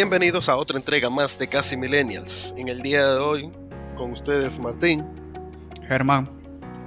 bienvenidos 0.00 0.48
a 0.48 0.56
otra 0.56 0.78
entrega 0.78 1.10
más 1.10 1.38
de 1.38 1.46
Casi 1.46 1.76
Millennials. 1.76 2.54
En 2.56 2.68
el 2.68 2.80
día 2.80 3.06
de 3.06 3.18
hoy, 3.18 3.52
con 3.98 4.12
ustedes 4.12 4.58
Martín, 4.58 5.06
Germán 5.86 6.26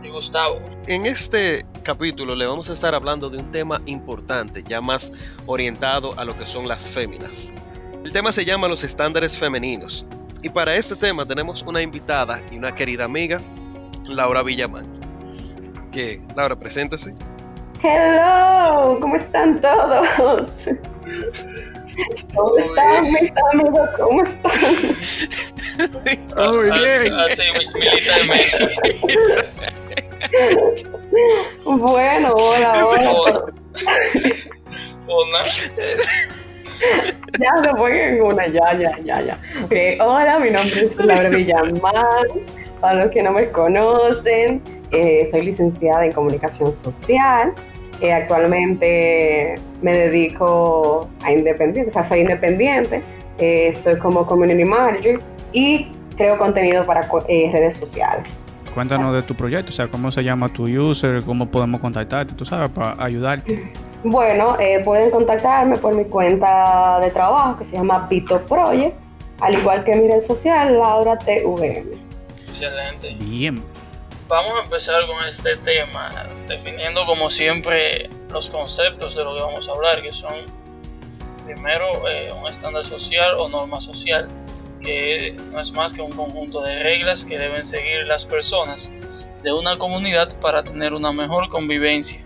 y 0.02 0.10
Gustavo. 0.10 0.60
En 0.88 1.06
este 1.06 1.64
capítulo 1.84 2.34
le 2.34 2.48
vamos 2.48 2.72
a 2.72 2.74
estar 2.74 2.96
hablando 2.96 3.30
de 3.30 3.38
un 3.38 3.52
tema 3.52 3.80
importante, 3.86 4.64
ya 4.68 4.82
más 4.82 5.14
orientado 5.46 6.18
a 6.18 6.26
lo 6.26 6.36
que 6.36 6.48
son 6.48 6.68
las 6.68 6.90
féminas. 6.90 7.54
El 8.04 8.12
tema 8.12 8.32
se 8.32 8.46
llama 8.46 8.68
los 8.68 8.84
estándares 8.84 9.38
femeninos. 9.38 10.08
Y 10.42 10.50
para 10.50 10.76
este 10.76 10.96
tema 10.96 11.24
tenemos 11.24 11.62
una 11.62 11.84
invitada 11.84 12.42
y 12.52 12.58
una 12.58 12.74
querida 12.74 13.06
amiga, 13.06 13.38
Laura 14.08 14.42
Villamán. 14.42 14.88
Que, 15.92 16.20
Laura, 16.36 16.56
preséntese. 16.56 17.14
Hello, 17.84 18.98
¿cómo 19.00 19.18
están 19.18 19.62
todos? 19.62 20.50
¿Cómo 22.36 22.58
están 22.58 23.04
mis 23.04 23.32
amigos? 23.54 23.90
¿Cómo 23.98 24.24
están? 24.24 24.54
Muy 26.52 26.64
bien. 26.64 27.14
Así, 27.14 27.44
bueno, 31.64 32.34
hola, 32.36 32.88
hola. 32.88 33.12
Hola. 35.08 35.44
Ya 37.40 37.62
se 37.62 37.70
fue 37.78 38.10
en 38.10 38.22
una, 38.22 38.48
ya, 38.48 38.74
ya, 38.80 38.98
ya, 39.04 39.20
ya. 39.20 39.38
hola, 40.04 40.40
mi 40.40 40.50
nombre 40.50 40.86
es 40.86 40.98
Laura 40.98 41.30
Villamán. 41.30 41.82
Para 42.82 42.96
los 42.96 43.12
que 43.12 43.22
no 43.22 43.32
me 43.32 43.50
conocen, 43.50 44.62
eh, 44.92 45.28
soy 45.32 45.42
licenciada 45.46 46.06
en 46.06 46.12
comunicación 46.12 46.76
social 46.84 47.54
actualmente 48.12 49.56
me 49.82 49.96
dedico 49.96 51.08
a 51.24 51.32
independiente, 51.32 51.90
o 51.90 51.94
sea, 51.94 52.08
soy 52.08 52.22
independiente, 52.22 53.02
eh, 53.38 53.70
estoy 53.74 53.98
como 53.98 54.26
community 54.26 54.66
manager 54.66 55.20
y 55.52 55.88
creo 56.18 56.38
contenido 56.38 56.84
para 56.84 57.08
eh, 57.28 57.50
redes 57.54 57.78
sociales. 57.78 58.34
Cuéntanos 58.74 59.14
de 59.14 59.22
tu 59.22 59.36
proyecto, 59.36 59.70
o 59.70 59.74
sea, 59.74 59.88
cómo 59.88 60.12
se 60.12 60.24
llama 60.24 60.50
tu 60.50 60.64
user, 60.64 61.24
cómo 61.24 61.48
podemos 61.48 61.80
contactarte, 61.80 62.34
tú 62.34 62.44
sabes, 62.44 62.72
para 62.72 63.02
ayudarte. 63.04 63.72
Bueno, 64.04 64.58
eh, 64.60 64.82
pueden 64.84 65.12
contactarme 65.12 65.78
por 65.78 65.96
mi 65.96 66.06
cuenta 66.06 67.00
de 67.02 67.12
trabajo 67.12 67.60
que 67.60 67.66
se 67.66 67.74
llama 67.74 68.08
Vito 68.10 68.42
Project, 68.46 68.96
al 69.42 69.54
igual 69.54 69.84
que 69.84 69.96
mi 69.96 70.10
red 70.10 70.26
social, 70.26 70.78
Laura 70.78 71.18
TVM. 71.18 71.94
Excelente. 72.48 73.16
Bien 73.20 73.62
vamos 74.28 74.60
a 74.60 74.64
empezar 74.64 75.06
con 75.08 75.24
este 75.26 75.58
tema, 75.58 76.28
definiendo 76.48 77.06
como 77.06 77.30
siempre 77.30 78.10
los 78.30 78.50
conceptos 78.50 79.16
de 79.16 79.24
lo 79.24 79.36
que 79.36 79.42
vamos 79.42 79.68
a 79.68 79.72
hablar, 79.72 80.02
que 80.02 80.12
son 80.12 80.34
primero 81.46 82.08
eh, 82.08 82.32
un 82.32 82.48
estándar 82.48 82.84
social 82.84 83.36
o 83.38 83.50
norma 83.50 83.82
social, 83.82 84.28
que 84.82 85.36
no 85.52 85.60
es 85.60 85.72
más 85.72 85.94
que 85.94 86.02
un 86.02 86.12
conjunto 86.12 86.62
de 86.62 86.84
reglas 86.84 87.26
que 87.26 87.38
deben 87.38 87.66
seguir 87.66 88.06
las 88.06 88.26
personas 88.26 88.92
de 89.44 89.52
una 89.52 89.78
comunidad 89.78 90.38
para 90.40 90.64
tener 90.64 90.94
una 90.94 91.12
mejor 91.12 91.50
convivencia, 91.50 92.22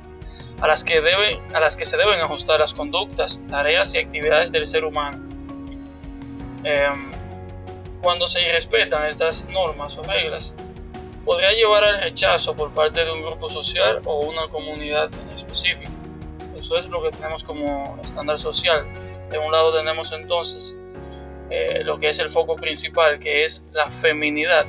a 0.61 0.67
las 0.67 0.83
que, 0.83 1.01
deben, 1.01 1.39
a 1.55 1.59
las 1.59 1.75
que 1.75 1.85
se 1.85 1.97
deben 1.97 2.19
ajustar 2.21 2.59
las 2.59 2.73
conductas, 2.73 3.41
tareas 3.49 3.93
y 3.95 3.99
actividades 3.99 4.51
del 4.51 4.65
ser 4.65 4.85
humano. 4.85 5.19
Em, 6.63 7.11
cuando 8.01 8.27
se 8.27 8.51
respetan 8.51 9.07
estas 9.07 9.45
normas 9.49 9.97
o 9.97 10.03
reglas, 10.03 10.53
podría 11.27 11.51
llevar 11.51 11.83
al 11.83 12.01
rechazo 12.01 12.55
por 12.55 12.71
parte 12.71 13.03
de 13.03 13.11
un 13.11 13.21
grupo 13.21 13.49
social 13.49 13.99
o 14.05 14.21
una 14.21 14.47
comunidad 14.47 15.09
en 15.13 15.29
específico. 15.31 15.91
Eso 16.55 16.77
es 16.77 16.87
lo 16.87 17.03
que 17.03 17.11
tenemos 17.11 17.43
como 17.43 17.99
estándar 18.01 18.39
social. 18.39 18.85
De 19.29 19.37
un 19.37 19.51
lado 19.51 19.77
tenemos 19.77 20.13
entonces 20.13 20.77
eh, 21.49 21.81
lo 21.83 21.99
que 21.99 22.07
es 22.07 22.19
el 22.19 22.29
foco 22.29 22.55
principal, 22.55 23.19
que 23.19 23.43
es 23.43 23.65
la 23.73 23.89
feminidad, 23.89 24.65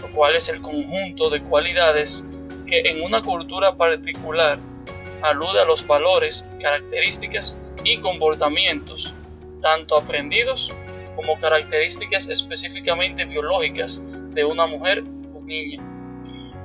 lo 0.00 0.12
cual 0.12 0.36
es 0.36 0.48
el 0.48 0.60
conjunto 0.60 1.28
de 1.28 1.42
cualidades 1.42 2.24
que 2.68 2.82
en 2.84 3.02
una 3.02 3.20
cultura 3.20 3.76
particular 3.76 4.60
alude 5.22 5.60
a 5.60 5.64
los 5.64 5.84
valores, 5.84 6.46
características 6.60 7.56
y 7.82 7.98
comportamientos, 7.98 9.12
tanto 9.60 9.96
aprendidos 9.96 10.72
como 11.16 11.36
características 11.36 12.28
específicamente 12.28 13.24
biológicas 13.24 14.00
de 14.34 14.44
una 14.44 14.66
mujer 14.68 15.02
niña, 15.44 15.82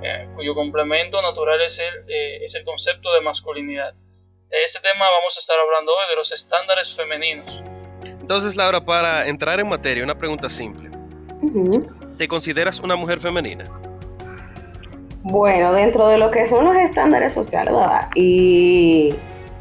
eh, 0.02 0.28
cuyo 0.34 0.56
complemento 0.56 1.22
natural 1.22 1.62
es 1.62 1.80
el, 1.80 1.94
eh, 2.10 2.44
es 2.44 2.56
el 2.56 2.64
concepto 2.64 3.14
de 3.14 3.22
masculinidad. 3.22 3.94
De 3.94 4.64
ese 4.64 4.80
tema 4.80 5.06
vamos 5.18 5.38
a 5.38 5.40
estar 5.40 5.58
hablando 5.60 5.92
hoy, 5.92 6.10
de 6.10 6.16
los 6.16 6.32
estándares 6.32 6.96
femeninos. 6.96 7.64
Entonces, 8.20 8.56
Laura, 8.56 8.84
para 8.84 9.28
entrar 9.28 9.60
en 9.60 9.68
materia, 9.68 10.04
una 10.04 10.18
pregunta 10.18 10.50
simple. 10.50 10.90
¿Te 12.18 12.28
consideras 12.28 12.80
una 12.80 12.96
mujer 12.96 13.20
femenina? 13.20 13.66
Bueno, 15.22 15.74
dentro 15.74 16.08
de 16.08 16.18
lo 16.18 16.32
que 16.32 16.48
son 16.50 16.66
los 16.66 16.76
estándares 16.78 17.34
sociales, 17.34 17.74
¿verdad? 17.74 18.10
Y, 18.16 19.16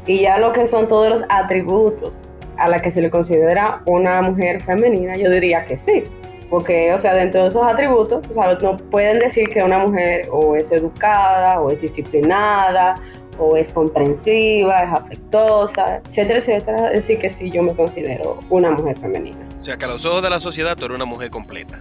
y 0.07 0.21
ya 0.21 0.37
lo 0.37 0.53
que 0.53 0.67
son 0.67 0.87
todos 0.87 1.09
los 1.09 1.23
atributos 1.29 2.13
a 2.57 2.67
la 2.67 2.79
que 2.79 2.91
se 2.91 3.01
le 3.01 3.09
considera 3.09 3.81
una 3.85 4.21
mujer 4.21 4.63
femenina, 4.63 5.15
yo 5.15 5.29
diría 5.29 5.65
que 5.65 5.77
sí. 5.77 6.03
Porque, 6.49 6.93
o 6.93 6.99
sea, 6.99 7.13
dentro 7.13 7.43
de 7.43 7.49
esos 7.49 7.63
atributos, 7.63 8.25
o 8.29 8.33
sea, 8.33 8.57
no 8.61 8.77
pueden 8.77 9.19
decir 9.19 9.47
que 9.49 9.61
una 9.61 9.79
mujer 9.79 10.23
o 10.31 10.55
es 10.55 10.71
educada, 10.71 11.61
o 11.61 11.69
es 11.69 11.79
disciplinada, 11.79 12.95
o 13.37 13.55
es 13.55 13.71
comprensiva, 13.71 14.77
es 14.79 14.91
afectuosa, 14.91 16.01
etcétera, 16.09 16.39
etcétera. 16.39 16.89
Decir, 16.89 17.19
que 17.19 17.29
sí, 17.29 17.51
yo 17.51 17.63
me 17.63 17.73
considero 17.75 18.39
una 18.49 18.71
mujer 18.71 18.97
femenina. 18.99 19.39
O 19.59 19.63
sea, 19.63 19.77
que 19.77 19.85
a 19.85 19.87
los 19.87 20.05
ojos 20.05 20.21
de 20.21 20.29
la 20.29 20.39
sociedad 20.39 20.75
tú 20.75 20.85
eres 20.85 20.95
una 20.95 21.05
mujer 21.05 21.29
completa. 21.29 21.79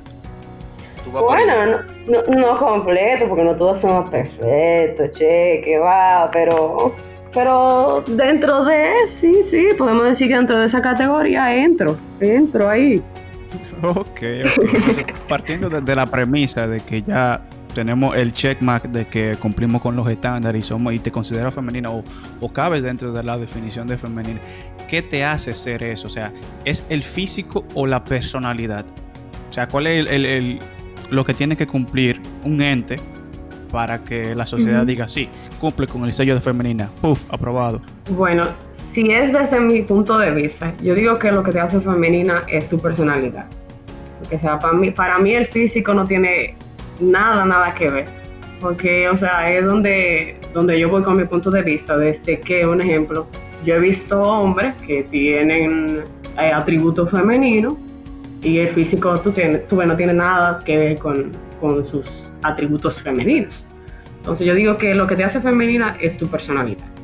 Bueno, 1.11 1.79
no, 2.07 2.23
no, 2.23 2.59
completo, 2.59 3.29
porque 3.29 3.45
no 3.45 3.55
todos 3.55 3.81
somos 3.81 4.11
perfectos, 4.11 5.11
che, 5.19 5.63
que 5.65 5.79
va, 5.79 6.29
pero, 6.31 6.95
pero 7.33 8.03
dentro 8.07 8.65
de, 8.65 8.93
sí, 9.09 9.43
sí, 9.43 9.69
podemos 9.79 10.05
decir 10.05 10.29
que 10.29 10.35
dentro 10.35 10.61
de 10.61 10.67
esa 10.67 10.83
categoría 10.83 11.55
entro, 11.55 11.97
entro 12.21 12.69
ahí. 12.69 13.03
Ok, 13.83 14.23
ok. 14.45 15.29
partiendo 15.29 15.69
de, 15.69 15.95
la 15.95 16.07
premisa 16.07 16.67
de 16.67 16.81
que 16.81 17.03
ya 17.03 17.43
tenemos 17.75 18.17
el 18.17 18.33
checkmark 18.33 18.89
de 18.91 19.07
que 19.07 19.37
cumplimos 19.37 19.81
con 19.83 19.95
los 19.95 20.09
estándares 20.09 20.65
y 20.65 20.67
somos 20.67 20.95
y 20.95 20.99
te 20.99 21.11
consideras 21.11 21.55
femenina 21.55 21.91
o, 21.91 22.03
o 22.41 22.53
cabes 22.53 22.83
dentro 22.83 23.13
de 23.13 23.23
la 23.23 23.39
definición 23.39 23.87
de 23.87 23.97
femenina, 23.97 24.41
¿qué 24.89 25.03
te 25.03 25.25
hace 25.25 25.55
ser 25.55 25.83
eso? 25.83 26.09
O 26.09 26.11
sea, 26.11 26.33
¿es 26.65 26.87
el 26.89 27.03
físico 27.03 27.65
o 27.75 27.87
la 27.87 28.03
personalidad? 28.03 28.85
O 29.49 29.53
sea, 29.53 29.69
¿cuál 29.69 29.87
es 29.87 30.07
el, 30.11 30.59
lo 31.11 31.25
que 31.25 31.35
tiene 31.35 31.57
que 31.57 31.67
cumplir 31.67 32.21
un 32.45 32.61
ente 32.63 32.99
para 33.71 34.03
que 34.03 34.35
la 34.35 34.47
sociedad 34.47 34.85
diga 34.87 35.09
sí, 35.09 35.29
cumple 35.61 35.87
con 35.87 36.05
el 36.05 36.13
sello 36.13 36.35
de 36.35 36.41
femenina? 36.41 36.91
Puf, 37.01 37.23
aprobado. 37.29 37.81
Bueno, 38.11 38.49
si 38.93 39.11
es 39.13 39.33
desde 39.33 39.61
mi 39.61 39.83
punto 39.83 40.19
de 40.19 40.31
vista, 40.31 40.73
yo 40.83 40.95
digo 40.95 41.19
que 41.19 41.31
lo 41.31 41.43
que 41.43 41.53
te 41.53 41.61
hace 41.61 41.81
femenina 41.81 42.43
es 42.49 42.69
tu 42.69 42.79
personalidad. 42.79 43.47
Porque, 44.19 44.39
sea, 44.39 44.59
para 44.59 44.75
mí, 44.75 44.91
para 44.91 45.19
mí 45.19 45.35
el 45.35 45.47
físico 45.49 45.95
no 45.95 46.05
tiene 46.05 46.55
nada, 47.01 47.45
nada 47.45 47.75
que 47.75 47.91
ver. 47.91 48.07
Porque, 48.61 49.09
o 49.09 49.17
sea, 49.17 49.49
es 49.51 49.65
donde, 49.65 50.37
donde 50.53 50.79
yo 50.79 50.89
voy 50.89 51.03
con 51.03 51.17
mi 51.17 51.25
punto 51.25 51.51
de 51.51 51.63
vista, 51.63 51.97
desde 51.97 52.41
que, 52.41 52.67
un 52.67 52.81
ejemplo, 52.81 53.27
yo 53.65 53.77
he 53.77 53.81
visto 53.81 54.21
hombres 54.21 54.75
que 54.87 55.05
tienen 55.05 56.01
eh, 56.39 56.53
atributos 56.53 57.11
femeninos 57.11 57.75
y 58.43 58.59
el 58.59 58.69
físico 58.69 59.21
tú, 59.21 59.33
no 59.87 59.97
tiene 59.97 60.15
nada 60.15 60.61
que 60.65 60.77
ver 60.77 60.99
con, 60.99 61.31
con 61.61 61.87
sus 61.87 62.07
atributos 62.43 63.01
femeninos. 63.03 63.65
Entonces 64.19 64.47
yo 64.47 64.55
digo 64.55 64.77
que 64.77 64.95
lo 64.95 65.07
que 65.07 65.17
te 65.17 65.25
hace 65.25 65.41
femenina 65.41 65.97
es 66.01 66.17
tu 66.17 66.27
personalidad. 66.27 66.98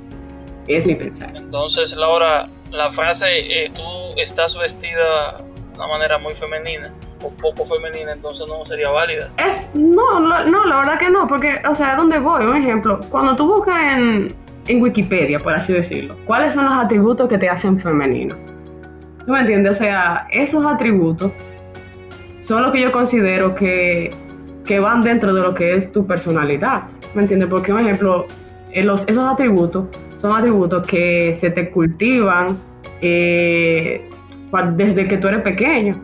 Es 0.66 0.86
mi 0.86 0.94
pensar. 0.94 1.32
Entonces, 1.34 1.96
Laura, 1.96 2.46
la 2.70 2.90
frase, 2.90 3.26
eh, 3.64 3.70
tú 3.74 3.82
estás 4.20 4.58
vestida 4.58 5.38
de 5.38 5.78
una 5.78 5.88
manera 5.88 6.18
muy 6.18 6.34
femenina 6.34 6.92
o 7.22 7.30
poco 7.30 7.64
femenina, 7.64 8.12
entonces 8.12 8.46
no 8.46 8.64
sería 8.64 8.90
válida. 8.90 9.30
Es, 9.38 9.62
no, 9.74 10.20
no, 10.20 10.64
la 10.64 10.76
verdad 10.76 10.98
que 10.98 11.10
no, 11.10 11.26
porque, 11.26 11.54
o 11.68 11.74
sea, 11.74 11.96
¿dónde 11.96 12.18
voy? 12.18 12.44
Un 12.44 12.56
ejemplo, 12.56 13.00
cuando 13.10 13.36
tú 13.36 13.46
buscas 13.46 13.96
en, 13.96 14.34
en 14.66 14.82
Wikipedia, 14.82 15.38
por 15.38 15.54
así 15.54 15.72
decirlo, 15.72 16.16
¿cuáles 16.26 16.54
son 16.54 16.64
los 16.64 16.84
atributos 16.84 17.28
que 17.28 17.38
te 17.38 17.48
hacen 17.48 17.80
femenino? 17.80 18.36
¿Tú 19.26 19.32
me 19.32 19.40
entiendes? 19.40 19.72
O 19.72 19.76
sea, 19.76 20.26
esos 20.30 20.64
atributos 20.66 21.32
son 22.46 22.62
los 22.62 22.72
que 22.72 22.82
yo 22.82 22.92
considero 22.92 23.54
que, 23.54 24.10
que 24.66 24.78
van 24.78 25.00
dentro 25.00 25.32
de 25.32 25.40
lo 25.40 25.54
que 25.54 25.76
es 25.76 25.92
tu 25.92 26.06
personalidad. 26.06 26.82
¿Me 27.14 27.22
entiendes? 27.22 27.48
Porque, 27.48 27.72
un 27.72 27.80
ejemplo, 27.80 28.26
los, 28.82 29.02
esos 29.06 29.24
atributos 29.24 29.86
son 30.16 30.36
atributos 30.36 30.86
que 30.86 31.36
se 31.40 31.50
te 31.50 31.70
cultivan 31.70 32.58
eh, 33.00 34.08
desde 34.76 35.08
que 35.08 35.18
tú 35.18 35.28
eres 35.28 35.42
pequeño. 35.42 36.00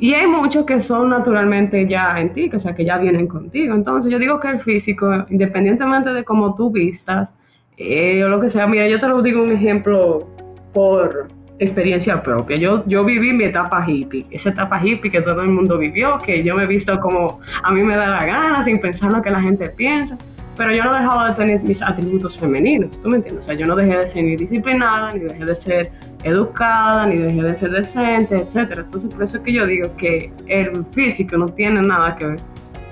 Y 0.00 0.12
hay 0.12 0.26
muchos 0.26 0.66
que 0.66 0.80
son 0.80 1.10
naturalmente 1.10 1.86
ya 1.88 2.20
en 2.20 2.32
ti, 2.32 2.50
que, 2.50 2.56
o 2.56 2.60
sea, 2.60 2.74
que 2.74 2.84
ya 2.84 2.98
vienen 2.98 3.26
contigo. 3.26 3.74
Entonces 3.74 4.10
yo 4.10 4.18
digo 4.18 4.40
que 4.40 4.48
el 4.48 4.60
físico, 4.60 5.24
independientemente 5.30 6.12
de 6.12 6.24
cómo 6.24 6.54
tú 6.56 6.70
vistas, 6.70 7.30
eh, 7.76 8.22
o 8.24 8.28
lo 8.28 8.40
que 8.40 8.50
sea, 8.50 8.66
mira, 8.66 8.86
yo 8.88 9.00
te 9.00 9.08
lo 9.08 9.22
digo 9.22 9.42
un 9.42 9.52
ejemplo 9.52 10.26
por, 10.72 11.28
experiencia 11.58 12.22
propia. 12.22 12.56
Yo, 12.56 12.84
yo 12.86 13.04
viví 13.04 13.32
mi 13.32 13.44
etapa 13.44 13.84
hippie, 13.86 14.26
esa 14.30 14.50
etapa 14.50 14.84
hippie 14.84 15.10
que 15.10 15.20
todo 15.20 15.42
el 15.42 15.48
mundo 15.48 15.78
vivió, 15.78 16.18
que 16.18 16.42
yo 16.42 16.54
me 16.54 16.64
he 16.64 16.66
visto 16.66 16.98
como 17.00 17.40
a 17.62 17.70
mí 17.70 17.82
me 17.82 17.96
da 17.96 18.08
la 18.08 18.24
gana, 18.24 18.64
sin 18.64 18.80
pensar 18.80 19.12
lo 19.12 19.22
que 19.22 19.30
la 19.30 19.40
gente 19.40 19.68
piensa, 19.70 20.16
pero 20.56 20.72
yo 20.72 20.84
no 20.84 20.92
dejaba 20.92 21.30
de 21.30 21.34
tener 21.34 21.62
mis 21.62 21.82
atributos 21.82 22.36
femeninos, 22.36 22.90
¿tú 23.02 23.08
me 23.08 23.16
entiendes? 23.16 23.44
O 23.44 23.46
sea, 23.46 23.56
yo 23.56 23.66
no 23.66 23.76
dejé 23.76 23.96
de 23.96 24.08
ser 24.08 24.24
ni 24.24 24.36
disciplinada, 24.36 25.10
ni 25.10 25.20
dejé 25.20 25.44
de 25.44 25.56
ser 25.56 25.92
educada, 26.22 27.06
ni 27.06 27.16
dejé 27.18 27.42
de 27.42 27.56
ser 27.56 27.70
decente, 27.70 28.36
etcétera. 28.36 28.82
Entonces, 28.82 29.12
por 29.12 29.24
eso 29.24 29.36
es 29.36 29.42
que 29.42 29.52
yo 29.52 29.66
digo 29.66 29.92
que 29.96 30.32
el 30.46 30.84
físico 30.92 31.36
no 31.36 31.48
tiene 31.48 31.82
nada 31.82 32.16
que 32.16 32.26
ver 32.26 32.40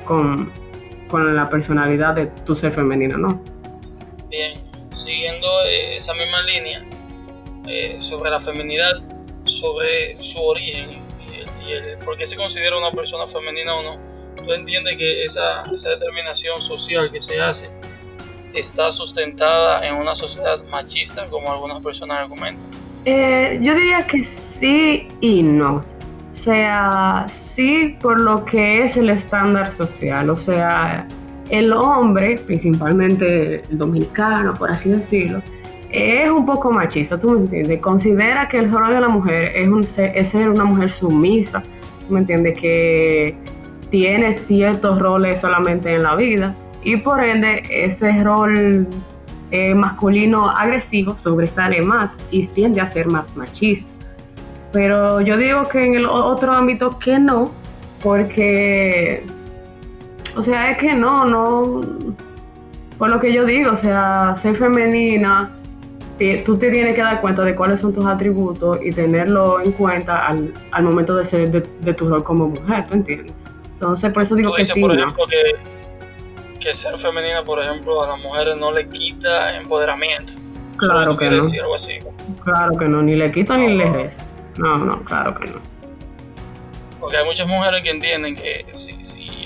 con, 0.04 0.50
con 1.08 1.34
la 1.34 1.48
personalidad 1.48 2.14
de 2.14 2.26
tu 2.44 2.56
ser 2.56 2.74
femenino, 2.74 3.16
¿no? 3.16 3.40
Bien, 4.28 4.58
siguiendo 4.90 5.46
esa 5.96 6.14
misma 6.14 6.42
línea, 6.42 6.84
eh, 7.68 7.96
sobre 8.00 8.30
la 8.30 8.40
feminidad, 8.40 9.02
sobre 9.44 10.20
su 10.20 10.42
origen 10.42 10.90
y, 11.64 11.72
el, 11.72 11.98
por 11.98 12.16
qué 12.16 12.26
se 12.26 12.36
considera 12.36 12.76
una 12.76 12.90
persona 12.90 13.26
femenina 13.26 13.74
o 13.76 13.82
no, 13.82 14.11
tú 14.42 14.52
entiendes 14.52 14.96
que 14.96 15.24
esa, 15.24 15.64
esa 15.72 15.90
determinación 15.90 16.60
social 16.60 17.10
que 17.10 17.20
se 17.20 17.40
hace 17.40 17.70
está 18.54 18.90
sustentada 18.90 19.86
en 19.86 19.94
una 19.94 20.14
sociedad 20.14 20.62
machista, 20.70 21.26
como 21.26 21.50
algunas 21.50 21.80
personas 21.82 22.18
argumentan. 22.18 22.62
Eh, 23.04 23.58
yo 23.60 23.74
diría 23.74 23.98
que 24.00 24.24
sí 24.24 25.08
y 25.20 25.42
no. 25.42 25.76
O 26.32 26.36
sea, 26.44 27.26
sí 27.28 27.96
por 28.00 28.20
lo 28.20 28.44
que 28.44 28.84
es 28.84 28.96
el 28.96 29.10
estándar 29.10 29.74
social. 29.76 30.28
O 30.30 30.36
sea, 30.36 31.06
el 31.50 31.72
hombre, 31.72 32.38
principalmente 32.46 33.62
el 33.70 33.78
dominicano, 33.78 34.54
por 34.54 34.70
así 34.70 34.88
decirlo, 34.88 35.42
es 35.90 36.30
un 36.30 36.46
poco 36.46 36.70
machista, 36.70 37.20
¿tú 37.20 37.30
me 37.30 37.40
entiendes? 37.40 37.80
Considera 37.80 38.48
que 38.48 38.58
el 38.58 38.72
rol 38.72 38.94
de 38.94 39.00
la 39.00 39.08
mujer 39.08 39.52
es, 39.54 39.68
un, 39.68 39.86
es 39.96 40.28
ser 40.30 40.48
una 40.48 40.64
mujer 40.64 40.90
sumisa, 40.90 41.62
¿tú 42.06 42.14
me 42.14 42.20
entiendes? 42.20 42.58
Que 42.58 43.36
tiene 43.92 44.32
ciertos 44.32 44.98
roles 44.98 45.42
solamente 45.42 45.94
en 45.94 46.02
la 46.02 46.16
vida 46.16 46.54
y 46.82 46.96
por 46.96 47.22
ende 47.22 47.62
ese 47.70 48.10
rol 48.24 48.88
eh, 49.50 49.74
masculino 49.74 50.48
agresivo 50.48 51.14
sobresale 51.22 51.82
más 51.82 52.10
y 52.30 52.46
tiende 52.46 52.80
a 52.80 52.88
ser 52.88 53.06
más 53.08 53.36
machista. 53.36 53.86
Pero 54.72 55.20
yo 55.20 55.36
digo 55.36 55.68
que 55.68 55.84
en 55.84 55.94
el 55.94 56.06
otro 56.06 56.52
ámbito 56.52 56.98
que 56.98 57.18
no, 57.18 57.50
porque, 58.02 59.24
o 60.34 60.42
sea, 60.42 60.70
es 60.70 60.78
que 60.78 60.94
no, 60.94 61.26
no, 61.26 61.82
por 62.96 63.12
lo 63.12 63.20
que 63.20 63.30
yo 63.30 63.44
digo, 63.44 63.72
o 63.72 63.76
sea, 63.76 64.36
ser 64.40 64.56
femenina, 64.56 65.50
tú 66.46 66.56
te 66.56 66.70
tienes 66.70 66.94
que 66.94 67.02
dar 67.02 67.20
cuenta 67.20 67.42
de 67.42 67.54
cuáles 67.54 67.82
son 67.82 67.92
tus 67.92 68.06
atributos 68.06 68.78
y 68.82 68.90
tenerlo 68.90 69.60
en 69.60 69.72
cuenta 69.72 70.28
al, 70.28 70.50
al 70.70 70.82
momento 70.82 71.14
de 71.14 71.26
ser 71.26 71.50
de, 71.50 71.92
tu 71.92 72.08
rol 72.08 72.24
como 72.24 72.48
mujer, 72.48 72.86
¿tú 72.88 72.96
entiendes? 72.96 73.41
Entonces, 73.82 74.12
por 74.12 74.22
eso 74.22 74.36
digo 74.36 74.54
que 74.54 74.62
sí. 74.62 74.80
Por 74.80 74.94
ejemplo, 74.94 75.26
que 75.26 75.56
que 76.62 76.72
ser 76.72 76.96
femenina, 76.96 77.42
por 77.42 77.60
ejemplo, 77.60 78.02
a 78.02 78.08
las 78.08 78.22
mujeres 78.22 78.56
no 78.56 78.70
le 78.70 78.88
quita 78.88 79.56
empoderamiento. 79.56 80.34
Claro 80.76 81.16
que 81.16 81.28
no. 81.28 81.42
Claro 82.44 82.78
que 82.78 82.84
no, 82.86 83.02
ni 83.02 83.16
le 83.16 83.30
quita 83.32 83.56
ni 83.56 83.76
le 83.76 83.90
resta. 83.90 84.24
No, 84.58 84.78
no, 84.78 85.02
claro 85.02 85.34
que 85.34 85.48
no. 85.48 85.60
Porque 87.00 87.16
hay 87.16 87.24
muchas 87.24 87.48
mujeres 87.48 87.82
que 87.82 87.90
entienden 87.90 88.36
que 88.36 88.64
si, 88.72 88.94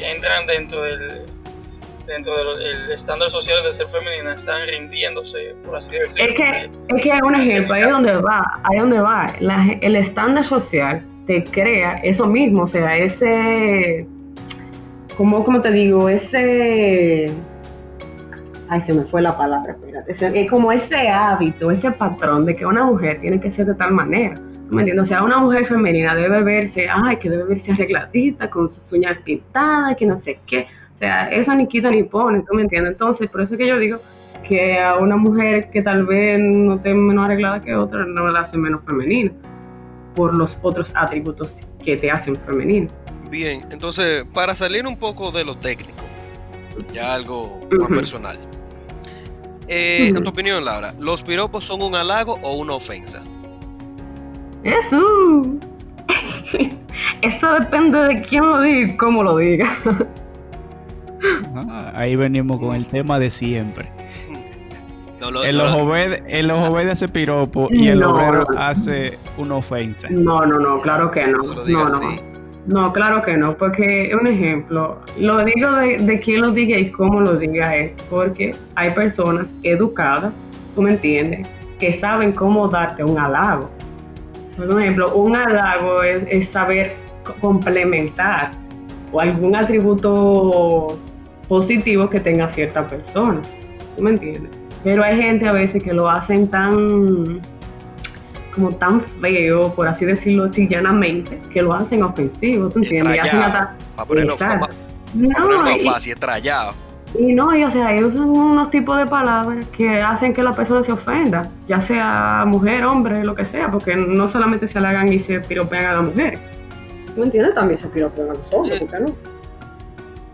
entran 0.03 0.47
dentro 0.47 0.83
del 0.83 1.23
dentro 2.06 2.35
del 2.56 2.93
estándar 2.93 3.31
social 3.31 3.65
de 3.65 3.73
ser 3.73 3.88
femenina 3.88 4.35
están 4.35 4.69
rindiéndose, 4.69 5.56
por 5.65 5.75
así 5.75 5.93
decirlo. 5.99 6.31
Es 6.31 6.37
que, 6.37 6.71
es 6.94 7.03
que 7.03 7.12
hay 7.12 7.21
un 7.21 7.35
ejemplo, 7.35 7.75
ahí 7.75 7.83
es 7.83 7.91
donde 7.91 8.17
va, 8.19 8.61
ahí 8.62 8.79
donde 8.79 9.00
va. 9.00 9.35
el 9.81 9.97
estándar 9.97 10.44
social 10.44 11.05
te 11.27 11.43
crea 11.43 11.94
eso 12.05 12.27
mismo, 12.27 12.62
o 12.65 12.69
sea, 12.69 12.97
ese 12.97 14.06
como, 15.16 15.44
como 15.44 15.60
te 15.60 15.70
digo, 15.70 16.08
ese... 16.08 17.26
Ay, 18.68 18.82
se 18.82 18.92
me 18.92 19.04
fue 19.04 19.22
la 19.22 19.36
palabra, 19.36 19.72
espérate. 19.72 20.40
Es 20.42 20.50
como 20.50 20.72
ese 20.72 21.08
hábito, 21.08 21.70
ese 21.70 21.90
patrón 21.92 22.44
de 22.44 22.56
que 22.56 22.66
una 22.66 22.84
mujer 22.84 23.20
tiene 23.20 23.40
que 23.40 23.52
ser 23.52 23.66
de 23.66 23.74
tal 23.74 23.92
manera. 23.92 24.40
¿Me 24.68 24.82
entiendes? 24.82 25.04
O 25.04 25.06
sea, 25.06 25.22
una 25.22 25.38
mujer 25.38 25.66
femenina 25.66 26.14
debe 26.14 26.42
verse, 26.42 26.88
ay, 26.90 27.18
que 27.18 27.30
debe 27.30 27.44
verse 27.44 27.70
arregladita, 27.70 28.50
con 28.50 28.68
sus 28.68 28.92
uñas 28.92 29.18
pintadas, 29.24 29.96
que 29.96 30.06
no 30.06 30.18
sé 30.18 30.40
qué. 30.46 30.66
O 30.94 30.98
sea, 30.98 31.28
eso 31.28 31.54
ni 31.54 31.68
quita 31.68 31.90
ni 31.90 32.02
pone, 32.02 32.42
¿tú 32.48 32.54
me 32.54 32.62
entiendes? 32.62 32.92
Entonces, 32.92 33.30
por 33.30 33.42
eso 33.42 33.54
es 33.54 33.58
que 33.58 33.66
yo 33.68 33.78
digo 33.78 33.98
que 34.48 34.80
a 34.80 34.96
una 34.96 35.16
mujer 35.16 35.70
que 35.70 35.82
tal 35.82 36.04
vez 36.04 36.40
no 36.40 36.74
esté 36.74 36.92
menos 36.94 37.26
arreglada 37.26 37.60
que 37.60 37.74
otra, 37.76 38.04
no 38.04 38.28
la 38.28 38.40
hace 38.40 38.56
menos 38.56 38.82
femenina, 38.84 39.30
por 40.14 40.34
los 40.34 40.58
otros 40.62 40.90
atributos 40.96 41.54
que 41.84 41.96
te 41.96 42.10
hacen 42.10 42.34
femenina. 42.34 42.88
Bien, 43.31 43.67
entonces, 43.70 44.25
para 44.32 44.55
salir 44.55 44.87
un 44.87 44.96
poco 44.96 45.32
de 45.32 45.44
lo 45.44 45.56
técnico, 45.56 46.02
ya 46.93 47.14
algo 47.14 47.61
más 47.70 47.88
personal. 47.88 48.38
Eh, 49.69 50.08
en 50.08 50.23
tu 50.23 50.28
opinión, 50.28 50.64
Laura, 50.64 50.94
¿los 50.99 51.23
piropos 51.23 51.64
son 51.64 51.82
un 51.82 51.94
halago 51.94 52.38
o 52.43 52.52
una 52.55 52.75
ofensa? 52.75 53.23
Eso. 54.62 55.43
Eso 57.23 57.52
depende 57.61 58.00
de 58.00 58.23
quién 58.23 58.46
lo 58.46 58.61
diga 58.61 58.93
y 58.93 58.96
cómo 58.96 59.23
lo 59.23 59.37
diga. 59.38 59.78
Ah, 61.55 61.93
ahí 61.94 62.14
venimos 62.14 62.58
con 62.58 62.76
el 62.76 62.87
tema 62.87 63.19
de 63.19 63.31
siempre. 63.31 63.90
el, 65.44 65.61
ojo 65.61 65.87
verde, 65.87 66.90
hace 66.90 67.08
piropo 67.08 67.69
y 67.70 67.88
el 67.88 68.02
obrero 68.02 68.46
hace 68.56 69.19
una 69.37 69.56
ofensa. 69.56 70.08
No, 70.11 70.44
no, 70.46 70.61
no, 70.61 70.76
claro 70.82 71.11
que 71.11 71.26
no. 71.26 71.38
No, 71.38 71.64
no. 71.64 72.36
No, 72.66 72.92
claro 72.92 73.22
que 73.22 73.36
no, 73.36 73.56
porque 73.56 74.10
un 74.20 74.26
ejemplo, 74.26 74.98
lo 75.18 75.44
digo 75.44 75.70
de, 75.70 76.20
quién 76.20 76.40
lo 76.40 76.50
diga 76.50 76.76
y 76.76 76.90
cómo 76.90 77.20
lo 77.20 77.36
diga 77.36 77.76
es 77.76 77.92
porque 78.10 78.56
hay 78.74 78.90
personas 78.90 79.46
educadas, 79.62 80.34
tú 80.74 80.82
me 80.82 80.90
entiendes, 80.90 81.46
que 81.78 81.94
saben 81.94 82.32
cómo 82.32 82.66
darte 82.68 83.04
un 83.04 83.18
halago. 83.18 83.70
Por 84.56 84.82
ejemplo, 84.82 85.14
un 85.14 85.36
halago 85.36 86.02
es, 86.02 86.48
saber 86.48 86.94
complementar 87.40 88.50
o 89.12 89.20
algún 89.20 89.54
atributo 89.54 90.98
positivo 91.46 92.10
que 92.10 92.18
tenga 92.18 92.49
cierta 92.49 92.85
persona. 92.85 93.40
¿Tú 93.96 94.02
me 94.02 94.11
entiendes? 94.11 94.50
Pero 94.82 95.04
hay 95.04 95.23
gente 95.23 95.46
a 95.46 95.52
veces 95.52 95.82
que 95.85 95.92
lo 95.92 96.11
hacen 96.11 96.49
tan 96.49 97.40
como 98.56 98.72
tan 98.72 99.02
feo, 99.20 99.72
por 99.75 99.86
así 99.86 100.04
decirlo 100.04 100.44
así 100.44 100.66
llanamente, 100.66 101.40
que 101.52 101.62
lo 101.62 101.75
hacen 101.75 102.02
ofensivo, 102.02 102.68
¿tú 102.68 102.80
entiendes? 102.80 103.16
Y 103.16 103.20
hacen 103.20 103.40
hasta... 103.40 103.76
Para 103.94 104.08
ponerlo, 104.08 104.36
no, 105.14 105.92
fácil, 105.92 106.12
estrellado. 106.12 106.72
Y 107.18 107.32
no, 107.32 107.54
y 107.54 107.62
o 107.62 107.70
sea, 107.70 107.94
ellos 107.94 108.12
usan 108.14 108.28
unos 108.28 108.70
tipos 108.70 108.98
de 108.98 109.06
palabras 109.06 109.64
que 109.66 110.02
hacen 110.02 110.32
que 110.32 110.42
la 110.42 110.52
persona 110.52 110.82
se 110.84 110.92
ofenda, 110.92 111.48
ya 111.68 111.80
sea 111.80 112.44
mujer, 112.46 112.84
hombre, 112.84 113.25
lo 113.25 113.34
que 113.34 113.44
sea, 113.44 113.70
porque 113.70 113.94
no 113.94 114.30
solamente 114.30 114.66
se 114.66 114.78
halagan 114.78 115.12
y 115.12 115.20
se 115.20 115.40
piropean 115.40 115.84
a 115.86 115.92
la 115.94 116.02
mujer. 116.02 116.38
¿Tú 117.14 117.22
entiendes? 117.22 117.54
También 117.54 117.78
se 117.78 117.86
piropean 117.88 118.30
a 118.30 118.34
los 118.34 118.52
hombres, 118.52 118.80
¿por 118.80 118.90
qué 118.90 119.00
no? 119.00 119.06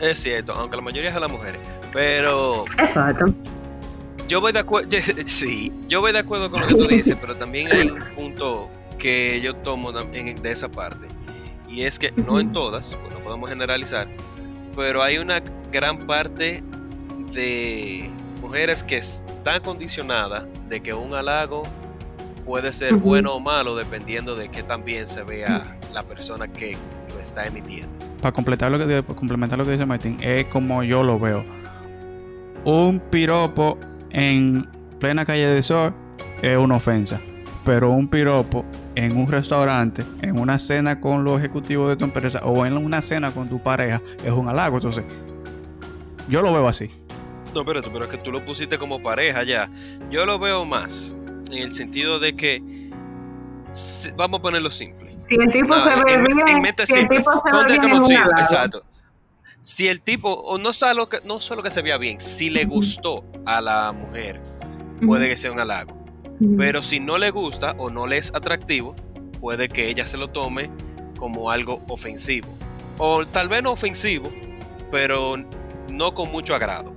Es 0.00 0.18
cierto, 0.18 0.52
aunque 0.54 0.76
la 0.76 0.82
mayoría 0.82 1.10
es 1.10 1.16
a 1.16 1.20
las 1.20 1.30
mujeres, 1.30 1.60
pero... 1.92 2.64
Exacto 2.78 3.26
yo 4.32 4.40
voy 4.40 4.52
de 4.52 4.60
acuerdo, 4.60 4.88
sí, 5.26 5.70
yo 5.88 6.00
voy 6.00 6.10
de 6.12 6.20
acuerdo 6.20 6.50
con 6.50 6.62
lo 6.62 6.66
que 6.66 6.74
tú 6.74 6.88
dices, 6.88 7.18
pero 7.20 7.36
también 7.36 7.70
hay 7.70 7.90
un 7.90 7.98
punto 8.16 8.70
que 8.98 9.42
yo 9.42 9.56
tomo 9.56 9.92
de 9.92 10.50
esa 10.50 10.70
parte. 10.70 11.06
Y 11.68 11.82
es 11.82 11.98
que 11.98 12.12
no 12.12 12.40
en 12.40 12.50
todas, 12.50 12.96
pues 12.96 13.12
no 13.12 13.20
podemos 13.22 13.50
generalizar, 13.50 14.08
pero 14.74 15.02
hay 15.02 15.18
una 15.18 15.42
gran 15.70 16.06
parte 16.06 16.64
de 17.34 18.10
mujeres 18.40 18.82
que 18.82 18.96
están 18.96 19.60
condicionadas 19.60 20.44
de 20.66 20.80
que 20.80 20.94
un 20.94 21.12
halago 21.12 21.64
puede 22.46 22.72
ser 22.72 22.94
bueno 22.94 23.34
o 23.34 23.40
malo 23.40 23.76
dependiendo 23.76 24.34
de 24.34 24.48
que 24.48 24.62
también 24.62 25.08
se 25.08 25.24
vea 25.24 25.76
la 25.92 26.02
persona 26.04 26.48
que 26.48 26.78
lo 27.12 27.20
está 27.20 27.46
emitiendo. 27.46 27.90
Para 28.22 28.32
completar 28.32 28.72
lo 28.72 28.78
que 28.78 29.02
complementar 29.14 29.58
lo 29.58 29.66
que 29.66 29.72
dice 29.72 29.84
Martín, 29.84 30.16
es 30.22 30.46
como 30.46 30.82
yo 30.84 31.02
lo 31.02 31.18
veo. 31.18 31.44
Un 32.64 32.98
piropo 32.98 33.76
en 34.12 34.68
plena 35.00 35.24
calle 35.24 35.46
de 35.46 35.62
Sol 35.62 35.94
es 36.42 36.56
una 36.56 36.76
ofensa. 36.76 37.20
Pero 37.64 37.90
un 37.90 38.08
piropo 38.08 38.64
en 38.94 39.16
un 39.16 39.30
restaurante, 39.30 40.04
en 40.20 40.38
una 40.38 40.58
cena 40.58 41.00
con 41.00 41.24
los 41.24 41.38
ejecutivos 41.38 41.88
de 41.88 41.96
tu 41.96 42.04
empresa 42.04 42.40
o 42.44 42.66
en 42.66 42.76
una 42.76 43.00
cena 43.02 43.32
con 43.32 43.48
tu 43.48 43.62
pareja 43.62 44.02
es 44.24 44.32
un 44.32 44.48
halago. 44.48 44.76
Entonces, 44.76 45.04
yo 46.28 46.42
lo 46.42 46.52
veo 46.52 46.66
así. 46.66 46.90
No, 47.54 47.60
espérate, 47.60 47.88
pero 47.92 48.06
es 48.06 48.10
que 48.10 48.18
tú 48.18 48.32
lo 48.32 48.44
pusiste 48.44 48.78
como 48.78 49.02
pareja 49.02 49.44
ya. 49.44 49.70
Yo 50.10 50.26
lo 50.26 50.38
veo 50.38 50.64
más 50.64 51.16
en 51.50 51.58
el 51.58 51.74
sentido 51.74 52.18
de 52.18 52.36
que. 52.36 52.62
Vamos 54.16 54.40
a 54.40 54.42
ponerlo 54.42 54.70
simple. 54.70 55.16
Si 55.28 55.36
el 55.36 55.52
tipo 55.52 55.74
se 55.80 55.90
ve 55.90 56.18
bien, 56.18 56.74
si 56.84 57.00
el 57.00 57.08
tipo 57.08 57.30
se 58.04 58.14
ve 58.14 58.18
bien, 58.18 58.28
Exacto 58.38 58.84
si 59.62 59.88
el 59.88 60.02
tipo, 60.02 60.32
o 60.32 60.58
no 60.58 60.72
solo 60.72 61.08
que, 61.08 61.18
no 61.24 61.40
solo 61.40 61.62
que 61.62 61.70
se 61.70 61.82
vea 61.82 61.96
bien, 61.96 62.20
si 62.20 62.50
le 62.50 62.64
gustó 62.64 63.24
a 63.46 63.60
la 63.60 63.92
mujer, 63.92 64.40
puede 65.04 65.28
que 65.28 65.36
sea 65.36 65.52
un 65.52 65.60
halago. 65.60 65.96
Pero 66.58 66.82
si 66.82 66.98
no 66.98 67.18
le 67.18 67.30
gusta 67.30 67.72
o 67.78 67.88
no 67.88 68.06
le 68.06 68.16
es 68.16 68.34
atractivo, 68.34 68.96
puede 69.40 69.68
que 69.68 69.88
ella 69.88 70.06
se 70.06 70.16
lo 70.16 70.28
tome 70.28 70.70
como 71.18 71.50
algo 71.50 71.82
ofensivo. 71.88 72.48
O 72.98 73.24
tal 73.24 73.48
vez 73.48 73.62
no 73.62 73.72
ofensivo, 73.72 74.32
pero 74.90 75.34
no 75.90 76.14
con 76.14 76.32
mucho 76.32 76.54
agrado. 76.54 76.92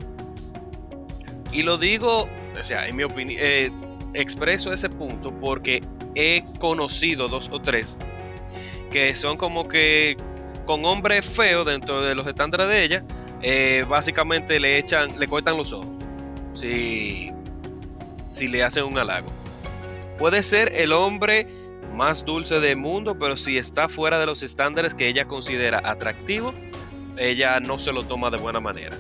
Y 1.52 1.62
lo 1.62 1.78
digo, 1.78 2.28
o 2.60 2.64
sea, 2.64 2.88
en 2.88 2.96
mi 2.96 3.04
opinión, 3.04 3.40
eh, 3.42 3.72
expreso 4.14 4.74
ese 4.74 4.90
punto 4.90 5.32
porque 5.40 5.82
he 6.16 6.44
conocido 6.60 7.28
dos 7.28 7.50
o 7.52 7.60
tres 7.60 7.98
que 8.96 9.14
son 9.14 9.36
como 9.36 9.68
que 9.68 10.16
con 10.66 10.86
hombres 10.86 11.30
feos 11.30 11.66
dentro 11.66 12.02
de 12.02 12.16
los 12.16 12.26
estándares 12.26 12.70
de 12.70 12.84
ella, 12.84 13.04
eh, 13.42 13.86
básicamente 13.90 14.58
le 14.58 14.78
echan, 14.78 15.20
le 15.20 15.28
cortan 15.28 15.58
los 15.58 15.74
ojos. 15.74 16.05
Si, 16.56 17.32
si 18.30 18.48
le 18.48 18.64
hacen 18.64 18.86
un 18.86 18.98
halago. 18.98 19.28
Puede 20.18 20.42
ser 20.42 20.72
el 20.74 20.92
hombre 20.94 21.48
más 21.94 22.26
dulce 22.26 22.60
del 22.60 22.78
mundo, 22.78 23.18
pero 23.20 23.38
si 23.38 23.58
está 23.58 23.88
fuera 23.88 24.20
de 24.20 24.26
los 24.26 24.44
estándares 24.44 24.96
que 24.96 25.08
ella 25.08 25.26
considera 25.26 25.82
atractivo, 25.84 26.54
ella 27.18 27.60
no 27.60 27.80
se 27.80 27.92
lo 27.92 28.04
toma 28.04 28.30
de 28.30 28.38
buena 28.38 28.60
manera. 28.60 28.96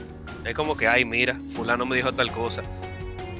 Es 0.45 0.53
como 0.53 0.77
que, 0.77 0.87
ay, 0.87 1.05
mira, 1.05 1.35
fulano 1.49 1.85
me 1.85 1.95
dijo 1.95 2.13
tal 2.13 2.31
cosa. 2.31 2.61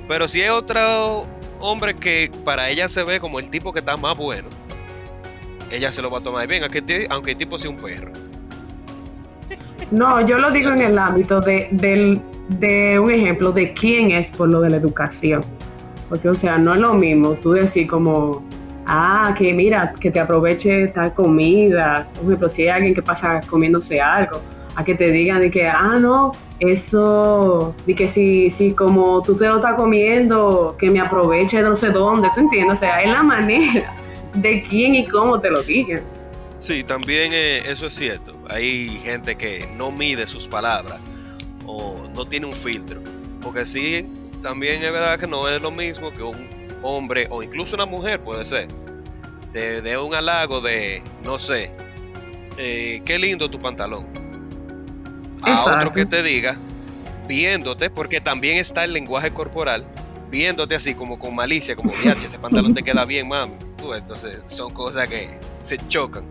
Pero 0.07 0.27
si 0.27 0.41
es 0.41 0.50
otro 0.50 1.25
hombre 1.60 1.95
que 1.95 2.31
para 2.43 2.69
ella 2.69 2.89
se 2.89 3.03
ve 3.03 3.19
como 3.19 3.39
el 3.39 3.50
tipo 3.50 3.72
que 3.74 3.79
está 3.79 3.95
más 3.98 4.17
bueno, 4.17 4.48
ella 5.72 5.91
se 5.91 6.01
lo 6.01 6.10
va 6.10 6.19
a 6.19 6.22
tomar 6.22 6.48
bien, 6.48 6.63
aunque, 7.10 7.31
el 7.31 7.38
tipo 7.38 7.57
sea 7.57 7.69
un 7.69 7.77
perro. 7.77 8.12
No, 9.91 10.25
yo 10.27 10.38
lo 10.38 10.51
digo 10.51 10.72
en 10.72 10.81
el 10.81 10.98
ámbito 10.98 11.39
de, 11.39 12.19
de 12.49 12.99
un 12.99 13.11
ejemplo 13.11 13.51
de 13.51 13.73
quién 13.73 14.11
es 14.11 14.27
por 14.35 14.49
lo 14.49 14.61
de 14.61 14.69
la 14.69 14.77
educación. 14.77 15.41
Porque, 16.09 16.29
o 16.29 16.33
sea, 16.33 16.57
no 16.57 16.73
es 16.73 16.79
lo 16.79 16.93
mismo 16.93 17.33
tú 17.33 17.51
decir 17.51 17.87
como, 17.87 18.43
ah, 18.85 19.33
que 19.37 19.53
mira, 19.53 19.93
que 19.99 20.11
te 20.11 20.19
aproveche 20.19 20.87
tal 20.89 21.13
comida. 21.13 22.07
Por 22.13 22.25
ejemplo, 22.25 22.49
si 22.49 22.63
hay 22.63 22.69
alguien 22.69 22.93
que 22.93 23.01
pasa 23.01 23.41
comiéndose 23.49 23.99
algo, 23.99 24.41
a 24.75 24.83
que 24.83 24.93
te 24.93 25.11
digan 25.11 25.41
de 25.41 25.49
que, 25.49 25.67
ah, 25.67 25.95
no, 25.99 26.31
eso, 26.59 27.73
de 27.85 27.95
que 27.95 28.07
si, 28.07 28.51
si 28.51 28.71
como 28.71 29.21
tú 29.21 29.35
te 29.35 29.47
lo 29.47 29.57
estás 29.57 29.75
comiendo, 29.75 30.75
que 30.79 30.89
me 30.89 30.99
aproveche 30.99 31.57
de 31.57 31.63
no 31.63 31.75
sé 31.75 31.89
dónde, 31.89 32.29
¿tú 32.33 32.41
entiendes? 32.41 32.77
O 32.77 32.79
sea, 32.79 33.01
es 33.01 33.09
la 33.09 33.23
manera 33.23 33.93
de 34.33 34.63
quién 34.63 34.95
y 34.95 35.05
cómo 35.05 35.39
te 35.39 35.49
lo 35.49 35.63
digan. 35.63 36.01
Sí, 36.57 36.83
también 36.83 37.31
eh, 37.33 37.59
eso 37.69 37.87
es 37.87 37.93
cierto. 37.93 38.33
Hay 38.49 38.87
gente 39.03 39.35
que 39.35 39.67
no 39.75 39.91
mide 39.91 40.27
sus 40.27 40.47
palabras 40.47 40.99
o 41.65 41.94
no 42.15 42.25
tiene 42.25 42.45
un 42.45 42.53
filtro. 42.53 43.01
Porque 43.41 43.65
sí, 43.65 44.07
también 44.41 44.84
es 44.84 44.91
verdad 44.91 45.19
que 45.19 45.27
no 45.27 45.48
es 45.48 45.62
lo 45.62 45.72
mismo 45.72 46.12
que 46.12 46.24
un 46.24 46.48
hombre 46.81 47.27
o 47.29 47.43
incluso 47.43 47.75
una 47.75 47.86
mujer 47.86 48.19
puede 48.22 48.45
ser. 48.45 48.67
Te 49.51 49.81
dé 49.81 49.98
un 49.98 50.13
halago 50.13 50.62
de, 50.62 51.01
no 51.24 51.39
sé, 51.39 51.72
eh, 52.57 53.01
qué 53.05 53.17
lindo 53.17 53.50
tu 53.50 53.60
pantalón. 53.60 54.05
A 55.41 55.63
otro 55.63 55.93
que 55.93 56.05
te 56.05 56.24
diga, 56.24 56.57
viéndote, 57.27 57.89
porque 57.89 58.19
también 58.19 58.57
está 58.57 58.84
el 58.84 58.93
lenguaje 58.93 59.31
corporal, 59.31 59.86
viéndote 60.31 60.75
así 60.75 60.95
como 60.95 61.19
con 61.19 61.36
malicia, 61.36 61.75
como, 61.75 61.93
viaje, 61.93 62.25
ese 62.25 62.39
pantalón 62.39 62.74
te 62.74 62.84
queda 62.84 63.05
bien, 63.05 63.27
mami. 63.27 63.53
Entonces 63.95 64.43
son 64.48 64.74
cosas 64.74 65.07
que 65.07 65.39
se 65.62 65.77
chocan. 65.88 66.25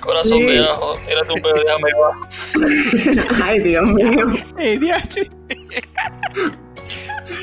Corazón 0.00 0.46
de 0.46 0.58
ajo, 0.58 0.96
tírate 1.06 1.32
un 1.32 1.42
pedo 1.42 1.54
de 1.54 1.70
ajo 1.70 1.80
Ay, 3.44 3.60
Dios 3.60 3.84
mío. 3.84 4.30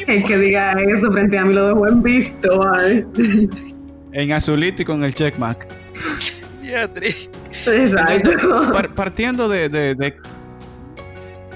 El 0.08 0.24
que 0.26 0.38
diga 0.38 0.74
eso 0.74 1.12
frente 1.12 1.38
a 1.38 1.46
mí 1.46 1.54
lo 1.54 1.68
dejo 1.68 1.88
en 1.88 2.04
visto, 2.04 2.62
En 4.12 4.32
azulito 4.32 4.82
y 4.82 4.86
con 4.86 5.04
el 5.04 5.14
checkmark. 5.14 5.68
Exacto. 7.66 8.30
partiendo 8.96 9.48
de, 9.48 10.14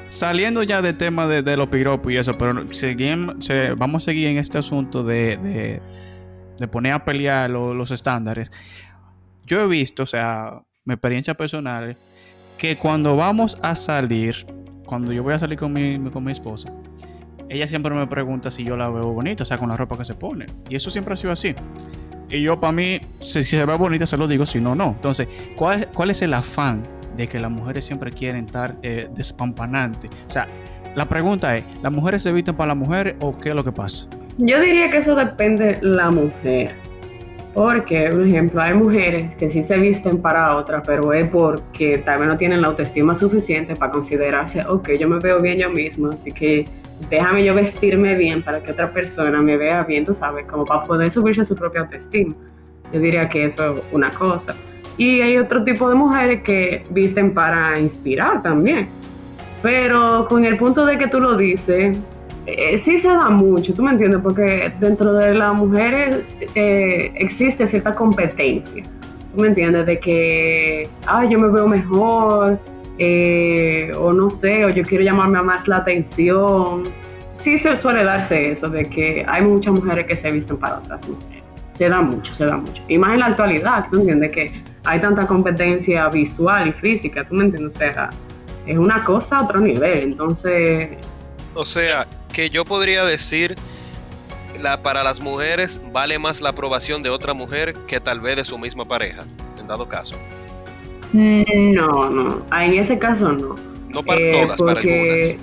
Saliendo 0.08 0.64
ya 0.64 0.82
del 0.82 0.98
tema 0.98 1.28
de, 1.28 1.58
los 1.58 1.68
piropos 1.70 2.12
y 2.12 2.18
eso, 2.18 2.38
pero 2.38 2.66
seguimos, 2.74 3.36
vamos 3.78 4.04
a 4.04 4.06
seguir 4.06 4.28
en 4.28 4.38
este 4.38 4.58
asunto 4.58 5.04
de, 5.04 5.80
de 6.58 6.68
poner 6.68 6.94
a 6.94 7.04
pelear 7.04 7.50
los 7.50 7.92
estándares. 7.92 8.52
Yo 9.46 9.62
he 9.62 9.68
visto, 9.68 10.04
o 10.04 10.06
sea, 10.06 10.62
mi 10.86 10.94
experiencia 10.94 11.34
personal, 11.34 11.96
que 12.58 12.76
cuando 12.76 13.16
vamos 13.16 13.58
a 13.62 13.76
salir, 13.76 14.46
cuando 14.86 15.12
yo 15.12 15.24
voy 15.24 15.34
a 15.34 15.38
salir 15.38 15.58
con 15.58 15.74
mi, 15.74 16.00
con 16.12 16.24
mi 16.24 16.32
esposa, 16.32 16.72
ella 17.50 17.68
siempre 17.68 17.94
me 17.94 18.08
pregunta 18.08 18.50
si 18.50 18.64
yo 18.64 18.78
la 18.78 18.90
veo 18.90 19.12
bonita, 19.14 19.44
o 19.44 19.46
sea, 19.46 19.58
con 19.58 19.70
la 19.70 19.78
ropa 19.78 19.98
que 19.98 20.06
se 20.06 20.14
pone. 20.14 20.46
Y 20.70 20.76
eso 20.76 20.90
siempre 20.90 21.14
ha 21.14 21.18
sido 21.18 21.34
así. 21.34 21.54
Y 22.30 22.42
yo, 22.42 22.60
para 22.60 22.72
mí, 22.72 23.02
si, 23.20 23.44
se 23.44 23.66
ve 23.66 23.76
bonita, 23.76 24.06
se 24.06 24.18
lo 24.18 24.28
digo, 24.28 24.46
si 24.46 24.62
no, 24.62 24.74
no. 24.74 24.92
Entonces, 24.92 25.28
¿cuál, 25.56 26.10
es 26.10 26.22
el 26.22 26.34
afán 26.34 26.84
de 27.18 27.28
que 27.28 27.40
las 27.40 27.52
mujeres 27.52 27.86
siempre 27.86 28.10
quieren 28.12 28.46
estar 28.46 28.78
eh, 28.84 29.10
despampanantes? 29.14 30.10
O 30.28 30.30
sea, 30.30 30.48
la 30.96 31.10
pregunta 31.10 31.58
es, 31.58 31.66
¿las 31.84 31.92
mujeres 31.92 32.24
se 32.24 32.32
visten 32.32 32.56
para 32.56 32.74
las 32.74 32.78
mujeres 32.78 33.16
o 33.20 33.38
qué 33.38 33.50
es 33.50 33.56
lo 33.56 33.66
que 33.66 33.74
pasa? 33.74 34.08
Yo 34.38 34.62
diría 34.62 34.90
que 34.90 35.00
eso 35.00 35.14
depende 35.14 35.74
de 35.74 35.80
la 35.82 36.10
mujer. 36.10 36.74
Porque, 37.54 38.10
por 38.10 38.26
ejemplo, 38.26 38.62
hay 38.62 38.74
mujeres 38.74 39.36
que 39.36 39.50
sí 39.50 39.62
se 39.64 39.78
visten 39.78 40.22
para 40.22 40.56
otras, 40.56 40.84
pero 40.86 41.12
es 41.12 41.26
porque 41.26 41.98
tal 41.98 42.20
vez 42.20 42.30
no 42.30 42.38
tienen 42.38 42.62
la 42.62 42.70
autoestima 42.70 43.20
suficiente 43.20 43.76
para 43.76 43.92
considerarse, 43.92 44.64
ok, 44.66 44.92
yo 44.98 45.10
me 45.10 45.20
veo 45.20 45.42
bien 45.42 45.58
yo 45.58 45.70
mismo, 45.70 46.10
así 46.10 46.32
que 46.32 46.64
déjame 47.10 47.44
yo 47.44 47.54
vestirme 47.54 48.16
bien 48.16 48.42
para 48.42 48.62
que 48.64 48.72
otra 48.72 48.92
persona 48.92 49.42
me 49.42 49.58
vea 49.58 49.84
bien, 49.84 50.06
tú 50.06 50.14
sabes, 50.14 50.46
como 50.46 50.66
para 50.66 50.86
poder 50.86 51.12
subirse 51.12 51.42
a 51.42 51.46
su 51.46 51.56
propia 51.56 51.82
autoestima. 51.82 52.34
Yo 52.94 53.00
diría 53.00 53.28
que 53.28 53.46
eso 53.46 53.78
es 53.78 53.84
una 53.92 54.10
cosa. 54.12 54.56
Y 54.98 55.22
hay 55.22 55.38
otro 55.38 55.64
tipo 55.64 55.90
de 55.90 55.96
mujeres 55.96 56.44
que 56.44 56.86
visten 56.90 57.34
para 57.34 57.78
inspirar 57.80 58.42
también. 58.42 58.88
Pero 59.62 60.26
con 60.28 60.46
el 60.46 60.58
punto 60.58 60.86
de 60.86 60.98
que 60.98 61.08
tú 61.08 61.20
lo 61.20 61.36
dices, 61.36 61.98
eh, 62.46 62.82
sí 62.84 62.98
se 63.00 63.08
da 63.08 63.30
mucho, 63.30 63.74
¿tú 63.74 63.84
me 63.84 63.92
entiendes? 63.92 64.20
Porque 64.22 64.74
dentro 64.80 65.14
de 65.14 65.36
las 65.36 65.54
mujeres 65.54 66.26
eh, 66.56 67.12
existe 67.16 67.68
cierta 67.68 67.94
competencia, 67.94 68.84
¿tú 69.36 69.42
me 69.42 69.50
entiendes? 69.50 69.86
De 69.86 70.00
que, 70.00 70.90
ah, 71.06 71.24
yo 71.26 71.40
me 71.40 71.50
veo 71.50 71.68
mejor, 71.68 72.60
eh, 72.98 73.92
o 73.98 74.12
no 74.12 74.30
sé, 74.30 74.66
o 74.66 74.70
yo 74.70 74.84
quiero 74.84 75.04
llamarme 75.04 75.42
más 75.44 75.68
la 75.68 75.78
atención. 75.78 76.84
Sí 77.36 77.58
se 77.58 77.76
suele 77.76 78.04
darse 78.04 78.52
eso, 78.52 78.68
de 78.68 78.84
que 78.84 79.26
hay 79.28 79.44
muchas 79.44 79.74
mujeres 79.74 80.06
que 80.08 80.18
se 80.18 80.32
visten 80.32 80.58
para 80.58 80.78
otras 80.78 81.08
mujeres. 81.08 81.44
Se 81.74 81.90
da 81.90 82.02
mucho, 82.02 82.34
se 82.36 82.46
da 82.46 82.58
mucho. 82.58 82.82
Y 82.88 82.98
más 82.98 83.14
en 83.14 83.20
la 83.20 83.26
actualidad, 83.28 83.86
¿tú 83.92 84.00
entiendes? 84.00 84.32
Que 84.32 84.64
hay 84.84 85.00
tanta 85.00 85.26
competencia 85.26 86.10
visual 86.10 86.70
y 86.70 86.72
física, 86.74 87.24
¿tú 87.24 87.36
me 87.36 87.46
entiendes? 87.46 87.76
O 87.76 87.80
sea, 87.80 88.10
es 88.68 88.78
una 88.78 89.02
cosa 89.02 89.38
a 89.38 89.44
otro 89.44 89.60
nivel. 89.60 90.04
Entonces... 90.04 90.90
O 91.56 91.66
sea, 91.66 92.06
que 92.32 92.50
yo 92.50 92.66
podría 92.66 93.06
decir, 93.06 93.56
la, 94.60 94.82
para 94.82 95.04
las 95.04 95.22
mujeres 95.22 95.82
vale 95.92 96.20
más 96.20 96.42
la 96.42 96.50
aprobación 96.50 97.04
de 97.04 97.10
otra 97.10 97.34
mujer 97.34 97.76
que 97.88 98.00
tal 98.00 98.20
vez 98.20 98.36
de 98.38 98.44
su 98.44 98.58
misma 98.58 98.86
pareja, 98.86 99.24
en 99.60 99.68
dado 99.68 99.88
caso. 99.88 100.16
Mm, 101.14 101.74
no, 101.74 102.10
no, 102.10 102.46
en 102.58 102.80
ese 102.80 102.98
caso 102.98 103.32
no. 103.32 103.56
No 103.90 104.04
para 104.04 104.22
eh, 104.22 104.32
todas, 104.32 104.58
para 104.58 104.80
algunas. 104.80 105.38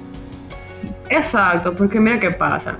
Exacto, 1.10 1.74
porque 1.76 2.00
mira 2.00 2.18
qué 2.18 2.30
pasa. 2.30 2.76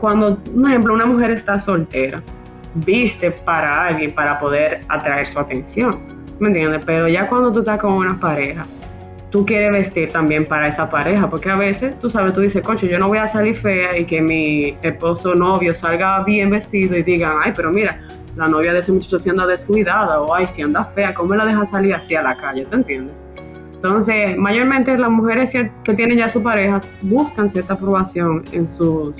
Cuando, 0.00 0.36
por 0.36 0.68
ejemplo, 0.68 0.94
una 0.94 1.06
mujer 1.06 1.30
está 1.30 1.58
soltera, 1.58 2.22
viste 2.74 3.30
para 3.30 3.86
alguien 3.86 4.12
para 4.12 4.38
poder 4.38 4.80
atraer 4.88 5.26
su 5.28 5.38
atención, 5.38 5.98
¿me 6.38 6.48
entiendes? 6.48 6.84
Pero 6.84 7.08
ya 7.08 7.26
cuando 7.28 7.50
tú 7.52 7.60
estás 7.60 7.78
con 7.78 7.94
una 7.94 8.18
pareja, 8.20 8.66
tú 9.30 9.44
quieres 9.44 9.72
vestir 9.72 10.10
también 10.12 10.46
para 10.46 10.68
esa 10.68 10.88
pareja, 10.88 11.28
porque 11.28 11.50
a 11.50 11.56
veces, 11.56 11.98
tú 12.00 12.10
sabes, 12.10 12.34
tú 12.34 12.40
dices, 12.40 12.64
coche, 12.64 12.88
yo 12.88 12.98
no 12.98 13.08
voy 13.08 13.18
a 13.18 13.28
salir 13.28 13.56
fea 13.56 13.98
y 13.98 14.04
que 14.04 14.20
mi 14.20 14.76
esposo 14.82 15.34
novio 15.34 15.74
salga 15.74 16.22
bien 16.24 16.50
vestido 16.50 16.96
y 16.96 17.02
digan, 17.02 17.34
ay, 17.42 17.52
pero 17.54 17.70
mira, 17.70 18.00
la 18.36 18.46
novia 18.46 18.72
de 18.72 18.80
ese 18.80 18.92
muchacho 18.92 19.18
se 19.18 19.30
anda 19.30 19.46
descuidada 19.46 20.20
o 20.20 20.34
ay, 20.34 20.46
si 20.46 20.62
anda 20.62 20.84
fea, 20.94 21.14
¿cómo 21.14 21.34
la 21.34 21.44
deja 21.44 21.66
salir 21.66 21.94
así 21.94 22.14
a 22.14 22.22
la 22.22 22.36
calle? 22.36 22.66
¿Te 22.66 22.76
entiendes? 22.76 23.14
Entonces, 23.74 24.36
mayormente 24.36 24.96
las 24.96 25.10
mujeres 25.10 25.52
que 25.52 25.94
tienen 25.94 26.18
ya 26.18 26.28
su 26.28 26.42
pareja 26.42 26.80
buscan 27.02 27.48
cierta 27.48 27.74
aprobación 27.74 28.42
en 28.52 28.68
sus 28.76 29.14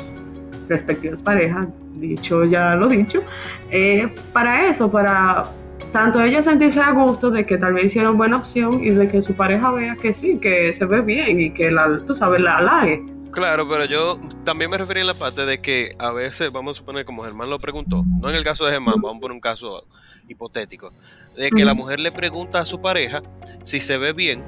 respectivas 0.68 1.20
parejas, 1.22 1.68
dicho 1.94 2.44
ya 2.44 2.74
lo 2.74 2.88
dicho, 2.88 3.22
eh, 3.70 4.08
para 4.32 4.68
eso, 4.68 4.90
para 4.90 5.44
tanto 5.92 6.20
ella 6.22 6.42
sentirse 6.42 6.80
a 6.80 6.90
gusto 6.92 7.30
de 7.30 7.46
que 7.46 7.58
tal 7.58 7.74
vez 7.74 7.86
hicieron 7.86 8.16
buena 8.16 8.38
opción 8.38 8.82
y 8.82 8.90
de 8.90 9.08
que 9.08 9.22
su 9.22 9.34
pareja 9.34 9.70
vea 9.72 9.96
que 9.96 10.14
sí, 10.14 10.38
que 10.40 10.74
se 10.78 10.84
ve 10.84 11.00
bien 11.00 11.40
y 11.40 11.50
que 11.52 11.70
la, 11.70 12.00
tú 12.06 12.14
sabes, 12.16 12.40
la 12.40 12.58
halague. 12.58 13.04
Claro, 13.30 13.68
pero 13.68 13.84
yo 13.84 14.18
también 14.44 14.70
me 14.70 14.78
refería 14.78 15.02
en 15.02 15.08
la 15.08 15.14
parte 15.14 15.44
de 15.44 15.60
que 15.60 15.90
a 15.98 16.10
veces, 16.10 16.50
vamos 16.50 16.76
a 16.76 16.80
suponer, 16.80 17.04
como 17.04 17.22
Germán 17.22 17.50
lo 17.50 17.58
preguntó, 17.58 18.02
no 18.20 18.30
en 18.30 18.36
el 18.36 18.44
caso 18.44 18.64
de 18.64 18.72
Germán, 18.72 18.94
vamos 18.96 19.18
a 19.18 19.20
poner 19.20 19.34
un 19.34 19.40
caso 19.40 19.84
hipotético, 20.28 20.92
de 21.36 21.50
que 21.50 21.64
la 21.64 21.74
mujer 21.74 22.00
le 22.00 22.10
pregunta 22.12 22.60
a 22.60 22.64
su 22.64 22.80
pareja 22.80 23.22
si 23.62 23.80
se 23.80 23.98
ve 23.98 24.12
bien, 24.12 24.42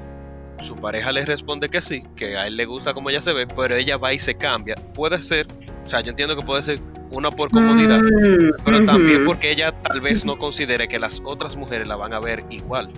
su 0.59 0.75
pareja 0.75 1.11
le 1.11 1.25
responde 1.25 1.69
que 1.69 1.81
sí, 1.81 2.03
que 2.15 2.37
a 2.37 2.47
él 2.47 2.57
le 2.57 2.65
gusta 2.65 2.93
como 2.93 3.09
ella 3.09 3.21
se 3.21 3.33
ve, 3.33 3.47
pero 3.47 3.75
ella 3.75 3.97
va 3.97 4.13
y 4.13 4.19
se 4.19 4.35
cambia. 4.35 4.75
Puede 4.93 5.21
ser, 5.21 5.47
o 5.85 5.89
sea, 5.89 6.01
yo 6.01 6.09
entiendo 6.09 6.35
que 6.35 6.45
puede 6.45 6.63
ser 6.63 6.79
una 7.11 7.29
por 7.31 7.49
comodidad, 7.49 7.99
Mm, 7.99 8.51
pero 8.63 8.85
también 8.85 9.25
porque 9.25 9.51
ella 9.51 9.71
tal 9.71 10.01
vez 10.01 10.25
no 10.25 10.37
considere 10.37 10.87
que 10.87 10.99
las 10.99 11.21
otras 11.25 11.55
mujeres 11.55 11.87
la 11.87 11.95
van 11.95 12.13
a 12.13 12.19
ver 12.19 12.43
igual. 12.49 12.91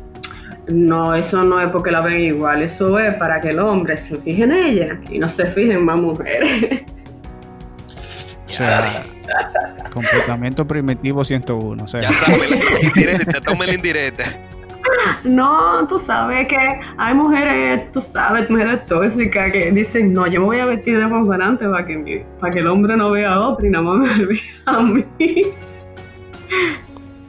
No, 0.68 1.16
eso 1.16 1.42
no 1.42 1.60
es 1.60 1.68
porque 1.70 1.92
la 1.92 2.02
ven 2.02 2.22
igual, 2.22 2.62
eso 2.62 3.00
es 3.00 3.14
para 3.16 3.40
que 3.42 3.50
el 3.50 3.60
hombre 3.60 3.98
se 3.98 4.16
fije 4.18 4.44
en 4.44 4.52
ella 4.52 5.00
y 5.10 5.18
no 5.18 5.28
se 5.30 5.48
fije 5.52 5.74
en 5.74 5.84
más 5.86 6.00
mujeres. 6.00 6.82
O 8.46 8.50
sea, 8.54 9.04
comportamiento 9.94 10.68
primitivo 10.68 11.24
101. 11.24 11.84
O 11.84 11.88
sea, 11.88 12.02
Ya 12.02 12.12
sabes, 12.14 12.52
la 12.52 12.82
indirecta, 12.82 13.40
toma 13.42 13.66
la 13.66 13.74
indirecta. 13.74 14.26
No, 15.24 15.88
tú 15.88 15.98
sabes 16.00 16.48
que 16.48 16.58
hay 16.98 17.14
mujeres, 17.14 17.92
tú 17.94 18.04
sabes, 18.14 18.50
mujeres 18.50 18.86
tóxicas 18.86 19.52
que 19.52 19.72
dicen, 19.72 20.14
no, 20.14 20.28
yo 20.28 20.40
me 20.42 20.46
voy 20.48 20.60
a 20.60 20.66
vestir 20.66 20.98
de 21.00 21.08
más 21.08 21.28
delante 21.28 21.66
para 21.68 21.86
que, 21.86 21.96
mi- 21.98 22.24
que 22.54 22.60
el 22.60 22.68
hombre 22.68 22.98
no 22.98 23.12
vea 23.12 23.34
a 23.34 23.48
otro 23.50 23.66
y 23.66 23.70
nada 23.70 23.84
más 23.84 24.18
me 24.18 24.26
vea 24.26 24.40
a 24.66 24.82
mí. 24.82 25.06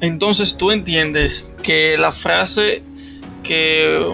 Entonces 0.00 0.56
tú 0.56 0.70
entiendes 0.70 1.52
que 1.62 1.96
la 1.98 2.10
frase 2.12 2.82
que 3.42 4.04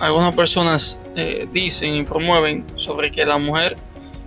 algunas 0.00 0.34
personas 0.34 1.00
eh, 1.16 1.46
dicen 1.52 1.94
y 1.94 2.02
promueven 2.04 2.64
sobre 2.76 3.10
que 3.10 3.24
la 3.24 3.38
mujer 3.38 3.76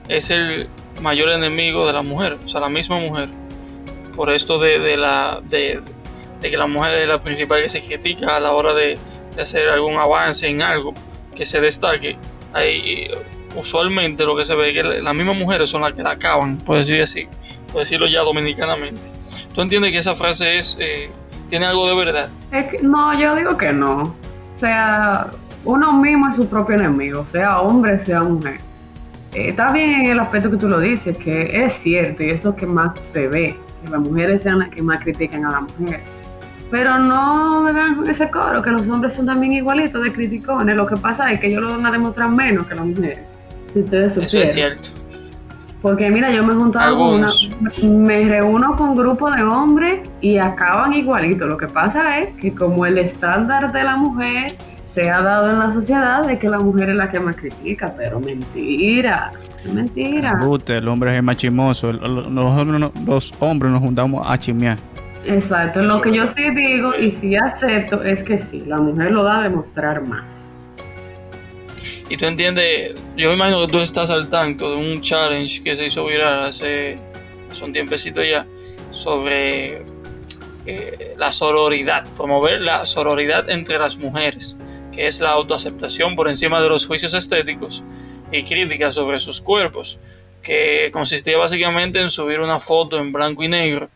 es 0.08 0.32
el 0.32 0.68
mayor 1.02 1.30
enemigo 1.30 1.86
de 1.88 1.94
la 1.94 2.02
mujer, 2.02 2.38
o 2.44 2.48
sea, 2.48 2.60
la 2.62 2.70
misma 2.70 3.00
mujer, 3.00 3.30
por 4.16 4.30
esto 4.32 4.60
de, 4.60 4.80
de 4.80 4.98
la 4.98 5.42
de, 5.48 5.82
de 6.42 6.50
que 6.52 6.58
la 6.58 6.68
mujer 6.68 6.98
es 6.98 7.08
la 7.08 7.20
principal 7.22 7.62
que 7.62 7.70
se 7.70 7.82
critica 7.82 8.36
a 8.36 8.40
la 8.40 8.52
hora 8.52 8.74
de, 8.74 8.98
de 9.36 9.42
hacer 9.42 9.70
algún 9.70 9.96
avance 9.98 10.48
en 10.48 10.62
algo 10.62 10.94
que 11.36 11.46
se 11.46 11.62
destaque. 11.62 12.18
Ahí 12.54 12.82
eh, 13.10 13.12
usualmente 13.56 14.26
lo 14.26 14.36
que 14.36 14.44
se 14.44 14.56
ve 14.56 14.70
es 14.70 14.74
que 14.74 14.84
la- 14.84 15.02
las 15.02 15.16
mismas 15.16 15.38
mujeres 15.38 15.70
son 15.70 15.82
las 15.82 15.94
que 15.94 16.04
la 16.04 16.12
acaban, 16.12 16.58
por 16.58 16.78
decir 16.78 17.02
así, 17.02 17.28
por 17.72 17.80
decirlo 17.80 18.08
ya 18.08 18.22
dominicanamente. 18.22 19.02
¿Tú 19.54 19.62
entiendes 19.62 19.92
que 19.92 20.00
esa 20.00 20.16
frase 20.16 20.58
es 20.58 20.78
eh, 20.80 21.10
tiene 21.50 21.66
algo 21.66 21.88
de 21.88 21.96
verdad? 21.96 22.30
Es 22.52 22.66
que, 22.66 22.80
no, 22.82 23.18
yo 23.20 23.36
digo 23.36 23.56
que 23.58 23.72
no. 23.72 24.02
O 24.04 24.60
sea, 24.60 25.28
uno 25.66 25.94
mismo 25.94 26.30
es 26.30 26.36
su 26.38 26.48
propio 26.48 26.76
enemigo, 26.76 27.26
sea 27.32 27.60
hombre, 27.62 28.04
sea 28.06 28.22
mujer. 28.22 28.58
Eh, 29.34 29.50
está 29.50 29.72
bien 29.72 29.92
en 30.02 30.12
el 30.12 30.20
aspecto 30.20 30.50
que 30.52 30.58
tú 30.58 30.68
lo 30.68 30.80
dices, 30.80 31.16
que 31.18 31.66
es 31.66 31.74
cierto 31.84 32.24
y 32.24 32.32
es 32.32 32.44
lo 32.44 32.56
que 32.56 32.66
más 32.66 32.94
se 33.14 33.28
ve, 33.28 33.56
que 33.84 33.92
las 33.92 34.02
mujeres 34.02 34.44
sean 34.44 34.60
las 34.60 34.70
que 34.70 34.82
más 34.82 35.00
critican 35.02 35.46
a 35.46 35.52
la 35.52 35.62
mujer. 35.78 36.02
Pero 36.72 36.98
no 37.00 37.62
me 37.64 37.74
vean 37.74 37.96
con 37.98 38.10
ese 38.10 38.30
coro, 38.32 38.62
que 38.64 38.70
los 38.72 38.88
hombres 38.88 39.14
son 39.14 39.26
también 39.26 39.52
igualitos 39.52 40.02
de 40.04 40.12
criticones. 40.14 40.76
Lo 40.78 40.88
que 40.88 40.96
pasa 40.98 41.30
es 41.32 41.40
que 41.42 41.48
ellos 41.48 41.62
lo 41.62 41.72
van 41.72 41.86
a 41.86 41.92
demostrar 41.92 42.30
menos 42.30 42.64
que 42.66 42.74
las 42.76 42.86
mujeres. 42.86 43.20
Si 43.74 43.80
ustedes 43.82 44.12
Eso 44.14 44.22
supieran. 44.22 44.44
es 44.44 44.54
cierto. 44.54 45.02
Porque 45.82 46.10
mira, 46.12 46.32
yo 46.32 46.46
me 46.46 46.54
he 46.54 46.56
juntado 46.58 46.96
con 46.96 47.08
una, 47.20 47.28
Algunos. 47.28 47.50
me 47.84 48.24
reúno 48.26 48.76
con 48.76 48.96
grupos 48.96 49.36
de 49.36 49.44
hombres 49.44 50.08
y 50.22 50.38
acaban 50.38 50.94
igualito. 50.94 51.46
Lo 51.48 51.58
que 51.58 51.68
pasa 51.68 52.20
es 52.20 52.28
que 52.36 52.54
como 52.54 52.86
el 52.86 52.98
estándar 53.00 53.72
de 53.74 53.84
la 53.84 53.96
mujer 53.98 54.54
se 54.94 55.10
ha 55.10 55.22
dado 55.22 55.50
en 55.50 55.58
la 55.60 55.74
sociedad 55.74 56.24
de 56.26 56.38
que 56.38 56.48
la 56.50 56.60
mujer 56.60 56.90
es 56.92 56.98
la 56.98 57.10
que 57.10 57.20
más 57.20 57.36
critica, 57.36 57.94
pero 57.98 58.20
mentira, 58.20 59.32
mentira. 59.74 60.34
Embute, 60.40 60.78
el 60.78 60.88
hombre 60.88 61.16
es 61.18 61.24
machimoso. 61.24 61.90
el- 61.90 62.04
el- 62.04 62.36
Los, 62.36 62.52
hombres 62.52 62.80
no- 62.80 62.92
los 63.06 63.34
hombres 63.40 63.72
nos 63.72 63.82
juntamos 63.82 64.26
a 64.30 64.38
chimear. 64.38 64.78
Exacto, 65.26 65.84
lo 65.84 66.02
que 66.02 66.16
yo 66.16 66.26
sí 66.28 66.50
digo 66.56 66.96
y 66.96 67.12
sí 67.12 67.36
acepto 67.36 68.04
es 68.04 68.24
que 68.24 68.40
sí, 68.40 68.64
la 68.66 68.78
mujer 68.78 69.12
lo 69.12 69.24
da 69.24 69.40
a 69.40 69.44
demostrar 69.44 70.02
más. 70.02 70.32
Y 72.10 72.18
tú 72.18 72.26
entiendes, 72.26 72.96
yo 73.16 73.30
me 73.30 73.36
imagino 73.36 73.62
que 73.62 73.72
tú 73.72 73.80
estás 73.80 74.10
al 74.10 74.30
tanto 74.30 74.72
de 74.72 74.78
un 74.78 75.00
challenge 75.00 75.64
que 75.64 75.76
se 75.76 75.86
hizo 75.86 76.06
viral 76.06 76.46
hace, 76.46 76.98
hace 77.50 77.64
un 77.64 77.72
tiempecito 77.72 78.22
ya 78.24 78.46
sobre 78.90 79.84
eh, 80.66 81.16
la 81.18 81.32
sororidad, 81.32 82.06
promover 82.18 82.60
la 82.60 82.84
sororidad 82.86 83.50
entre 83.50 83.78
las 83.78 83.98
mujeres, 83.98 84.58
que 84.92 85.08
es 85.08 85.22
la 85.22 85.32
autoaceptación 85.32 86.16
por 86.16 86.28
encima 86.28 86.62
de 86.62 86.70
los 86.70 86.86
juicios 86.86 87.14
estéticos 87.14 87.84
y 88.32 88.44
críticas 88.44 88.96
sobre 88.96 89.20
sus 89.20 89.40
cuerpos, 89.40 90.00
que 90.42 90.90
consistía 90.92 91.38
básicamente 91.38 92.02
en 92.02 92.10
subir 92.10 92.40
una 92.40 92.60
foto 92.60 92.98
en 92.98 93.14
blanco 93.14 93.44
y 93.44 93.48
negro 93.48 93.90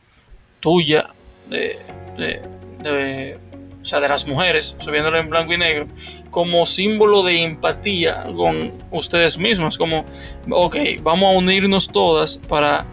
tuya 0.60 1.10
de, 1.50 1.78
de- 2.18 3.38
o 3.82 3.86
sea, 3.86 4.00
de 4.00 4.10
las 4.10 4.26
mujeres, 4.28 4.76
subiéndola 4.80 5.20
en 5.20 5.30
blanco 5.30 5.54
y 5.54 5.58
negro, 5.58 5.88
como 6.32 6.66
símbolo 6.66 7.22
de 7.24 7.44
empatía 7.44 8.26
con 8.36 8.74
ustedes 8.92 9.38
mismas, 9.38 9.78
como, 9.78 10.06
ok, 10.50 10.76
vamos 11.04 11.34
a 11.36 11.38
unirnos 11.38 11.88
todas 11.90 12.38
para, 12.50 12.84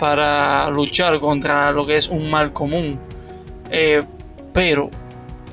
para 0.00 0.70
luchar 0.70 1.20
contra 1.20 1.70
lo 1.70 1.84
que 1.86 1.96
es 1.96 2.08
un 2.08 2.30
mal 2.30 2.52
común. 2.52 2.98
Eh, 3.70 4.02
pero 4.54 4.90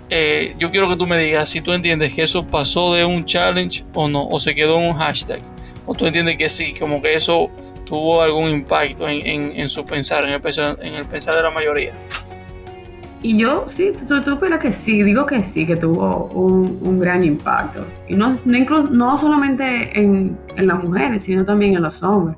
eh, 0.09 0.55
yo 0.59 0.71
quiero 0.71 0.88
que 0.88 0.95
tú 0.95 1.07
me 1.07 1.17
digas 1.21 1.49
si 1.49 1.59
tú 1.59 1.73
entiendes 1.73 2.13
que 2.15 2.23
eso 2.23 2.45
pasó 2.47 2.93
de 2.93 3.03
un 3.03 3.25
challenge 3.25 3.83
o 3.93 4.07
no, 4.07 4.27
o 4.27 4.39
se 4.39 4.55
quedó 4.55 4.79
en 4.79 4.89
un 4.91 4.95
hashtag, 4.95 5.41
o 5.86 5.93
tú 5.93 6.05
entiendes 6.05 6.38
que 6.38 6.47
sí, 6.47 6.73
como 6.79 7.01
que 7.01 7.15
eso 7.15 7.49
tuvo 7.86 8.21
algún 8.21 8.49
impacto 8.49 9.09
en, 9.09 9.27
en- 9.27 9.59
en 9.59 9.67
su 9.67 9.86
pensar, 9.86 10.23
en 10.23 10.31
el 10.31 10.41
pensar, 10.41 10.77
en 10.81 10.93
el 10.95 11.05
pensar 11.05 11.36
de 11.36 11.43
la 11.43 11.51
mayoría. 11.51 11.93
Y 13.23 13.38
yo 13.38 13.65
sí, 13.73 13.91
tú 14.07 14.21
supieras 14.21 14.59
que 14.59 14.73
sí, 14.73 15.01
digo 15.01 15.25
que 15.25 15.39
sí, 15.39 15.65
que 15.65 15.75
tuvo 15.77 16.25
un, 16.33 16.77
un 16.83 16.99
gran 16.99 17.23
impacto. 17.23 17.86
Y 18.09 18.15
no, 18.15 18.38
no, 18.43 18.57
inclu- 18.57 18.89
no 18.89 19.17
solamente 19.17 19.97
en, 19.99 20.38
en 20.57 20.67
las 20.67 20.83
mujeres, 20.83 21.23
sino 21.23 21.43
también 21.45 21.73
en 21.75 21.83
los 21.83 22.03
hombres. 22.03 22.38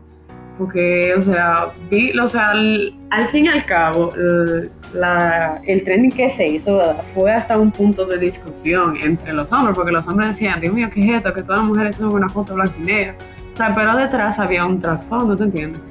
Porque, 0.60 1.14
o 1.18 1.24
sea, 1.24 1.70
vi, 1.90 2.18
o 2.18 2.30
sea, 2.30 2.52
al, 2.52 2.94
al 3.10 3.28
fin 3.30 3.46
y 3.46 3.48
al 3.50 3.66
cabo, 3.66 4.14
el, 4.16 4.70
la- 4.94 5.60
el 5.66 5.84
trending 5.84 6.12
que 6.12 6.30
se 6.30 6.48
hizo 6.48 6.80
fue 7.16 7.34
hasta 7.34 7.58
un 7.58 7.72
punto 7.72 8.06
de 8.06 8.20
discusión 8.20 8.96
entre 9.04 9.34
los 9.34 9.52
hombres, 9.52 9.76
porque 9.76 9.92
los 9.92 10.08
hombres 10.08 10.34
decían, 10.34 10.62
Dios 10.62 10.74
mío, 10.74 10.88
¿qué 10.94 11.00
es 11.02 11.10
esto? 11.18 11.34
Que 11.34 11.42
todas 11.42 11.60
las 11.60 11.68
mujeres 11.68 11.96
suben 11.96 12.14
una 12.14 12.30
foto 12.30 12.54
blanca 12.54 12.76
y 12.80 12.84
negra. 12.84 13.16
O 13.54 13.58
sea, 13.58 13.74
pero 13.74 13.98
detrás 13.98 14.38
había 14.38 14.64
un 14.66 14.80
trasfondo, 14.80 15.36
¿te 15.36 15.44
entiendes? 15.46 15.82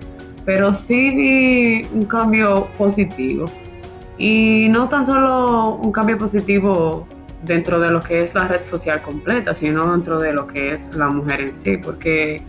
Pero 0.47 0.73
sí 0.73 1.11
vi 1.11 1.83
un 1.93 2.05
cambio 2.07 2.69
positivo. 2.79 3.47
Y 4.19 4.69
no 4.69 4.89
tan 4.89 5.07
solo 5.07 5.77
un 5.77 5.93
cambio 5.93 6.19
positivo 6.19 7.07
dentro 7.43 7.81
de 7.81 7.91
lo 7.91 8.01
que 8.01 8.19
es 8.19 8.35
la 8.35 8.49
red 8.49 8.65
social 8.71 9.03
completa, 9.03 9.55
sino 9.55 9.91
dentro 9.91 10.19
de 10.19 10.33
lo 10.33 10.47
que 10.47 10.73
es 10.73 10.97
la 10.97 11.09
mujer 11.09 11.41
en 11.41 11.57
sí, 11.57 11.77
porque 11.77 12.43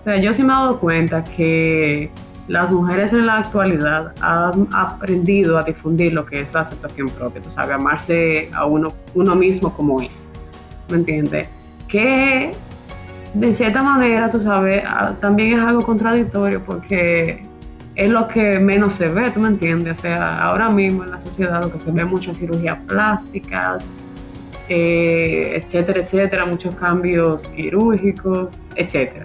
o 0.00 0.04
sea, 0.04 0.16
yo 0.16 0.34
sí 0.34 0.42
me 0.42 0.52
he 0.52 0.56
dado 0.56 0.80
cuenta 0.80 1.22
que 1.22 2.10
las 2.48 2.70
mujeres 2.70 3.12
en 3.12 3.26
la 3.26 3.38
actualidad 3.38 4.12
han 4.22 4.66
aprendido 4.72 5.58
a 5.58 5.62
difundir 5.62 6.14
lo 6.14 6.24
que 6.24 6.40
es 6.40 6.52
la 6.54 6.62
aceptación 6.62 7.08
propia, 7.10 7.42
tú 7.42 7.50
sabes, 7.50 7.76
amarse 7.76 8.50
a 8.54 8.64
uno, 8.64 8.88
uno 9.14 9.34
mismo 9.34 9.72
como 9.72 10.00
es, 10.00 10.10
¿me 10.88 10.96
entiendes? 10.96 11.48
Que 11.86 12.52
de 13.34 13.54
cierta 13.54 13.82
manera, 13.82 14.32
tú 14.32 14.42
sabes, 14.42 14.82
ah, 14.88 15.14
también 15.20 15.58
es 15.58 15.64
algo 15.64 15.82
contradictorio 15.82 16.62
porque 16.64 17.42
es 17.94 18.10
lo 18.10 18.28
que 18.28 18.58
menos 18.58 18.94
se 18.94 19.06
ve, 19.06 19.30
¿tú 19.30 19.40
me 19.40 19.48
entiendes? 19.48 19.98
O 19.98 20.00
sea, 20.00 20.42
ahora 20.42 20.70
mismo 20.70 21.04
en 21.04 21.10
la 21.10 21.24
sociedad 21.24 21.62
lo 21.62 21.72
que 21.72 21.78
se 21.80 21.90
ve 21.90 22.04
muchas 22.04 22.38
cirugías 22.38 22.78
plásticas, 22.86 23.84
eh, 24.68 25.62
etcétera, 25.62 26.00
etcétera, 26.00 26.46
muchos 26.46 26.74
cambios 26.76 27.42
quirúrgicos, 27.48 28.48
etcétera. 28.76 29.24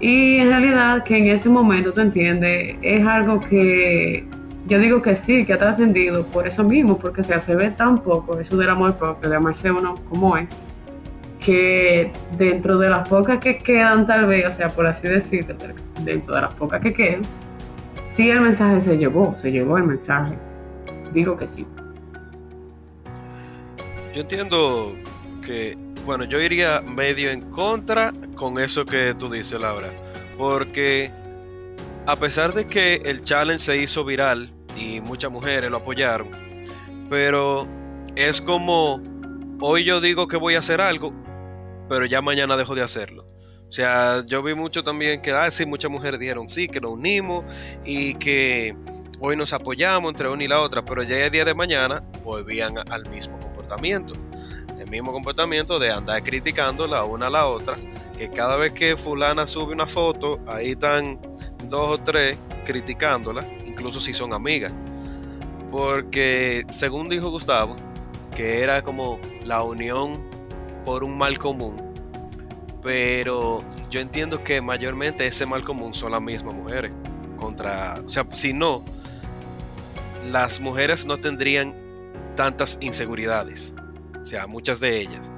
Y 0.00 0.36
en 0.36 0.50
realidad 0.50 1.04
que 1.04 1.16
en 1.16 1.28
ese 1.28 1.48
momento, 1.48 1.92
¿tú 1.92 2.00
entiendes? 2.02 2.76
Es 2.82 3.06
algo 3.06 3.40
que 3.40 4.26
yo 4.66 4.78
digo 4.78 5.00
que 5.00 5.16
sí, 5.18 5.44
que 5.44 5.52
ha 5.52 5.58
trascendido 5.58 6.24
por 6.26 6.46
eso 6.46 6.64
mismo, 6.64 6.98
porque 6.98 7.22
se 7.22 7.54
ve 7.54 7.70
tan 7.70 7.98
poco 7.98 8.38
eso 8.38 8.56
del 8.56 8.68
amor 8.68 8.96
propio, 8.96 9.30
de 9.30 9.36
amarse 9.36 9.70
uno 9.70 9.94
como 10.10 10.36
es, 10.36 10.48
que 11.38 12.10
dentro 12.36 12.76
de 12.78 12.90
las 12.90 13.08
pocas 13.08 13.38
que 13.38 13.58
quedan 13.58 14.06
tal 14.06 14.26
vez, 14.26 14.44
o 14.46 14.56
sea, 14.56 14.68
por 14.68 14.86
así 14.86 15.06
decirlo, 15.06 15.54
dentro 16.02 16.34
de 16.34 16.40
las 16.40 16.54
pocas 16.54 16.82
que 16.82 16.92
quedan, 16.92 17.22
sí 18.16 18.30
el 18.30 18.40
mensaje 18.40 18.82
se 18.82 18.96
llevó, 18.96 19.36
se 19.42 19.52
llevó 19.52 19.76
el 19.76 19.84
mensaje. 19.84 20.36
Digo 21.12 21.36
que 21.36 21.48
sí. 21.48 21.66
Yo 24.14 24.22
entiendo 24.22 24.94
que, 25.44 25.76
bueno, 26.06 26.24
yo 26.24 26.40
iría 26.40 26.80
medio 26.80 27.30
en 27.30 27.42
contra 27.50 28.12
con 28.34 28.58
eso 28.58 28.84
que 28.84 29.14
tú 29.14 29.30
dices, 29.30 29.60
Laura. 29.60 29.90
Porque 30.38 31.10
a 32.06 32.16
pesar 32.16 32.54
de 32.54 32.66
que 32.66 32.94
el 33.04 33.22
challenge 33.22 33.64
se 33.64 33.76
hizo 33.76 34.04
viral 34.04 34.50
y 34.76 35.00
muchas 35.00 35.30
mujeres 35.30 35.70
lo 35.70 35.78
apoyaron, 35.78 36.28
pero 37.10 37.66
es 38.14 38.40
como 38.40 39.02
hoy 39.60 39.84
yo 39.84 40.00
digo 40.00 40.26
que 40.26 40.36
voy 40.36 40.54
a 40.54 40.60
hacer 40.60 40.80
algo, 40.80 41.12
pero 41.88 42.06
ya 42.06 42.22
mañana 42.22 42.56
dejo 42.56 42.74
de 42.74 42.82
hacerlo. 42.82 43.25
O 43.68 43.72
sea, 43.72 44.24
yo 44.26 44.42
vi 44.42 44.54
mucho 44.54 44.82
también 44.82 45.20
que, 45.20 45.32
ah, 45.32 45.50
sí, 45.50 45.66
muchas 45.66 45.90
mujeres 45.90 46.20
dijeron 46.20 46.48
sí, 46.48 46.68
que 46.68 46.80
nos 46.80 46.92
unimos 46.92 47.44
y 47.84 48.14
que 48.14 48.76
hoy 49.20 49.36
nos 49.36 49.52
apoyamos 49.52 50.10
entre 50.10 50.28
una 50.28 50.44
y 50.44 50.48
la 50.48 50.60
otra, 50.60 50.82
pero 50.82 51.02
ya 51.02 51.24
el 51.24 51.30
día 51.30 51.44
de 51.44 51.54
mañana 51.54 52.02
volvían 52.22 52.76
al 52.90 53.08
mismo 53.10 53.38
comportamiento. 53.40 54.14
El 54.78 54.88
mismo 54.88 55.12
comportamiento 55.12 55.78
de 55.78 55.90
andar 55.90 56.22
criticando 56.22 56.86
la 56.86 57.04
una 57.04 57.26
a 57.26 57.30
la 57.30 57.46
otra, 57.46 57.74
que 58.16 58.30
cada 58.30 58.56
vez 58.56 58.72
que 58.72 58.96
fulana 58.96 59.46
sube 59.46 59.72
una 59.72 59.86
foto, 59.86 60.38
ahí 60.46 60.72
están 60.72 61.20
dos 61.64 61.98
o 61.98 62.02
tres 62.02 62.38
criticándola, 62.64 63.46
incluso 63.66 64.00
si 64.00 64.12
son 64.12 64.32
amigas. 64.32 64.72
Porque 65.72 66.64
según 66.70 67.08
dijo 67.08 67.30
Gustavo, 67.30 67.74
que 68.34 68.62
era 68.62 68.82
como 68.82 69.18
la 69.44 69.62
unión 69.62 70.30
por 70.84 71.02
un 71.02 71.18
mal 71.18 71.38
común. 71.38 71.85
Pero 72.86 73.64
yo 73.90 73.98
entiendo 73.98 74.44
que 74.44 74.60
mayormente 74.60 75.26
ese 75.26 75.44
mal 75.44 75.64
común 75.64 75.92
son 75.92 76.12
las 76.12 76.22
mismas 76.22 76.54
mujeres. 76.54 76.92
Contra, 77.36 77.94
o 78.04 78.08
sea, 78.08 78.24
si 78.32 78.52
no, 78.52 78.84
las 80.30 80.60
mujeres 80.60 81.04
no 81.04 81.16
tendrían 81.16 81.74
tantas 82.36 82.78
inseguridades. 82.80 83.74
O 84.22 84.24
sea, 84.24 84.46
muchas 84.46 84.78
de 84.78 85.00
ellas. 85.00 85.32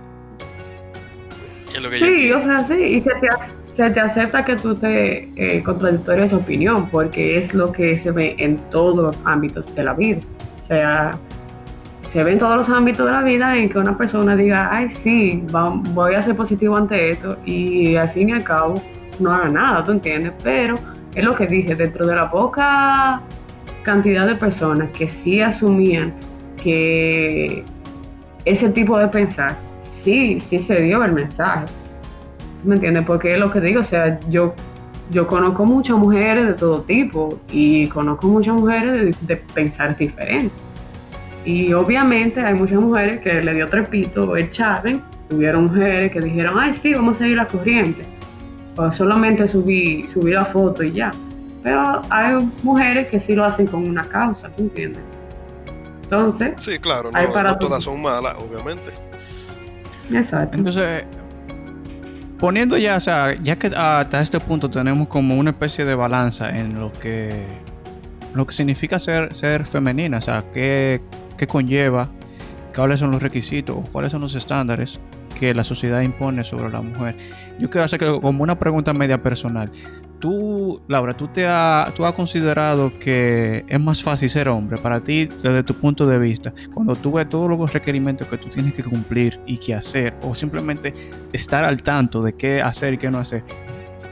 Es 1.75 1.81
lo 1.81 1.89
que 1.89 2.19
sí, 2.19 2.33
o 2.33 2.43
sea, 2.43 2.67
sí, 2.67 2.75
y 2.75 3.01
se 3.01 3.13
te, 3.15 3.29
se 3.75 3.91
te 3.93 4.01
acepta 4.01 4.45
que 4.45 4.57
tú 4.57 4.75
te 4.75 5.31
eh, 5.37 5.63
contradictorias 5.63 6.35
opinión, 6.35 6.91
porque 6.91 7.39
es 7.39 7.55
lo 7.55 7.73
que 7.73 7.97
se 7.97 8.11
ve 8.11 8.37
en 8.41 8.59
todos 8.69 8.95
los 8.99 9.19
ámbitos 9.25 9.75
de 9.75 9.85
la 9.85 9.95
vida. 9.95 10.21
O 10.65 10.67
sea, 10.67 11.13
se 12.13 12.25
ve 12.25 12.33
en 12.33 12.39
todos 12.39 12.57
los 12.57 12.69
ámbitos 12.69 13.07
de 13.07 13.13
la 13.13 13.23
vida 13.23 13.57
en 13.57 13.69
que 13.69 13.79
una 13.79 13.97
persona 13.97 14.35
diga, 14.35 14.71
ay, 14.73 14.91
sí, 15.03 15.43
voy 15.93 16.15
a 16.15 16.23
ser 16.23 16.37
positivo 16.37 16.77
ante 16.77 17.11
esto, 17.11 17.37
y 17.45 17.97
al 17.97 18.11
fin 18.11 18.31
y 18.31 18.33
al 18.33 18.45
cabo 18.45 18.75
no 19.19 19.31
haga 19.31 19.49
nada, 19.49 19.83
¿tú 19.83 19.93
entiendes? 19.93 20.33
Pero 20.43 20.77
es 21.15 21.25
lo 21.25 21.35
que 21.35 21.47
dije, 21.47 21.75
dentro 21.75 22.07
de 22.07 22.17
la 22.17 22.31
poca 22.31 23.21
cantidad 23.83 24.27
de 24.27 24.35
personas 24.35 24.91
que 24.91 25.09
sí 25.09 25.41
asumían 25.41 26.13
que 26.63 27.65
ese 28.45 28.69
tipo 28.71 28.99
de 28.99 29.09
pensar, 29.09 29.57
sí, 30.03 30.41
sí 30.41 30.59
se 30.59 30.81
dio 30.83 31.05
el 31.05 31.13
mensaje. 31.13 31.67
¿Me 32.65 32.75
entiendes? 32.75 33.05
Porque 33.07 33.29
es 33.29 33.39
lo 33.39 33.51
que 33.51 33.61
digo, 33.61 33.83
o 33.83 33.85
sea, 33.85 34.19
yo, 34.29 34.55
yo 35.11 35.27
conozco 35.27 35.65
muchas 35.65 35.97
mujeres 35.97 36.47
de 36.47 36.53
todo 36.55 36.83
tipo 36.83 37.29
y 37.51 37.87
conozco 37.89 38.27
muchas 38.27 38.55
mujeres 38.55 39.17
de, 39.27 39.37
pensar 39.37 39.97
diferente. 39.97 40.55
Y 41.49 41.73
obviamente 41.73 42.45
hay 42.45 42.53
muchas 42.53 42.79
mujeres 42.79 43.21
que 43.21 43.41
le 43.41 43.55
dio 43.55 43.67
trepito, 43.67 44.37
echaron, 44.37 45.03
hubieron 45.31 45.65
mujeres 45.65 46.13
que 46.13 46.21
dijeron, 46.21 46.57
ay 46.59 46.77
sí, 46.77 46.93
vamos 46.93 47.17
a 47.17 47.21
seguir 47.21 47.37
la 47.39 47.47
corriente. 47.47 48.03
O 48.77 48.93
solamente 48.93 49.49
subir, 49.49 50.13
subir 50.13 50.35
la 50.35 50.45
foto 50.45 50.83
y 50.83 50.93
ya. 50.93 51.11
Pero 51.63 52.03
hay 52.11 52.47
mujeres 52.63 53.09
que 53.09 53.19
sí 53.19 53.35
lo 53.35 53.47
hacen 53.47 53.67
con 53.67 53.89
una 53.89 54.05
causa, 54.05 54.51
¿tú 54.51 54.65
entiendes? 54.65 55.01
Entonces, 56.03 56.53
sí, 56.59 56.79
claro, 56.79 57.11
no, 57.11 57.59
todas 57.59 57.83
son 57.83 58.03
malas, 58.03 58.37
obviamente. 58.43 58.91
Exacto. 60.13 60.55
Entonces, 60.55 61.05
poniendo 62.39 62.77
ya, 62.77 62.99
o 62.99 63.01
sea, 63.01 63.35
ya 63.43 63.57
que 63.57 63.69
hasta 63.69 64.21
este 64.21 64.39
punto 64.39 64.69
tenemos 64.69 65.09
como 65.09 65.35
una 65.35 65.53
especie 65.53 65.87
de 65.87 65.95
balanza 65.95 66.55
en 66.55 66.79
lo 66.79 66.93
que 66.93 67.47
lo 68.35 68.47
que 68.47 68.53
significa 68.53 68.99
ser, 68.99 69.35
ser 69.35 69.65
femenina, 69.65 70.19
o 70.19 70.23
sea, 70.23 70.45
qué, 70.53 71.01
qué 71.39 71.47
conlleva, 71.47 72.11
cuáles 72.75 73.01
son 73.01 73.11
los 73.11 73.23
requisitos, 73.23 73.89
cuáles 73.91 74.13
son 74.13 74.21
los 74.21 74.35
estándares 74.35 75.01
que 75.39 75.55
la 75.55 75.65
sociedad 75.65 76.03
impone 76.03 76.45
sobre 76.45 76.71
la 76.71 76.83
mujer. 76.83 77.17
Yo 77.59 77.71
quiero 77.71 77.85
hacer 77.85 78.01
como 78.21 78.43
una 78.43 78.59
pregunta 78.59 78.93
media 78.93 79.23
personal. 79.23 79.71
Tú, 80.19 80.81
Laura, 80.89 81.15
¿tú, 81.17 81.29
te 81.29 81.47
has, 81.47 81.95
¿tú 81.95 82.05
has 82.05 82.13
considerado 82.13 82.93
que 82.99 83.65
es 83.69 83.81
más 83.81 84.03
fácil 84.03 84.29
ser 84.29 84.49
hombre 84.49 84.77
para 84.79 85.01
ti 85.01 85.27
desde 85.27 85.63
tu 85.63 85.75
punto 85.75 86.07
de 86.07 86.19
vista? 86.19 86.53
Cuando 86.75 86.97
tú 86.97 87.13
ves 87.13 87.29
todos 87.29 87.49
los 87.49 87.73
requerimientos 87.73 88.27
que 88.27 88.37
tú 88.37 88.49
tienes 88.49 88.75
que 88.75 88.83
cumplir 88.83 89.39
y 89.47 89.59
que 89.59 89.75
hacer, 89.75 90.15
o 90.23 90.35
simplemente 90.35 90.93
estar 91.33 91.65
al 91.65 91.81
tanto 91.85 92.21
de 92.21 92.33
qué 92.33 92.61
hacer 92.61 92.95
y 92.95 92.99
qué 92.99 93.11
no 93.11 93.19
hacer. 93.19 93.45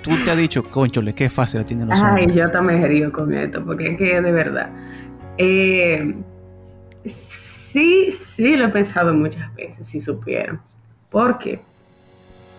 Tú 0.02 0.12
te 0.22 0.30
has 0.30 0.36
dicho, 0.36 0.62
conchole, 0.70 1.12
qué 1.12 1.28
fácil 1.28 1.60
la 1.60 1.66
tienen 1.66 1.88
los 1.88 2.00
Ay, 2.00 2.32
yo 2.32 2.48
también 2.52 2.84
he 2.84 2.86
río 2.86 3.12
con 3.12 3.34
esto, 3.34 3.64
porque 3.64 3.90
es 3.90 3.98
que 3.98 4.20
de 4.20 4.30
verdad. 4.30 4.70
Eh, 5.38 6.14
sí, 7.08 8.12
sí 8.12 8.56
lo 8.56 8.66
he 8.66 8.68
pensado 8.68 9.14
muchas 9.14 9.54
veces, 9.54 9.88
si 9.88 10.00
supieran. 10.00 10.58
¿Por 11.10 11.38
qué? 11.38 11.60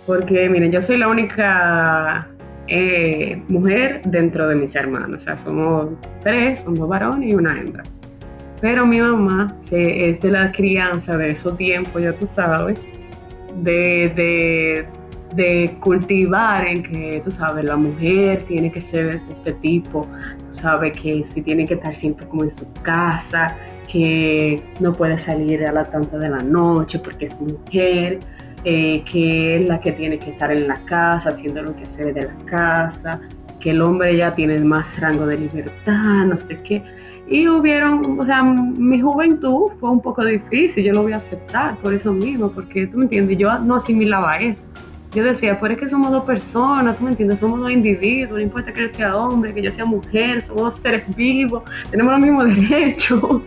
Porque, 0.06 0.50
miren, 0.50 0.72
yo 0.72 0.82
soy 0.82 0.98
la 0.98 1.08
única 1.08 2.28
eh, 2.68 3.42
mujer 3.48 4.02
dentro 4.06 4.48
de 4.48 4.56
mis 4.56 4.76
hermanos. 4.76 5.22
O 5.22 5.24
sea, 5.24 5.38
somos 5.38 5.90
tres, 6.24 6.62
somos 6.62 6.88
varones 6.88 7.32
y 7.32 7.36
una 7.36 7.60
hembra. 7.60 7.84
Pero 8.62 8.86
mi 8.86 9.00
mamá 9.00 9.56
es 9.70 10.20
de 10.20 10.32
la 10.32 10.52
crianza 10.52 11.16
de 11.16 11.30
esos 11.30 11.58
tiempos, 11.58 12.02
ya 12.02 12.14
tú 12.14 12.28
sabes, 12.28 12.80
de, 13.62 14.86
de, 15.36 15.78
cultivar 15.80 16.66
en 16.66 16.84
que, 16.84 17.22
tú 17.24 17.30
sabes, 17.32 17.66
la 17.66 17.76
mujer 17.76 18.42
tiene 18.44 18.72
que 18.72 18.82
ser 18.82 19.22
de 19.22 19.34
este 19.34 19.52
tipo, 19.54 20.08
tú 20.52 20.60
sabes 20.60 20.94
que 20.98 21.24
si 21.34 21.42
tiene 21.44 21.66
que 21.66 21.76
estar 21.76 21.96
siempre 21.96 22.26
como 22.28 22.46
en 22.46 22.58
su 22.58 22.66
casa, 22.82 23.56
que 23.92 24.62
no 24.80 24.94
puede 24.94 25.18
salir 25.18 25.66
a 25.66 25.72
la 25.72 25.86
tanta 25.86 26.18
de 26.18 26.30
la 26.30 26.40
noche 26.40 27.00
porque 27.00 27.26
es 27.26 27.40
mujer, 27.40 28.20
eh, 28.64 29.04
que 29.10 29.62
es 29.62 29.70
la 29.70 29.80
que 29.80 29.94
tiene 29.94 30.20
que 30.20 30.32
estar 30.32 30.52
en 30.52 30.68
la 30.68 30.76
casa, 30.86 31.30
haciendo 31.30 31.62
lo 31.62 31.76
que 31.76 31.84
hace 31.84 32.14
de 32.14 32.24
la 32.24 32.36
casa, 32.46 33.22
que 33.60 33.72
el 33.72 33.82
hombre 33.82 34.16
ya 34.18 34.34
tiene 34.36 34.60
más 34.60 35.00
rango 35.00 35.26
de 35.26 35.38
libertad, 35.38 36.26
no 36.26 36.38
sé 36.38 36.60
qué. 36.64 36.84
Y 37.30 37.48
hubieron, 37.48 38.20
o 38.20 38.26
sea, 38.26 38.42
mi 38.42 39.02
juventud 39.02 39.72
fue 39.80 39.90
un 39.90 40.02
poco 40.02 40.24
difícil, 40.24 40.84
yo 40.84 40.94
lo 40.94 41.04
voy 41.04 41.12
a 41.12 41.18
aceptar 41.18 41.76
por 41.78 41.94
eso 41.94 42.14
mismo, 42.14 42.50
porque 42.52 42.88
tú 42.88 42.98
me 42.98 43.04
entiendes, 43.04 43.38
yo 43.38 43.58
no 43.60 43.76
asimilaba 43.76 44.38
eso. 44.38 44.62
Yo 45.14 45.24
decía, 45.24 45.58
pero 45.60 45.74
es 45.74 45.80
que 45.80 45.90
somos 45.90 46.12
dos 46.12 46.26
personas, 46.26 46.98
tú 46.98 47.04
me 47.04 47.12
entiendes, 47.12 47.40
somos 47.40 47.60
dos 47.60 47.72
individuos, 47.72 48.34
no 48.34 48.42
importa 48.42 48.74
que 48.74 48.82
él 48.82 48.94
sea 48.94 49.16
hombre, 49.16 49.54
que 49.54 49.62
yo 49.62 49.72
sea 49.72 49.86
mujer, 49.86 50.42
somos 50.42 50.80
seres 50.80 51.04
vivos, 51.16 51.64
tenemos 51.90 52.14
los 52.14 52.22
mismos 52.22 52.44
derechos. 52.70 53.42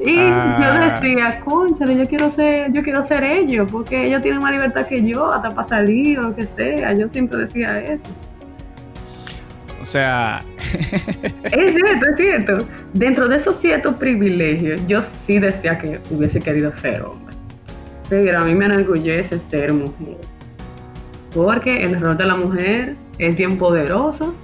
Y 0.00 0.16
yo 0.16 0.74
decía, 1.00 1.40
conchale, 1.44 1.96
yo 1.96 2.04
quiero 2.06 2.30
ser, 2.32 2.72
yo 2.72 2.82
quiero 2.82 3.06
ser 3.06 3.24
ellos, 3.24 3.70
porque 3.70 4.06
ellos 4.06 4.22
tienen 4.22 4.40
más 4.40 4.52
libertad 4.52 4.86
que 4.86 5.04
yo, 5.04 5.32
hasta 5.32 5.50
para 5.50 5.68
salir 5.68 6.18
o 6.18 6.22
lo 6.22 6.36
que 6.36 6.46
sea. 6.46 6.92
Yo 6.92 7.08
siempre 7.08 7.38
decía 7.38 7.80
eso. 7.80 8.08
O 9.80 9.84
sea. 9.84 10.42
es 10.62 11.74
cierto, 11.74 12.06
es 12.06 12.16
cierto. 12.16 12.68
Dentro 12.94 13.28
de 13.28 13.36
esos 13.36 13.60
ciertos 13.60 13.94
privilegios, 13.96 14.80
yo 14.86 15.02
sí 15.26 15.38
decía 15.38 15.78
que 15.78 16.00
hubiese 16.10 16.38
querido 16.38 16.72
ser 16.78 17.02
hombre. 17.02 17.34
Pero 18.08 18.38
a 18.40 18.44
mí 18.44 18.54
me 18.54 18.64
enorgullece 18.64 19.40
ser 19.50 19.72
mujer. 19.72 20.16
Porque 21.34 21.84
el 21.84 22.00
rol 22.00 22.16
de 22.16 22.24
la 22.24 22.36
mujer 22.36 22.94
es 23.18 23.36
bien 23.36 23.58
poderoso 23.58 24.34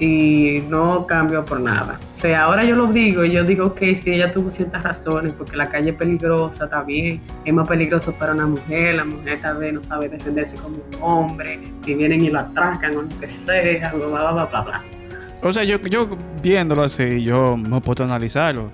y 0.00 0.64
no 0.68 1.06
cambio 1.06 1.44
por 1.44 1.60
nada. 1.60 1.98
Sea, 2.20 2.42
ahora 2.42 2.64
yo 2.64 2.76
lo 2.76 2.86
digo 2.88 3.24
y 3.24 3.32
yo 3.32 3.44
digo 3.44 3.74
que 3.74 3.96
si 3.96 4.10
ella 4.10 4.30
tuvo 4.34 4.50
ciertas 4.50 4.82
razones, 4.82 5.32
porque 5.38 5.56
la 5.56 5.70
calle 5.70 5.90
es 5.90 5.96
peligrosa, 5.96 6.68
bien, 6.82 7.18
es 7.46 7.54
más 7.54 7.66
peligroso 7.66 8.12
para 8.12 8.34
una 8.34 8.46
mujer, 8.46 8.96
la 8.96 9.06
mujer 9.06 9.40
tal 9.40 9.56
vez 9.56 9.72
no 9.72 9.82
sabe 9.84 10.10
defenderse 10.10 10.54
como 10.56 10.76
un 10.76 10.82
hombre, 11.00 11.58
si 11.82 11.94
vienen 11.94 12.22
y 12.22 12.28
la 12.28 12.40
atracan 12.40 12.94
o 12.94 13.02
lo 13.02 13.08
que 13.20 13.28
sea, 13.46 13.92
bla, 13.94 14.06
bla, 14.06 14.32
bla, 14.32 14.44
bla, 14.44 14.60
bla. 14.60 14.84
O 15.42 15.50
sea, 15.50 15.64
yo, 15.64 15.80
yo 15.80 16.10
viéndolo 16.42 16.82
así, 16.82 17.22
yo 17.22 17.56
me 17.56 17.80
puedo 17.80 18.04
analizarlo, 18.04 18.70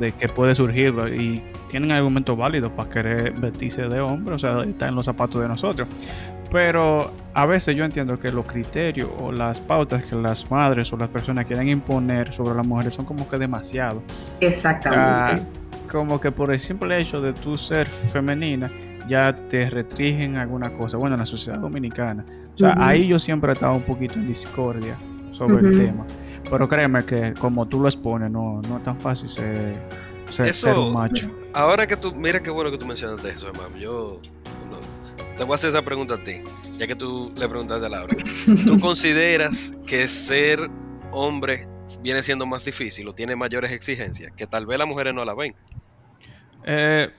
de 0.00 0.10
que 0.10 0.26
puede 0.26 0.56
surgir 0.56 0.92
y 1.16 1.40
tienen 1.68 1.92
argumentos 1.92 2.36
válidos 2.36 2.72
para 2.72 2.88
querer 2.88 3.32
vestirse 3.34 3.88
de 3.88 4.00
hombre, 4.00 4.34
o 4.34 4.38
sea, 4.40 4.62
está 4.62 4.88
en 4.88 4.96
los 4.96 5.06
zapatos 5.06 5.40
de 5.40 5.46
nosotros. 5.46 5.86
Pero 6.52 7.10
a 7.32 7.46
veces 7.46 7.74
yo 7.74 7.84
entiendo 7.84 8.18
que 8.18 8.30
los 8.30 8.44
criterios 8.44 9.08
o 9.18 9.32
las 9.32 9.58
pautas 9.58 10.04
que 10.04 10.14
las 10.14 10.50
madres 10.50 10.92
o 10.92 10.98
las 10.98 11.08
personas 11.08 11.46
quieren 11.46 11.68
imponer 11.68 12.32
sobre 12.32 12.54
las 12.54 12.66
mujeres 12.66 12.92
son 12.92 13.06
como 13.06 13.26
que 13.26 13.38
demasiado. 13.38 14.02
Exactamente. 14.40 15.46
como 15.90 16.20
que 16.20 16.30
por 16.30 16.52
el 16.52 16.60
simple 16.60 16.98
hecho 16.98 17.20
de 17.20 17.32
tú 17.32 17.56
ser 17.56 17.86
femenina 17.86 18.70
ya 19.08 19.34
te 19.48 19.68
restringen 19.68 20.36
alguna 20.36 20.72
cosa. 20.74 20.98
Bueno, 20.98 21.14
en 21.14 21.20
la 21.20 21.26
sociedad 21.26 21.58
dominicana. 21.58 22.24
O 22.54 22.58
sea, 22.58 22.74
ahí 22.78 23.06
yo 23.06 23.18
siempre 23.18 23.50
he 23.50 23.54
estado 23.54 23.74
un 23.74 23.82
poquito 23.82 24.14
en 24.14 24.26
discordia 24.26 24.96
sobre 25.30 25.66
el 25.66 25.76
tema. 25.76 26.06
Pero 26.50 26.68
créeme 26.68 27.04
que 27.04 27.32
como 27.34 27.66
tú 27.66 27.80
lo 27.80 27.88
expones, 27.88 28.30
no, 28.30 28.60
no 28.68 28.76
es 28.76 28.82
tan 28.82 28.98
fácil 29.00 29.28
ser, 29.28 29.80
ser, 30.28 30.76
un 30.76 30.92
macho. 30.92 31.30
Ahora 31.54 31.86
que 31.86 31.96
tú, 31.96 32.14
mira 32.14 32.42
qué 32.42 32.50
bueno 32.50 32.70
que 32.70 32.76
tú 32.76 32.84
mencionaste 32.84 33.30
eso, 33.30 33.48
hermano. 33.48 33.76
Yo 33.78 34.20
te 35.42 35.46
voy 35.46 35.54
a 35.54 35.56
hacer 35.56 35.70
esa 35.70 35.82
pregunta 35.82 36.14
a 36.14 36.22
ti, 36.22 36.34
ya 36.78 36.86
que 36.86 36.94
tú 36.94 37.32
le 37.36 37.48
preguntaste 37.48 37.84
a 37.84 37.88
Laura. 37.88 38.16
¿Tú 38.64 38.78
consideras 38.80 39.74
que 39.88 40.06
ser 40.06 40.70
hombre 41.10 41.66
viene 42.00 42.22
siendo 42.22 42.46
más 42.46 42.64
difícil 42.64 43.08
o 43.08 43.12
tiene 43.12 43.34
mayores 43.34 43.72
exigencias 43.72 44.30
que 44.36 44.46
tal 44.46 44.66
vez 44.66 44.78
las 44.78 44.86
mujeres 44.86 45.12
no 45.12 45.24
la 45.24 45.34
ven? 45.34 45.52
Eh, 46.64 47.10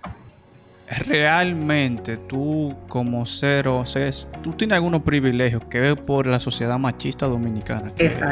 realmente 1.05 2.15
tú 2.15 2.73
como 2.87 3.25
ser 3.25 3.67
o 3.67 3.83
tú 4.41 4.53
tienes 4.53 4.77
algunos 4.77 5.01
privilegios 5.01 5.61
que 5.65 5.91
es 5.91 5.95
por 5.97 6.25
la 6.25 6.39
sociedad 6.39 6.79
machista 6.79 7.25
dominicana. 7.25 7.91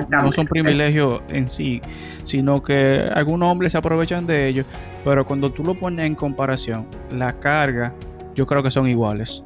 no 0.09 0.31
son 0.31 0.47
privilegios 0.47 1.21
en 1.27 1.49
sí, 1.49 1.81
sino 2.23 2.63
que 2.63 3.09
algunos 3.13 3.51
hombres 3.51 3.73
se 3.73 3.77
aprovechan 3.77 4.25
de 4.25 4.47
ellos, 4.47 4.65
pero 5.03 5.25
cuando 5.25 5.51
tú 5.51 5.65
lo 5.65 5.73
pones 5.73 6.05
en 6.05 6.15
comparación, 6.15 6.87
la 7.11 7.37
carga 7.41 7.93
yo 8.35 8.47
creo 8.47 8.63
que 8.63 8.71
son 8.71 8.87
iguales 8.87 9.43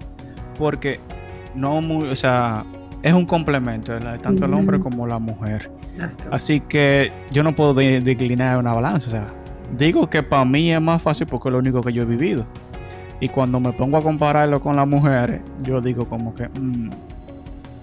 porque 0.57 0.99
no 1.53 1.81
muy, 1.81 2.09
o 2.09 2.15
sea, 2.15 2.65
es 3.03 3.13
un 3.13 3.25
complemento, 3.25 3.93
tanto 4.21 4.45
el 4.45 4.53
hombre 4.53 4.79
como 4.79 5.05
la 5.07 5.19
mujer. 5.19 5.69
Así 6.31 6.59
que 6.59 7.11
yo 7.31 7.43
no 7.43 7.55
puedo 7.55 7.73
de- 7.73 8.01
declinar 8.01 8.57
una 8.57 8.73
balanza. 8.73 9.07
O 9.07 9.11
sea, 9.11 9.27
digo 9.77 10.09
que 10.09 10.23
para 10.23 10.43
mí 10.43 10.71
es 10.71 10.81
más 10.81 11.01
fácil 11.01 11.27
porque 11.27 11.49
es 11.49 11.53
lo 11.53 11.59
único 11.59 11.81
que 11.81 11.93
yo 11.93 12.01
he 12.01 12.05
vivido. 12.05 12.45
Y 13.19 13.29
cuando 13.29 13.59
me 13.59 13.71
pongo 13.71 13.97
a 13.97 14.01
compararlo 14.01 14.59
con 14.59 14.75
las 14.75 14.87
mujeres, 14.87 15.39
yo 15.61 15.79
digo 15.79 16.05
como 16.09 16.33
que 16.35 16.49
mm, 16.49 16.89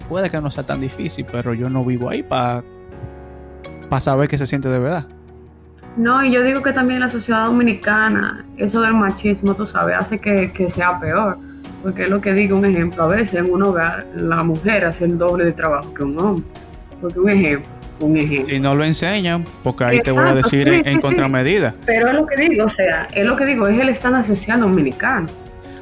puede 0.07 0.29
que 0.29 0.39
no 0.39 0.51
sea 0.51 0.63
tan 0.63 0.79
difícil, 0.81 1.25
pero 1.31 1.53
yo 1.55 1.69
no 1.69 1.83
vivo 1.83 2.09
ahí 2.09 2.21
para 2.21 2.63
saber 3.99 4.27
qué 4.27 4.37
se 4.37 4.45
siente 4.45 4.69
de 4.69 4.79
verdad. 4.79 5.05
No, 5.97 6.23
y 6.23 6.31
yo 6.31 6.43
digo 6.43 6.61
que 6.61 6.73
también 6.73 6.99
la 6.99 7.09
sociedad 7.09 7.45
dominicana, 7.45 8.45
eso 8.57 8.81
del 8.81 8.93
machismo, 8.93 9.53
tú 9.53 9.67
sabes, 9.67 9.95
hace 9.97 10.19
que, 10.19 10.51
que 10.51 10.69
sea 10.71 10.99
peor. 10.99 11.37
Porque 11.83 12.03
es 12.03 12.09
lo 12.09 12.21
que 12.21 12.33
digo, 12.33 12.57
un 12.57 12.65
ejemplo, 12.65 13.03
a 13.03 13.07
veces 13.07 13.33
en 13.33 13.51
un 13.51 13.61
hogar 13.61 14.05
la 14.15 14.41
mujer 14.41 14.85
hace 14.85 15.03
el 15.03 15.17
doble 15.17 15.45
de 15.45 15.51
trabajo 15.51 15.93
que 15.93 16.03
un 16.03 16.17
hombre. 16.17 16.45
Porque 17.01 17.19
un 17.19 17.29
ejemplo, 17.29 17.69
un 17.99 18.17
ejemplo. 18.17 18.55
Si 18.55 18.59
no 18.59 18.73
lo 18.73 18.85
enseñan, 18.85 19.43
porque 19.63 19.83
ahí 19.83 19.99
te 19.99 20.11
voy 20.11 20.25
a 20.25 20.33
decir 20.33 20.67
sí, 20.67 20.75
en, 20.75 20.83
sí, 20.83 20.89
en 20.89 20.95
sí. 20.95 21.01
contramedida. 21.01 21.75
Pero 21.85 22.07
es 22.07 22.13
lo 22.13 22.25
que 22.25 22.35
digo, 22.37 22.65
o 22.65 22.69
sea, 22.71 23.07
es 23.13 23.25
lo 23.25 23.35
que 23.35 23.45
digo, 23.45 23.67
es 23.67 23.79
el 23.79 23.89
estándar 23.89 24.25
social 24.25 24.61
dominicano. 24.61 25.27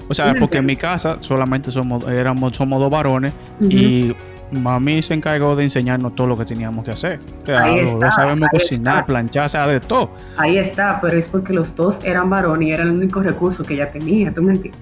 O 0.07 0.13
sea, 0.13 0.33
porque 0.33 0.57
en 0.57 0.65
mi 0.65 0.75
casa 0.75 1.17
solamente 1.21 1.71
somos, 1.71 2.05
éramos, 2.09 2.57
somos 2.57 2.81
dos 2.81 2.89
varones 2.89 3.31
y 3.61 4.13
mami 4.51 5.01
se 5.01 5.13
encargó 5.13 5.55
de 5.55 5.63
enseñarnos 5.63 6.15
todo 6.15 6.27
lo 6.27 6.37
que 6.37 6.45
teníamos 6.45 6.83
que 6.83 6.91
hacer. 6.91 7.19
O 7.43 7.45
sea, 7.45 7.63
Ahí 7.63 7.79
está, 7.79 8.11
sabemos 8.11 8.49
ahí 8.51 8.59
cocinar, 8.59 8.95
está. 8.95 9.05
planchar, 9.05 9.45
o 9.45 9.49
sea, 9.49 9.67
de 9.67 9.79
todo. 9.79 10.11
Ahí 10.35 10.57
está, 10.57 10.99
pero 10.99 11.17
es 11.17 11.25
porque 11.29 11.53
los 11.53 11.73
dos 11.75 11.95
eran 12.03 12.29
varones 12.29 12.67
y 12.67 12.71
era 12.71 12.83
el 12.83 12.89
único 12.89 13.21
recurso 13.21 13.63
que 13.63 13.75
ella 13.75 13.89
tenía, 13.91 14.33
¿tú 14.33 14.41
me 14.41 14.53
entiendes? 14.53 14.81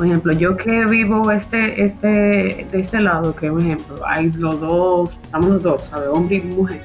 Por 0.00 0.06
ejemplo, 0.06 0.32
yo 0.32 0.56
que 0.56 0.86
vivo 0.86 1.30
este, 1.30 1.84
este, 1.84 2.08
de 2.08 2.80
este 2.80 3.00
lado, 3.02 3.36
que 3.36 3.50
por 3.50 3.60
ejemplo, 3.60 3.96
hay 4.06 4.32
los 4.32 4.58
dos, 4.58 5.10
estamos 5.24 5.50
los 5.50 5.62
dos, 5.62 5.82
¿sabes? 5.90 6.08
Hombre 6.08 6.36
y 6.36 6.40
mujer. 6.40 6.80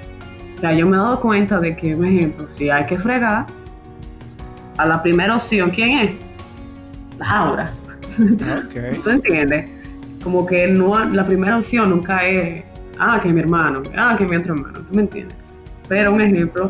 O 0.57 0.59
sea, 0.59 0.73
yo 0.73 0.85
me 0.85 0.97
he 0.97 0.99
dado 0.99 1.21
cuenta 1.21 1.57
de 1.61 1.77
que, 1.77 1.95
por 1.95 2.07
ejemplo, 2.07 2.45
si 2.57 2.69
hay 2.69 2.85
que 2.87 2.97
fregar, 2.99 3.45
a 4.77 4.85
la 4.85 5.01
primera 5.01 5.37
opción, 5.37 5.69
¿quién 5.69 5.99
es? 5.99 6.11
Laura. 7.17 7.71
Ok. 8.19 8.99
¿Tú 9.05 9.09
entiendes? 9.09 9.69
Como 10.21 10.45
que 10.45 10.67
no, 10.67 11.05
la 11.05 11.25
primera 11.25 11.59
opción 11.59 11.91
nunca 11.91 12.17
es, 12.17 12.65
ah, 12.99 13.21
que 13.23 13.29
mi 13.29 13.39
hermano, 13.39 13.81
ah, 13.95 14.17
que 14.19 14.25
mi 14.25 14.35
otro 14.35 14.55
hermano, 14.55 14.79
¿tú 14.79 14.93
me 14.93 15.03
entiendes? 15.03 15.37
Pero 15.87 16.11
un 16.11 16.19
ejemplo, 16.19 16.69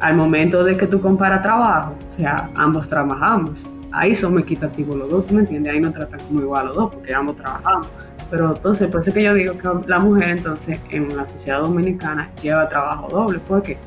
al 0.00 0.16
momento 0.16 0.64
de 0.64 0.76
que 0.76 0.88
tú 0.88 1.00
comparas 1.00 1.44
trabajo, 1.44 1.94
o 2.12 2.18
sea, 2.18 2.50
ambos 2.56 2.88
trabajamos, 2.88 3.52
ahí 3.92 4.16
somos 4.16 4.40
equitativos 4.40 4.96
los 4.96 5.10
dos, 5.10 5.26
¿tú 5.26 5.34
me 5.34 5.40
entiendes? 5.40 5.72
Ahí 5.72 5.80
nos 5.80 5.94
tratan 5.94 6.20
como 6.26 6.40
igual 6.40 6.66
los 6.66 6.76
dos, 6.76 6.94
porque 6.94 7.14
ambos 7.14 7.36
trabajamos. 7.36 7.88
Pero 8.30 8.54
entonces, 8.54 8.88
por 8.88 9.02
eso 9.02 9.14
que 9.14 9.22
yo 9.22 9.34
digo 9.34 9.56
que 9.56 9.88
la 9.88 10.00
mujer 10.00 10.30
entonces 10.30 10.80
en 10.90 11.16
la 11.16 11.26
sociedad 11.28 11.60
dominicana 11.60 12.30
lleva 12.42 12.68
trabajo 12.68 13.08
doble, 13.08 13.40
porque 13.46 13.78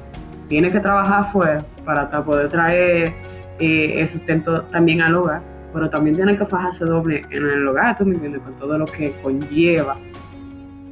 tiene 0.48 0.72
que 0.72 0.80
trabajar 0.80 1.22
afuera 1.22 1.64
para 1.86 2.10
poder 2.24 2.50
traer 2.50 3.14
eh, 3.60 4.02
el 4.02 4.10
sustento 4.12 4.62
también 4.64 5.02
al 5.02 5.16
hogar, 5.16 5.42
pero 5.74 5.90
también 5.90 6.16
tiene 6.16 6.38
que 6.38 6.46
fajarse 6.46 6.86
doble 6.86 7.26
en 7.30 7.46
el 7.46 7.68
hogar, 7.68 7.98
¿tú 7.98 8.06
me 8.06 8.16
entiendes? 8.16 8.42
Con 8.42 8.56
todo 8.56 8.78
lo 8.78 8.86
que 8.86 9.14
conlleva 9.22 9.98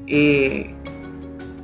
eh, 0.08 0.74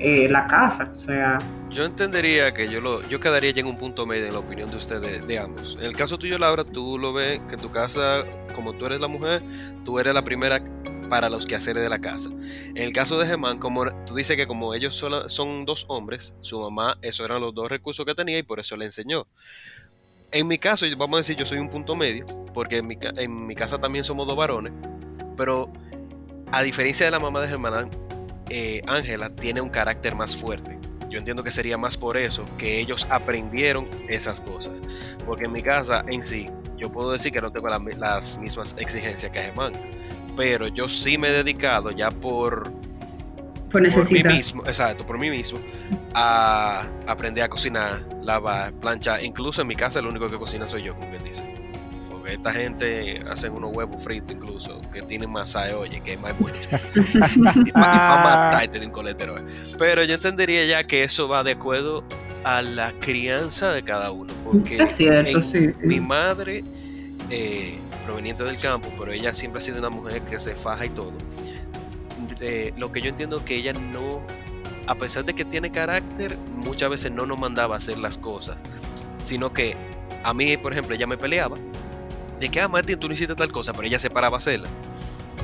eh, 0.04 0.28
la 0.30 0.46
casa, 0.46 0.92
o 0.96 1.06
sea, 1.06 1.38
Yo 1.70 1.86
entendería 1.86 2.54
que 2.54 2.70
yo 2.70 2.82
lo, 2.82 3.02
yo 3.08 3.20
quedaría 3.20 3.52
ya 3.52 3.62
en 3.62 3.68
un 3.68 3.78
punto 3.78 4.06
medio 4.06 4.26
en 4.28 4.34
la 4.34 4.40
opinión 4.40 4.70
de 4.70 4.78
ustedes, 4.78 5.26
de 5.26 5.40
ambos. 5.40 5.78
En 5.80 5.86
el 5.86 5.96
caso 5.96 6.18
tuyo, 6.18 6.38
Laura, 6.38 6.64
tú 6.64 6.98
lo 7.00 7.14
ves 7.14 7.40
que 7.50 7.56
tu 7.58 7.72
casa, 7.72 8.24
como 8.54 8.74
tú 8.74 8.86
eres 8.86 9.00
la 9.00 9.08
mujer, 9.08 9.42
tú 9.86 9.98
eres 10.00 10.14
la 10.14 10.24
primera 10.24 10.62
para 11.10 11.30
los 11.30 11.46
quehaceres 11.46 11.84
de 11.84 11.90
la 11.90 12.00
casa. 12.00 12.30
En 12.76 12.78
el 12.78 12.92
caso 12.92 13.18
de 13.18 13.26
Germán, 13.28 13.60
como 13.60 13.86
tú 14.06 14.16
dices 14.16 14.36
que 14.36 14.46
como 14.46 14.74
ellos 14.74 14.94
solo- 14.96 15.30
son 15.30 15.64
dos 15.66 15.86
hombres, 15.88 16.34
su 16.42 16.60
mamá, 16.60 16.98
esos 17.02 17.26
eran 17.26 17.40
los 17.40 17.54
dos 17.54 17.70
recursos 17.70 18.06
que 18.06 18.14
tenía 18.14 18.38
y 18.38 18.44
por 18.44 18.60
eso 18.60 18.76
le 18.76 18.86
enseñó. 18.86 19.26
En 20.32 20.48
mi 20.48 20.58
caso, 20.58 20.86
vamos 20.98 21.16
a 21.16 21.18
decir, 21.20 21.38
yo 21.38 21.46
soy 21.46 21.60
un 21.60 21.70
punto 21.70 21.96
medio, 21.96 22.26
porque 22.54 22.78
en 22.80 22.88
mi, 22.88 22.98
en 23.18 23.46
mi 23.46 23.56
casa 23.56 23.78
también 23.80 24.04
somos 24.04 24.26
dos 24.28 24.36
varones, 24.36 24.74
pero 25.38 25.72
a 26.52 26.62
diferencia 26.64 27.06
de 27.06 27.12
la 27.12 27.20
mamá 27.20 27.40
de 27.42 27.48
Germán, 27.48 27.90
eh, 28.50 28.82
Ángela 28.88 29.30
tiene 29.30 29.62
un 29.62 29.70
carácter 29.70 30.16
más 30.16 30.36
fuerte. 30.36 30.78
Yo 31.10 31.20
entiendo 31.20 31.44
que 31.44 31.52
sería 31.52 31.78
más 31.78 31.96
por 31.96 32.18
eso 32.18 32.44
que 32.58 32.80
ellos 32.80 33.06
aprendieron 33.10 33.88
esas 34.10 34.42
cosas. 34.42 34.74
Porque 35.26 35.46
en 35.46 35.52
mi 35.52 35.62
casa 35.62 36.04
en 36.08 36.26
sí, 36.26 36.50
yo 36.78 36.92
puedo 36.92 37.12
decir 37.12 37.32
que 37.32 37.42
no 37.42 37.52
tengo 37.52 37.70
la 37.70 37.80
las 37.98 38.38
mismas 38.40 38.76
exigencias 38.80 39.32
que 39.32 39.42
Germán. 39.42 39.74
Pero 40.36 40.68
yo 40.68 40.90
sí 40.90 41.18
me 41.18 41.30
he 41.30 41.32
dedicado 41.32 41.92
ya 41.92 42.10
por, 42.10 42.72
por 43.72 43.92
por 43.94 44.12
mí 44.12 44.24
mismo, 44.24 44.64
exacto, 44.66 45.06
por 45.06 45.20
mí 45.20 45.30
mismo, 45.30 45.60
a 46.16 46.84
aprender 47.06 47.44
a 47.44 47.50
cocinar, 47.50 48.04
lavar, 48.24 48.74
planchar. 48.74 49.24
Incluso 49.24 49.62
en 49.62 49.68
mi 49.68 49.76
casa 49.76 50.00
el 50.00 50.08
único 50.08 50.28
que 50.28 50.38
cocina 50.38 50.68
soy 50.68 50.82
yo, 50.82 50.96
como 50.96 51.12
bien 51.12 51.24
dice. 51.24 51.63
Porque 52.24 52.36
esta 52.36 52.54
gente 52.54 53.22
hace 53.30 53.50
unos 53.50 53.76
huevos 53.76 54.02
fritos 54.02 54.32
incluso, 54.32 54.80
que 54.94 55.02
tienen 55.02 55.30
masa 55.30 55.66
de 55.66 55.74
oye, 55.74 56.00
que 56.00 56.14
es 56.14 56.22
más 56.22 56.32
bueno. 56.40 56.58
y 57.66 57.72
para 57.74 58.62
un 58.82 58.92
coletero. 58.92 59.38
eh. 59.40 59.42
Pero 59.78 60.06
yo 60.06 60.16
entendería 60.16 60.66
ya 60.66 60.86
que 60.86 61.04
eso 61.04 61.28
va 61.28 61.44
de 61.44 61.52
acuerdo 61.52 62.02
a 62.46 62.62
la 62.62 62.94
crianza 63.02 63.74
de 63.74 63.84
cada 63.84 64.12
uno. 64.12 64.34
Porque 64.46 64.82
Es 64.82 64.96
cierto, 64.96 65.38
en 65.38 65.52
sí, 65.52 65.60
sí. 65.68 65.74
mi 65.86 66.00
madre, 66.00 66.64
eh, 67.30 67.78
proveniente 68.06 68.46
del 68.46 68.58
campo, 68.58 68.88
pero 68.98 69.12
ella 69.12 69.36
siempre 69.36 69.60
ha 69.60 69.62
sido 69.62 69.80
una 69.80 69.90
mujer 69.90 70.22
que 70.22 70.40
se 70.40 70.56
faja 70.56 70.86
y 70.86 70.92
todo. 70.92 71.12
Eh, 72.40 72.72
lo 72.78 72.90
que 72.94 73.02
yo 73.02 73.10
entiendo 73.10 73.40
es 73.40 73.44
que 73.44 73.56
ella 73.56 73.74
no, 73.74 74.22
a 74.88 74.96
pesar 74.96 75.26
de 75.26 75.34
que 75.34 75.44
tiene 75.44 75.74
carácter, 75.74 76.38
muchas 76.56 76.90
veces 76.90 77.12
no 77.12 77.26
nos 77.26 77.38
mandaba 77.38 77.76
a 77.76 77.80
hacer 77.80 77.98
las 77.98 78.18
cosas, 78.18 78.56
sino 79.24 79.52
que 79.52 79.76
a 80.24 80.34
mí, 80.34 80.56
por 80.56 80.72
ejemplo, 80.72 80.96
ella 80.96 81.06
me 81.06 81.18
peleaba. 81.18 81.58
De 82.44 82.50
que, 82.50 82.60
ah, 82.60 82.68
Martín, 82.68 83.00
tú 83.00 83.08
no 83.08 83.14
hiciste 83.14 83.36
tal 83.36 83.50
cosa, 83.54 83.72
pero 83.72 83.88
ella 83.88 83.98
se 83.98 84.10
paraba 84.10 84.36
a 84.36 84.40
hacerla. 84.40 84.68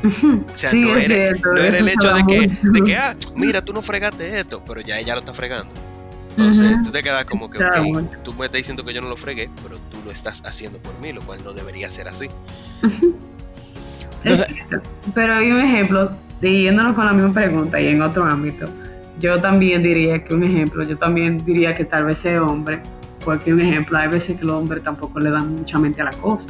O 0.03 0.55
sea, 0.57 0.71
Sí, 0.71 0.81
no, 0.81 0.97
era, 0.97 1.15
cierto, 1.15 1.53
no 1.53 1.62
era 1.62 1.77
el 1.77 1.88
hecho 1.88 2.13
de 2.13 2.23
que, 2.27 2.51
de 2.62 2.81
que, 2.81 2.97
ah, 2.97 3.15
mira, 3.38 3.63
tú 3.63 3.71
no 3.71 3.81
fregaste 3.81 4.38
esto, 4.38 4.62
pero 4.67 4.81
ya 4.81 4.99
ella 4.99 5.13
lo 5.13 5.19
está 5.19 5.33
fregando. 5.33 5.71
Entonces, 6.31 6.73
Ujú. 6.73 6.81
tú 6.83 6.91
te 6.91 7.01
quedas 7.01 7.23
como 7.23 7.49
que, 7.49 7.57
Claro, 7.57 7.83
ok, 7.83 7.88
bueno. 7.93 8.09
tú 8.21 8.33
me 8.33 8.47
estás 8.47 8.57
diciendo 8.57 8.83
que 8.83 8.93
yo 8.93 8.99
no 8.99 9.07
lo 9.07 9.15
fregué, 9.15 9.49
pero 9.63 9.77
tú 9.89 9.99
lo 10.03 10.12
estás 10.12 10.43
haciendo 10.45 10.77
por 10.79 10.91
mí, 10.99 11.13
lo 11.13 11.21
cual 11.21 11.39
no 11.45 11.53
debería 11.53 11.89
ser 11.89 12.09
así. 12.09 12.27
Entonces-. 14.23 14.47
Pero 15.13 15.35
hay 15.35 15.51
un 15.51 15.62
ejemplo, 15.62 16.12
siguiéndonos 16.41 16.95
con 16.95 17.05
la 17.05 17.13
misma 17.13 17.33
pregunta 17.33 17.79
y 17.79 17.88
en 17.88 18.01
otro 18.01 18.25
ámbito, 18.25 18.65
yo 19.21 19.38
también 19.38 19.83
diría 19.83 20.21
que 20.23 20.33
un 20.33 20.43
ejemplo, 20.43 20.83
yo 20.83 20.97
también 20.97 21.43
diría 21.45 21.73
que 21.73 21.85
tal 21.85 22.03
vez 22.05 22.19
sea 22.19 22.43
hombre, 22.43 22.81
porque 23.23 23.53
un 23.53 23.62
ejemplo, 23.62 23.97
hay 23.97 24.09
veces 24.09 24.38
que 24.38 24.43
los 24.45 24.53
hombres 24.53 24.83
tampoco 24.83 25.19
le 25.19 25.29
dan 25.29 25.55
mucha 25.55 25.77
mente 25.77 26.01
a 26.01 26.05
la 26.05 26.12
cosa. 26.12 26.45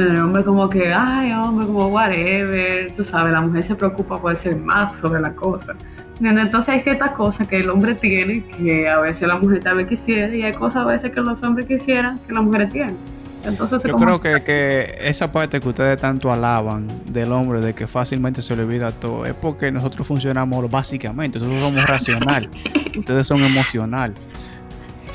El 0.00 0.16
hombre 0.18 0.44
como 0.44 0.68
que, 0.68 0.92
ay, 0.92 1.32
hombre, 1.32 1.66
como 1.66 1.88
whatever, 1.88 2.92
tú 2.92 3.04
sabes, 3.04 3.32
la 3.32 3.40
mujer 3.40 3.62
se 3.62 3.74
preocupa 3.74 4.20
por 4.20 4.36
ser 4.36 4.56
más 4.56 4.98
sobre 5.00 5.20
la 5.20 5.32
cosa. 5.32 5.74
Entonces 6.20 6.74
hay 6.74 6.80
ciertas 6.80 7.10
cosas 7.10 7.46
que 7.46 7.58
el 7.58 7.68
hombre 7.68 7.94
tiene 7.94 8.42
que 8.42 8.88
a 8.88 9.00
veces 9.00 9.28
la 9.28 9.36
mujer 9.36 9.62
vez 9.74 9.86
quisiera 9.86 10.34
y 10.34 10.42
hay 10.42 10.52
cosas 10.52 10.76
a 10.76 10.84
veces 10.84 11.10
que 11.12 11.20
los 11.20 11.42
hombres 11.42 11.66
quisieran 11.66 12.18
que 12.26 12.32
las 12.32 12.42
mujeres 12.42 12.72
tienen. 12.72 12.96
Entonces, 13.44 13.80
Yo 13.84 13.94
creo 13.94 14.20
que, 14.20 14.42
que 14.42 14.96
esa 15.02 15.30
parte 15.30 15.60
que 15.60 15.68
ustedes 15.68 16.00
tanto 16.00 16.32
alaban 16.32 16.88
del 17.06 17.30
hombre, 17.30 17.60
de 17.60 17.74
que 17.74 17.86
fácilmente 17.86 18.42
se 18.42 18.56
le 18.56 18.64
olvida 18.64 18.90
todo, 18.90 19.24
es 19.24 19.34
porque 19.34 19.70
nosotros 19.70 20.04
funcionamos 20.04 20.68
básicamente, 20.68 21.38
nosotros 21.38 21.60
somos 21.60 21.86
racional, 21.86 22.48
ustedes 22.98 23.26
son 23.26 23.44
emocional. 23.44 24.14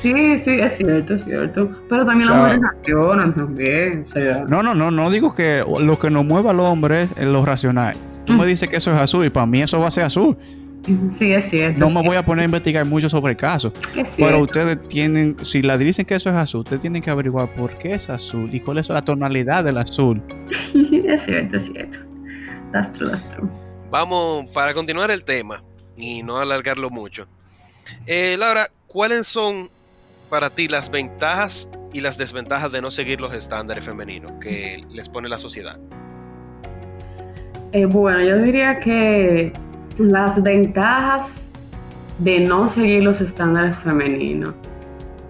Sí, 0.02 0.12
sí, 0.44 0.50
es 0.50 0.76
cierto, 0.76 1.14
es 1.14 1.24
cierto. 1.24 1.70
Pero 1.88 2.04
también 2.04 2.30
O 2.30 2.34
sea- 2.34 2.36
las 2.36 2.56
mujeres 2.56 2.62
reaccionan 2.72 3.34
también. 3.34 4.04
O 4.08 4.12
sea, 4.12 4.44
No, 4.48 4.62
no, 4.62 4.74
no, 4.74 4.90
no 4.90 5.10
digo 5.10 5.34
que 5.34 5.62
lo 5.80 5.98
que 5.98 6.10
nos 6.10 6.24
mueva 6.24 6.50
al 6.50 6.60
hombre 6.60 7.04
es 7.16 7.26
lo 7.26 7.44
racional. 7.44 7.94
Tú 8.26 8.32
me 8.34 8.44
Mm. 8.44 8.48
dices 8.48 8.68
que 8.68 8.76
eso 8.76 8.90
es 8.92 8.98
azul 8.98 9.24
y 9.24 9.30
para 9.30 9.46
mí 9.46 9.62
eso 9.62 9.78
va 9.80 9.88
a 9.88 9.90
ser 9.90 10.04
azul. 10.04 10.36
sí, 11.18 11.32
es 11.32 11.48
cierto. 11.48 11.78
No 11.78 11.90
me 11.90 12.02
voy 12.06 12.16
a 12.16 12.24
poner 12.24 12.42
a 12.42 12.46
investigar 12.46 12.84
mucho 12.84 13.08
sobre 13.08 13.30
el 13.32 13.36
caso. 13.36 13.72
Es 13.96 14.08
Pero 14.16 14.40
ustedes 14.40 14.88
tienen, 14.88 15.36
si 15.42 15.62
la 15.62 15.78
dicen 15.78 16.04
que 16.04 16.16
eso 16.16 16.28
es 16.30 16.34
azul, 16.36 16.60
ustedes 16.62 16.80
tienen 16.80 17.00
que 17.00 17.10
averiguar 17.10 17.48
por 17.54 17.78
qué 17.78 17.94
es 17.94 18.10
azul 18.10 18.48
y 18.52 18.58
cuál 18.58 18.78
es 18.78 18.88
la 18.88 19.00
tonalidad 19.02 19.62
del 19.62 19.78
azul. 19.78 20.20
es 20.74 21.22
cierto, 21.24 21.56
es 21.58 21.64
cierto. 21.66 21.98
That's 22.72 22.92
true, 22.98 23.08
that's 23.10 23.28
true. 23.30 23.48
Vamos, 23.90 24.50
para 24.52 24.74
continuar 24.74 25.10
el 25.12 25.22
tema 25.24 25.62
y 25.96 26.22
no 26.24 26.38
alargarlo 26.38 26.90
mucho. 26.90 27.26
Eh, 28.06 28.36
Laura, 28.38 28.66
¿cuáles 28.88 29.26
son 29.26 29.68
para 30.32 30.48
ti 30.48 30.66
las 30.66 30.90
ventajas 30.90 31.70
y 31.92 32.00
las 32.00 32.16
desventajas 32.16 32.72
de 32.72 32.80
no 32.80 32.90
seguir 32.90 33.20
los 33.20 33.34
estándares 33.34 33.84
femeninos 33.84 34.32
que 34.40 34.82
les 34.90 35.10
pone 35.10 35.28
la 35.28 35.36
sociedad? 35.36 35.78
Eh, 37.72 37.84
bueno, 37.84 38.18
yo 38.24 38.38
diría 38.38 38.78
que 38.80 39.52
las 39.98 40.42
ventajas 40.42 41.28
de 42.18 42.40
no 42.40 42.70
seguir 42.70 43.02
los 43.02 43.20
estándares 43.20 43.76
femeninos 43.80 44.54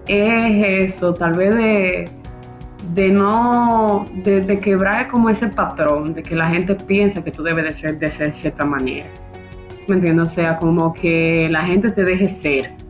es 0.06 0.92
eso, 0.94 1.12
tal 1.14 1.32
vez 1.32 1.52
de, 1.52 2.04
de 2.94 3.08
no, 3.08 4.06
de, 4.22 4.60
quebrar 4.60 5.08
como 5.08 5.30
ese 5.30 5.48
patrón, 5.48 6.14
de 6.14 6.22
que 6.22 6.36
la 6.36 6.48
gente 6.48 6.76
piensa 6.76 7.24
que 7.24 7.32
tú 7.32 7.42
debes 7.42 7.64
de 7.64 7.70
ser 7.72 7.98
de 7.98 8.06
ser 8.12 8.34
cierta 8.34 8.64
manera. 8.64 9.08
¿Me 9.88 9.96
entiendes? 9.96 10.28
O 10.28 10.30
sea, 10.30 10.58
como 10.58 10.94
que 10.94 11.48
la 11.50 11.64
gente 11.64 11.90
te 11.90 12.04
deje 12.04 12.28
ser. 12.28 12.81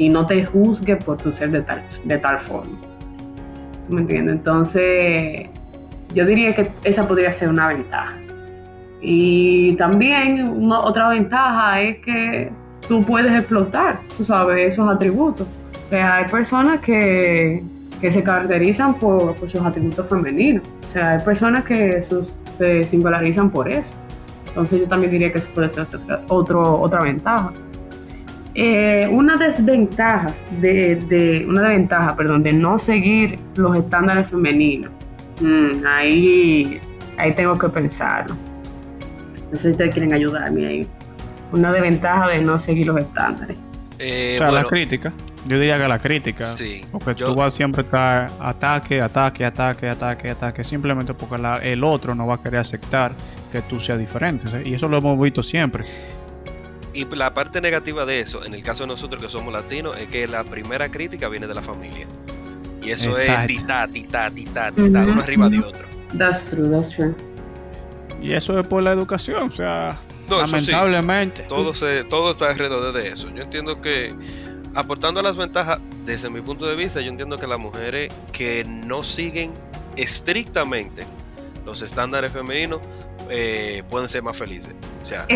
Y 0.00 0.08
no 0.08 0.24
te 0.24 0.46
juzgue 0.46 0.96
por 0.96 1.18
tu 1.18 1.30
ser 1.32 1.50
de 1.50 1.60
tal, 1.60 1.82
de 2.04 2.16
tal 2.16 2.40
forma. 2.46 2.72
¿Tú 3.86 3.94
me 3.94 4.00
entiendes? 4.00 4.36
Entonces, 4.36 5.46
yo 6.14 6.24
diría 6.24 6.54
que 6.54 6.68
esa 6.84 7.06
podría 7.06 7.34
ser 7.34 7.50
una 7.50 7.68
ventaja. 7.68 8.14
Y 9.02 9.74
también 9.74 10.72
otra 10.72 11.10
ventaja 11.10 11.82
es 11.82 11.98
que 11.98 12.50
tú 12.88 13.04
puedes 13.04 13.30
explotar, 13.38 14.00
tú 14.16 14.24
sabes, 14.24 14.72
esos 14.72 14.88
atributos. 14.88 15.46
O 15.86 15.90
sea, 15.90 16.16
hay 16.16 16.30
personas 16.30 16.80
que, 16.80 17.62
se 18.00 18.22
caracterizan 18.22 18.94
por, 18.94 19.36
sus 19.50 19.60
atributos 19.60 20.08
femeninos. 20.08 20.66
O 20.88 20.92
sea, 20.94 21.10
hay 21.16 21.22
personas 21.22 21.62
que 21.64 22.06
se 22.56 22.84
singularizan 22.84 23.50
por 23.50 23.68
eso. 23.68 23.90
Entonces 24.48 24.80
yo 24.80 24.88
también 24.88 25.12
diría 25.12 25.30
que 25.30 25.40
eso 25.40 25.48
puede 25.54 25.68
ser 25.74 25.86
otro, 26.30 26.80
otra 26.80 27.02
ventaja. 27.02 27.52
Eh, 28.62 29.08
una 29.10 29.36
desventaja 29.36 30.34
de, 30.60 30.96
de, 30.96 31.46
una 31.48 31.62
desventaja, 31.62 32.14
perdón, 32.14 32.42
de 32.42 32.52
no 32.52 32.78
seguir 32.78 33.38
los 33.56 33.74
estándares 33.74 34.30
femeninos. 34.30 34.90
Mm, 35.40 35.86
ahí, 35.86 36.78
ahí 37.16 37.34
tengo 37.34 37.56
que 37.56 37.70
pensarlo. 37.70 38.36
No 39.50 39.56
sé 39.56 39.62
si 39.62 39.70
ustedes 39.70 39.94
quieren 39.94 40.12
ayudarme 40.12 40.66
ahí. 40.66 40.86
Una 41.52 41.72
desventaja 41.72 42.28
de 42.28 42.42
no 42.42 42.60
seguir 42.60 42.84
los 42.84 42.98
estándares. 42.98 43.56
Eh, 43.98 44.34
o 44.34 44.38
sea, 44.40 44.50
la 44.50 44.64
crítica. 44.64 45.10
Yo 45.46 45.58
diría 45.58 45.78
que 45.78 45.88
la 45.88 45.98
crítica. 45.98 46.44
Sí, 46.44 46.82
porque 46.92 47.14
tú 47.14 47.34
vas 47.34 47.54
siempre 47.54 47.80
a 47.80 47.84
estar 47.84 48.30
ataque, 48.40 49.00
ataque, 49.00 49.46
ataque, 49.46 49.88
ataque, 49.88 50.30
ataque. 50.32 50.64
Simplemente 50.64 51.14
porque 51.14 51.36
el 51.62 51.82
otro 51.82 52.14
no 52.14 52.26
va 52.26 52.34
a 52.34 52.42
querer 52.42 52.60
aceptar 52.60 53.12
que 53.50 53.62
tú 53.62 53.80
seas 53.80 53.98
diferente. 53.98 54.48
Y 54.66 54.74
eso 54.74 54.86
lo 54.86 54.98
hemos 54.98 55.18
visto 55.18 55.42
siempre. 55.42 55.84
Y 56.92 57.04
la 57.14 57.34
parte 57.34 57.60
negativa 57.60 58.04
de 58.04 58.20
eso, 58.20 58.44
en 58.44 58.54
el 58.54 58.62
caso 58.62 58.82
de 58.82 58.88
nosotros 58.88 59.22
que 59.22 59.28
somos 59.28 59.52
latinos, 59.52 59.96
es 59.96 60.08
que 60.08 60.26
la 60.26 60.44
primera 60.44 60.90
crítica 60.90 61.28
viene 61.28 61.46
de 61.46 61.54
la 61.54 61.62
familia. 61.62 62.06
Y 62.82 62.90
eso 62.90 63.16
es 63.16 63.46
tita, 63.46 63.86
tita, 63.86 64.30
tita, 64.30 64.72
tita, 64.72 65.04
uno 65.04 65.20
arriba 65.20 65.48
de 65.48 65.60
otro. 65.60 65.86
That's 66.16 66.44
true, 66.46 66.68
that's 66.70 66.94
true. 66.96 67.14
Y 68.22 68.32
eso 68.32 68.58
es 68.58 68.66
por 68.66 68.82
la 68.82 68.92
educación, 68.92 69.48
o 69.48 69.52
sea, 69.52 69.98
lamentablemente. 70.28 71.42
todo, 71.44 71.74
se, 71.74 72.04
todo 72.04 72.32
está 72.32 72.50
alrededor 72.50 72.92
de 72.92 73.08
eso. 73.08 73.30
Yo 73.30 73.42
entiendo 73.42 73.80
que, 73.80 74.14
aportando 74.74 75.22
las 75.22 75.36
ventajas, 75.36 75.78
desde 76.04 76.28
mi 76.28 76.40
punto 76.40 76.66
de 76.66 76.76
vista, 76.76 77.00
yo 77.00 77.08
entiendo 77.10 77.38
que 77.38 77.46
las 77.46 77.58
mujeres 77.58 78.12
que 78.32 78.64
no 78.64 79.02
siguen 79.02 79.52
estrictamente 79.96 81.06
los 81.64 81.82
estándares 81.82 82.32
femeninos 82.32 82.80
eh, 83.30 83.82
pueden 83.88 84.08
ser 84.08 84.22
más 84.22 84.36
felices, 84.36 84.74
o 85.02 85.06
sea, 85.06 85.26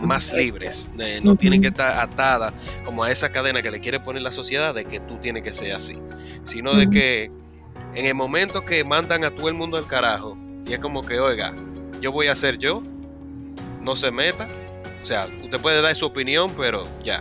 más 0.00 0.32
libres. 0.32 0.88
Eh, 0.98 1.20
no 1.22 1.36
tienen 1.36 1.60
que 1.60 1.68
estar 1.68 1.98
atadas 1.98 2.52
como 2.84 3.02
a 3.02 3.10
esa 3.10 3.32
cadena 3.32 3.60
que 3.60 3.70
le 3.70 3.80
quiere 3.80 4.00
poner 4.00 4.22
la 4.22 4.32
sociedad 4.32 4.74
de 4.74 4.84
que 4.84 5.00
tú 5.00 5.18
tienes 5.18 5.42
que 5.42 5.52
ser 5.52 5.74
así, 5.74 5.98
sino 6.44 6.74
de 6.74 6.88
que 6.88 7.30
en 7.94 8.06
el 8.06 8.14
momento 8.14 8.64
que 8.64 8.84
mandan 8.84 9.24
a 9.24 9.34
todo 9.34 9.48
el 9.48 9.54
mundo 9.54 9.76
al 9.76 9.86
carajo, 9.86 10.38
y 10.66 10.72
es 10.72 10.78
como 10.78 11.02
que, 11.02 11.18
oiga, 11.18 11.52
yo 12.00 12.12
voy 12.12 12.28
a 12.28 12.36
ser 12.36 12.58
yo, 12.58 12.82
no 13.82 13.96
se 13.96 14.10
meta, 14.10 14.48
o 15.02 15.06
sea, 15.06 15.28
usted 15.42 15.60
puede 15.60 15.82
dar 15.82 15.94
su 15.94 16.06
opinión, 16.06 16.52
pero 16.56 16.86
ya, 17.02 17.20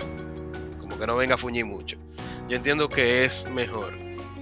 como 0.80 0.98
que 0.98 1.08
no 1.08 1.15
venga 1.15 1.36
a 1.36 1.38
fuñir 1.38 1.65
mucho. 1.65 1.98
Yo 2.48 2.56
entiendo 2.56 2.89
que 2.89 3.26
es 3.26 3.48
mejor. 3.50 3.94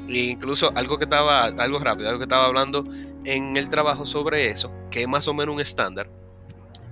E 0.08 0.20
incluso 0.20 0.72
algo 0.76 0.98
que 0.98 1.04
estaba, 1.04 1.46
algo 1.46 1.80
rápido, 1.80 2.10
algo 2.10 2.20
que 2.20 2.26
estaba 2.26 2.46
hablando 2.46 2.86
en 3.26 3.58
el 3.58 3.70
trabajo 3.70 4.06
sobre 4.06 4.50
eso, 4.50 4.72
que 4.89 5.02
es 5.02 5.08
más 5.08 5.28
o 5.28 5.34
menos 5.34 5.54
un 5.54 5.62
estándar, 5.62 6.10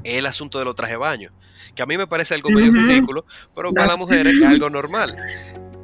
es 0.04 0.16
el 0.16 0.26
asunto 0.26 0.60
de 0.60 0.66
los 0.66 0.76
trajes 0.76 0.94
de 0.94 0.98
baño. 0.98 1.32
Que 1.74 1.84
a 1.84 1.86
mí 1.86 1.98
me 1.98 2.08
parece 2.08 2.36
algo 2.36 2.50
medio 2.50 2.72
ridículo, 2.72 3.26
pero 3.54 3.74
para 3.74 3.88
las 3.88 3.98
mujeres 3.98 4.34
es 4.34 4.46
algo 4.46 4.70
normal. 4.70 5.18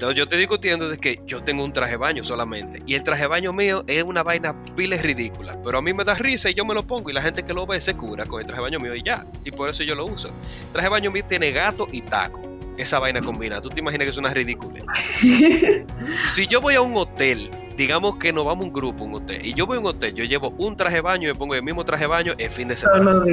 Entonces 0.01 0.17
yo 0.17 0.23
estoy 0.23 0.39
discutiendo 0.39 0.89
de 0.89 0.97
que 0.97 1.21
yo 1.27 1.43
tengo 1.43 1.63
un 1.63 1.73
traje 1.73 1.91
de 1.91 1.97
baño 1.97 2.23
solamente. 2.23 2.81
Y 2.87 2.95
el 2.95 3.03
traje 3.03 3.21
de 3.21 3.27
baño 3.27 3.53
mío 3.53 3.83
es 3.85 4.01
una 4.01 4.23
vaina 4.23 4.63
piles 4.75 5.03
ridícula. 5.03 5.61
Pero 5.63 5.77
a 5.77 5.81
mí 5.83 5.93
me 5.93 6.03
da 6.03 6.15
risa 6.15 6.49
y 6.49 6.55
yo 6.55 6.65
me 6.65 6.73
lo 6.73 6.87
pongo. 6.87 7.11
Y 7.11 7.13
la 7.13 7.21
gente 7.21 7.43
que 7.43 7.53
lo 7.53 7.67
ve 7.67 7.79
se 7.81 7.95
cura 7.95 8.25
con 8.25 8.41
el 8.41 8.47
traje 8.47 8.61
de 8.61 8.63
baño 8.63 8.79
mío 8.79 8.95
y 8.95 9.03
ya. 9.03 9.27
Y 9.43 9.51
por 9.51 9.69
eso 9.69 9.83
yo 9.83 9.93
lo 9.93 10.05
uso. 10.05 10.29
El 10.29 10.71
traje 10.73 10.87
de 10.87 10.89
baño 10.89 11.11
mío 11.11 11.23
tiene 11.27 11.51
gato 11.51 11.87
y 11.91 12.01
taco. 12.01 12.50
Esa 12.81 12.97
vaina 12.97 13.21
combina. 13.21 13.61
¿Tú 13.61 13.69
te 13.69 13.79
imaginas 13.79 14.05
que 14.05 14.09
es 14.09 14.17
una 14.17 14.33
ridícula? 14.33 14.83
si 16.25 16.47
yo 16.47 16.59
voy 16.61 16.73
a 16.73 16.81
un 16.81 16.97
hotel 16.97 17.49
digamos 17.77 18.17
que 18.17 18.33
nos 18.33 18.45
vamos 18.45 18.65
un 18.65 18.73
grupo, 18.73 19.05
un 19.05 19.15
hotel, 19.15 19.43
y 19.43 19.53
yo 19.53 19.65
voy 19.65 19.77
a 19.77 19.79
un 19.79 19.87
hotel, 19.87 20.13
yo 20.13 20.23
llevo 20.23 20.53
un 20.57 20.75
traje 20.75 20.97
de 20.97 21.01
baño 21.01 21.29
y 21.29 21.31
me 21.31 21.35
pongo 21.37 21.55
el 21.55 21.63
mismo 21.63 21.83
traje 21.83 22.03
de 22.03 22.09
baño 22.09 22.33
el 22.37 22.49
fin 22.49 22.67
de 22.67 22.77
semana. 22.77 23.23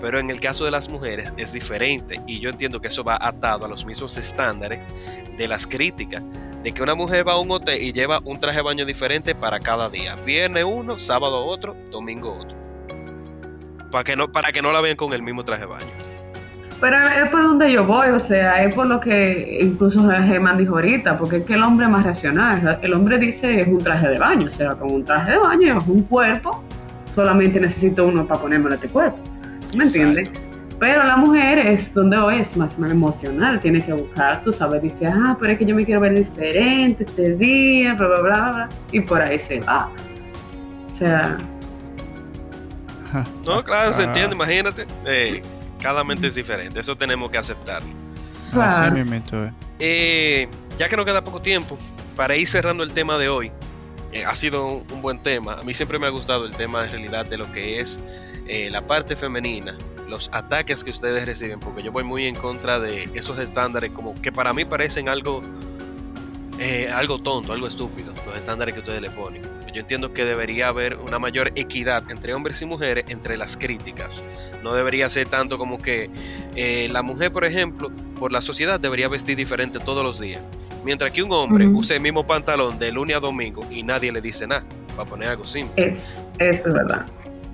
Pero 0.00 0.18
en 0.18 0.30
el 0.30 0.40
caso 0.40 0.64
de 0.64 0.70
las 0.70 0.88
mujeres 0.88 1.32
es 1.36 1.52
diferente 1.52 2.20
y 2.26 2.40
yo 2.40 2.50
entiendo 2.50 2.80
que 2.80 2.88
eso 2.88 3.04
va 3.04 3.16
atado 3.20 3.66
a 3.66 3.68
los 3.68 3.86
mismos 3.86 4.16
estándares 4.18 4.80
de 5.38 5.48
las 5.48 5.66
críticas. 5.66 6.22
De 6.62 6.72
que 6.72 6.82
una 6.82 6.94
mujer 6.94 7.26
va 7.26 7.32
a 7.32 7.38
un 7.38 7.50
hotel 7.50 7.80
y 7.80 7.92
lleva 7.92 8.20
un 8.24 8.38
traje 8.38 8.58
de 8.58 8.62
baño 8.62 8.84
diferente 8.84 9.34
para 9.34 9.60
cada 9.60 9.88
día. 9.88 10.16
Viernes 10.16 10.64
uno, 10.64 10.98
sábado 10.98 11.44
otro, 11.46 11.76
domingo 11.90 12.36
otro. 12.36 12.58
Para 13.90 14.04
que 14.04 14.16
no, 14.16 14.30
para 14.30 14.52
que 14.52 14.60
no 14.60 14.72
la 14.72 14.80
vean 14.80 14.96
con 14.96 15.12
el 15.12 15.22
mismo 15.22 15.44
traje 15.44 15.62
de 15.62 15.66
baño. 15.66 16.11
Pero 16.82 16.96
es 17.06 17.30
por 17.30 17.44
donde 17.44 17.70
yo 17.70 17.86
voy, 17.86 18.08
o 18.08 18.18
sea, 18.18 18.64
es 18.64 18.74
por 18.74 18.86
lo 18.86 18.98
que 18.98 19.60
incluso 19.62 20.00
Germán 20.08 20.58
dijo 20.58 20.74
ahorita, 20.74 21.16
porque 21.16 21.36
es 21.36 21.44
que 21.44 21.54
el 21.54 21.62
hombre 21.62 21.86
es 21.86 21.92
más 21.92 22.02
racional. 22.02 22.80
El 22.82 22.92
hombre 22.94 23.18
dice 23.18 23.60
es 23.60 23.68
un 23.68 23.78
traje 23.78 24.08
de 24.08 24.18
baño, 24.18 24.48
o 24.48 24.50
sea, 24.50 24.74
con 24.74 24.90
un 24.90 25.04
traje 25.04 25.30
de 25.30 25.38
baño 25.38 25.78
es 25.78 25.86
un 25.86 26.02
cuerpo, 26.02 26.64
solamente 27.14 27.60
necesito 27.60 28.04
uno 28.04 28.26
para 28.26 28.40
ponerme 28.40 28.66
en 28.66 28.72
este 28.72 28.88
cuerpo. 28.88 29.16
¿Me 29.76 29.84
entiendes? 29.84 30.28
Pero 30.80 31.04
la 31.04 31.16
mujer 31.16 31.60
es 31.60 31.94
donde 31.94 32.16
es 32.40 32.56
más, 32.56 32.76
más 32.76 32.90
emocional, 32.90 33.60
tiene 33.60 33.80
que 33.80 33.92
buscar, 33.92 34.42
tú 34.42 34.52
sabes, 34.52 34.82
dice, 34.82 35.06
ah, 35.06 35.36
pero 35.40 35.52
es 35.52 35.60
que 35.60 35.64
yo 35.64 35.76
me 35.76 35.84
quiero 35.84 36.00
ver 36.00 36.16
diferente 36.16 37.04
este 37.04 37.36
día, 37.36 37.94
bla, 37.94 38.08
bla, 38.08 38.20
bla, 38.22 38.50
bla, 38.50 38.68
y 38.90 38.98
por 38.98 39.22
ahí 39.22 39.38
se 39.38 39.60
va. 39.60 39.88
O 40.92 40.98
sea... 40.98 41.38
No, 43.46 43.62
claro, 43.62 43.92
se 43.92 44.02
entiende, 44.02 44.34
imagínate. 44.34 44.84
Eh, 45.06 45.42
cada 45.82 46.04
mente 46.04 46.28
es 46.28 46.34
diferente, 46.34 46.80
eso 46.80 46.96
tenemos 46.96 47.30
que 47.30 47.38
aceptarlo. 47.38 47.90
Eh, 49.80 50.48
ya 50.78 50.88
que 50.88 50.96
nos 50.96 51.04
queda 51.04 51.24
poco 51.24 51.42
tiempo, 51.42 51.76
para 52.16 52.36
ir 52.36 52.46
cerrando 52.46 52.84
el 52.84 52.92
tema 52.92 53.18
de 53.18 53.28
hoy, 53.28 53.50
eh, 54.12 54.24
ha 54.24 54.36
sido 54.36 54.66
un, 54.68 55.02
buen 55.02 55.20
tema. 55.20 55.54
A 55.54 55.62
mí 55.62 55.74
siempre 55.74 55.98
me 55.98 56.06
ha 56.06 56.10
gustado 56.10 56.46
el 56.46 56.52
tema 56.52 56.82
de 56.82 56.90
realidad 56.90 57.26
de 57.26 57.36
lo 57.36 57.50
que 57.50 57.80
es 57.80 57.98
eh, 58.46 58.70
la 58.70 58.86
parte 58.86 59.16
femenina, 59.16 59.76
los 60.08 60.30
ataques 60.32 60.84
que 60.84 60.90
ustedes 60.92 61.26
reciben, 61.26 61.58
porque 61.58 61.82
yo 61.82 61.90
voy 61.90 62.04
muy 62.04 62.26
en 62.26 62.36
contra 62.36 62.78
de 62.78 63.10
esos 63.14 63.38
estándares 63.40 63.90
como 63.90 64.14
que 64.14 64.30
para 64.30 64.52
mí 64.52 64.64
parecen 64.64 65.08
algo, 65.08 65.42
algo 66.94 67.18
tonto, 67.20 67.52
algo 67.52 67.66
estúpido, 67.66 68.12
los 68.24 68.36
estándares 68.36 68.74
que 68.74 68.80
ustedes 68.80 69.00
le 69.00 69.10
ponen. 69.10 69.42
Yo 69.72 69.80
entiendo 69.80 70.12
que 70.12 70.24
debería 70.24 70.68
haber 70.68 70.96
una 70.96 71.18
mayor 71.18 71.52
equidad 71.54 72.10
entre 72.10 72.34
hombres 72.34 72.60
y 72.62 72.66
mujeres 72.66 73.04
entre 73.08 73.36
las 73.36 73.56
críticas. 73.56 74.24
No 74.62 74.74
debería 74.74 75.08
ser 75.08 75.28
tanto 75.28 75.58
como 75.58 75.78
que 75.78 76.10
eh, 76.54 76.88
la 76.92 77.02
mujer, 77.02 77.32
por 77.32 77.44
ejemplo, 77.44 77.90
por 78.18 78.32
la 78.32 78.42
sociedad 78.42 78.78
debería 78.78 79.08
vestir 79.08 79.36
diferente 79.36 79.78
todos 79.78 80.04
los 80.04 80.20
días. 80.20 80.42
Mientras 80.84 81.10
que 81.12 81.22
un 81.22 81.32
hombre 81.32 81.66
use 81.68 81.94
el 81.94 82.00
mismo 82.00 82.26
pantalón 82.26 82.78
de 82.78 82.92
lunes 82.92 83.16
a 83.16 83.20
domingo 83.20 83.64
y 83.70 83.82
nadie 83.82 84.12
le 84.12 84.20
dice 84.20 84.46
nada. 84.46 84.64
Para 84.96 85.08
poner 85.08 85.28
algo 85.30 85.44
simple. 85.44 85.94
Es, 85.94 86.18
es 86.38 86.64
verdad. 86.64 87.06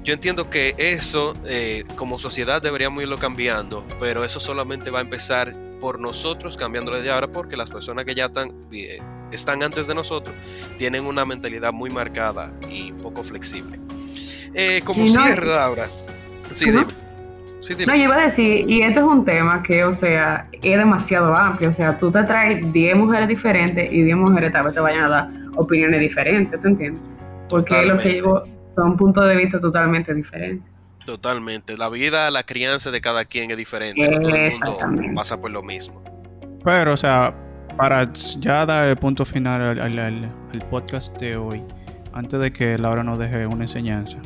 Yo 0.08 0.14
entiendo 0.14 0.48
que 0.48 0.74
eso 0.78 1.34
eh, 1.44 1.84
como 1.94 2.18
sociedad 2.18 2.62
deberíamos 2.62 3.02
irlo 3.02 3.18
cambiando, 3.18 3.84
pero 4.00 4.24
eso 4.24 4.40
solamente 4.40 4.90
va 4.90 5.00
a 5.00 5.02
empezar 5.02 5.54
por 5.80 6.00
nosotros 6.00 6.56
cambiándolo 6.56 7.00
de 7.02 7.10
ahora 7.10 7.28
porque 7.28 7.58
las 7.58 7.68
personas 7.68 8.06
que 8.06 8.14
ya 8.14 8.24
están, 8.24 8.52
eh, 8.72 9.00
están 9.32 9.62
antes 9.62 9.86
de 9.86 9.94
nosotros 9.94 10.34
tienen 10.78 11.04
una 11.06 11.24
mentalidad 11.24 11.72
muy 11.72 11.90
marcada 11.90 12.50
y 12.70 12.92
poco 12.92 13.22
flexible. 13.22 13.78
Eh, 14.54 14.80
como 14.84 15.06
cierre, 15.06 15.46
Laura. 15.46 15.86
Sí, 16.52 16.70
dime. 16.70 16.86
No, 17.86 17.94
yo 17.94 18.02
iba 18.04 18.14
a 18.14 18.26
decir, 18.26 18.70
y 18.70 18.82
este 18.82 19.00
es 19.00 19.04
un 19.04 19.24
tema 19.24 19.62
que, 19.62 19.84
o 19.84 19.92
sea, 19.94 20.48
es 20.52 20.78
demasiado 20.78 21.34
amplio. 21.34 21.70
O 21.70 21.74
sea, 21.74 21.98
tú 21.98 22.10
te 22.10 22.22
traes 22.22 22.72
10 22.72 22.96
mujeres 22.96 23.28
diferentes 23.28 23.92
y 23.92 24.02
10 24.02 24.16
mujeres 24.16 24.52
tal 24.52 24.64
vez 24.64 24.74
te 24.74 24.80
vayan 24.80 25.04
a 25.04 25.08
dar 25.08 25.28
opiniones 25.56 26.00
diferentes, 26.00 26.60
¿te 26.60 26.68
entiendes? 26.68 27.10
Porque 27.48 27.84
lo 27.84 27.98
que 27.98 28.10
digo 28.10 28.42
son 28.74 28.96
puntos 28.96 29.26
de 29.26 29.36
vista 29.36 29.60
totalmente 29.60 30.14
diferentes. 30.14 30.70
Totalmente. 31.04 31.76
La 31.76 31.88
vida, 31.88 32.30
la 32.30 32.44
crianza 32.44 32.90
de 32.90 33.00
cada 33.00 33.24
quien 33.24 33.50
es 33.50 33.56
diferente. 33.56 34.06
todo 34.60 34.80
el 34.80 34.88
mundo 34.88 35.14
pasa 35.14 35.40
por 35.40 35.50
lo 35.50 35.62
mismo. 35.62 36.02
Pero, 36.64 36.92
o 36.92 36.96
sea, 36.96 37.34
para 37.78 38.12
ya 38.12 38.66
dar 38.66 38.88
el 38.88 38.96
punto 38.96 39.24
final 39.24 39.80
al, 39.80 40.32
podcast 40.68 41.16
de 41.20 41.36
hoy, 41.36 41.62
antes 42.12 42.40
de 42.40 42.52
que 42.52 42.76
Laura 42.76 43.04
nos 43.04 43.20
deje 43.20 43.46
una 43.46 43.64
enseñanza, 43.64 44.18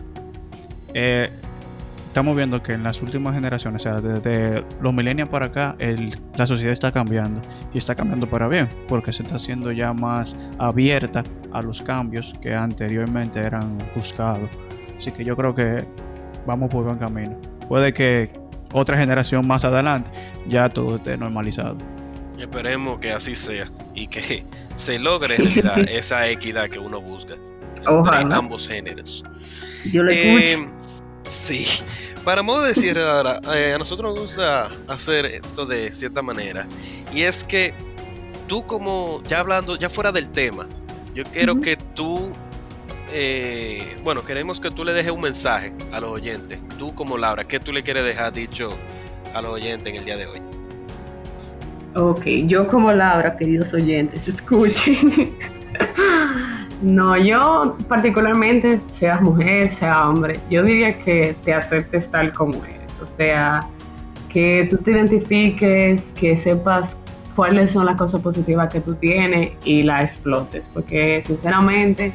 eh, 0.94 1.28
estamos 2.06 2.34
viendo 2.34 2.62
que 2.62 2.72
en 2.72 2.82
las 2.82 3.02
últimas 3.02 3.34
generaciones, 3.34 3.84
o 3.84 3.90
sea, 3.90 4.00
desde 4.00 4.64
los 4.80 4.94
milenios 4.94 5.28
para 5.28 5.46
acá, 5.46 5.76
la 6.34 6.46
sociedad 6.46 6.72
está 6.72 6.92
cambiando 6.92 7.42
y 7.74 7.78
está 7.78 7.94
cambiando 7.94 8.26
para 8.26 8.48
bien, 8.48 8.70
porque 8.88 9.12
se 9.12 9.22
está 9.22 9.34
haciendo 9.34 9.70
ya 9.70 9.92
más 9.92 10.34
abierta 10.58 11.22
a 11.52 11.60
los 11.60 11.82
cambios 11.82 12.32
que 12.40 12.54
anteriormente 12.54 13.38
eran 13.38 13.76
buscados. 13.94 14.48
Así 14.96 15.12
que 15.12 15.24
yo 15.24 15.36
creo 15.36 15.54
que 15.54 15.84
vamos 16.46 16.70
por 16.70 16.84
buen 16.84 16.96
camino. 16.96 17.36
Puede 17.68 17.92
que 17.92 18.32
otra 18.72 18.96
generación 18.96 19.46
más 19.46 19.66
adelante 19.66 20.10
ya 20.48 20.70
todo 20.70 20.96
esté 20.96 21.18
normalizado. 21.18 21.91
Esperemos 22.42 22.98
que 22.98 23.12
así 23.12 23.36
sea 23.36 23.70
y 23.94 24.08
que 24.08 24.44
se 24.74 24.98
logre 24.98 25.36
en 25.36 25.44
realidad 25.44 25.78
esa 25.88 26.28
equidad 26.28 26.68
que 26.68 26.78
uno 26.78 27.00
busca 27.00 27.34
entre 27.76 27.92
Ojalá. 27.92 28.36
ambos 28.36 28.68
géneros. 28.68 29.24
Yo 29.90 30.02
le 30.02 30.52
Eh, 30.52 30.68
sí, 31.26 31.66
para 32.24 32.42
modo 32.42 32.62
de 32.62 32.74
cierre, 32.74 33.00
eh, 33.54 33.72
a 33.74 33.78
nosotros 33.78 34.12
nos 34.12 34.20
gusta 34.22 34.68
hacer 34.88 35.26
esto 35.26 35.66
de 35.66 35.92
cierta 35.92 36.20
manera. 36.22 36.66
Y 37.12 37.22
es 37.22 37.44
que 37.44 37.74
tú 38.46 38.66
como, 38.66 39.22
ya 39.24 39.40
hablando, 39.40 39.76
ya 39.76 39.88
fuera 39.88 40.12
del 40.12 40.28
tema, 40.30 40.66
yo 41.14 41.24
quiero 41.24 41.60
que 41.60 41.76
tú, 41.76 42.30
eh, 43.10 43.96
bueno, 44.02 44.24
queremos 44.24 44.58
que 44.60 44.70
tú 44.70 44.84
le 44.84 44.92
dejes 44.92 45.12
un 45.12 45.20
mensaje 45.20 45.72
a 45.92 46.00
los 46.00 46.10
oyentes. 46.10 46.58
Tú 46.78 46.94
como 46.94 47.18
Laura, 47.18 47.44
¿qué 47.44 47.60
tú 47.60 47.72
le 47.72 47.82
quieres 47.82 48.04
dejar 48.04 48.32
dicho 48.32 48.68
a 49.34 49.42
los 49.42 49.52
oyentes 49.52 49.88
en 49.92 49.96
el 49.98 50.04
día 50.04 50.16
de 50.16 50.26
hoy? 50.26 50.40
Ok, 51.94 52.24
yo 52.46 52.68
como 52.68 52.92
Laura, 52.92 53.36
queridos 53.36 53.72
oyentes, 53.74 54.28
escuchen. 54.28 55.32
No, 56.82 57.16
yo 57.16 57.76
particularmente, 57.86 58.80
seas 58.98 59.20
mujer, 59.20 59.72
sea 59.78 60.08
hombre, 60.08 60.40
yo 60.50 60.64
diría 60.64 60.98
que 60.98 61.36
te 61.44 61.54
aceptes 61.54 62.10
tal 62.10 62.32
como 62.32 62.54
eres. 62.64 62.92
O 63.00 63.06
sea, 63.16 63.60
que 64.28 64.66
tú 64.68 64.78
te 64.78 64.90
identifiques, 64.90 66.02
que 66.18 66.36
sepas 66.38 66.96
cuáles 67.36 67.70
son 67.70 67.86
las 67.86 67.96
cosas 67.96 68.18
positivas 68.18 68.72
que 68.72 68.80
tú 68.80 68.94
tienes 68.96 69.52
y 69.64 69.84
las 69.84 70.02
explotes. 70.10 70.64
Porque 70.74 71.22
sinceramente, 71.24 72.12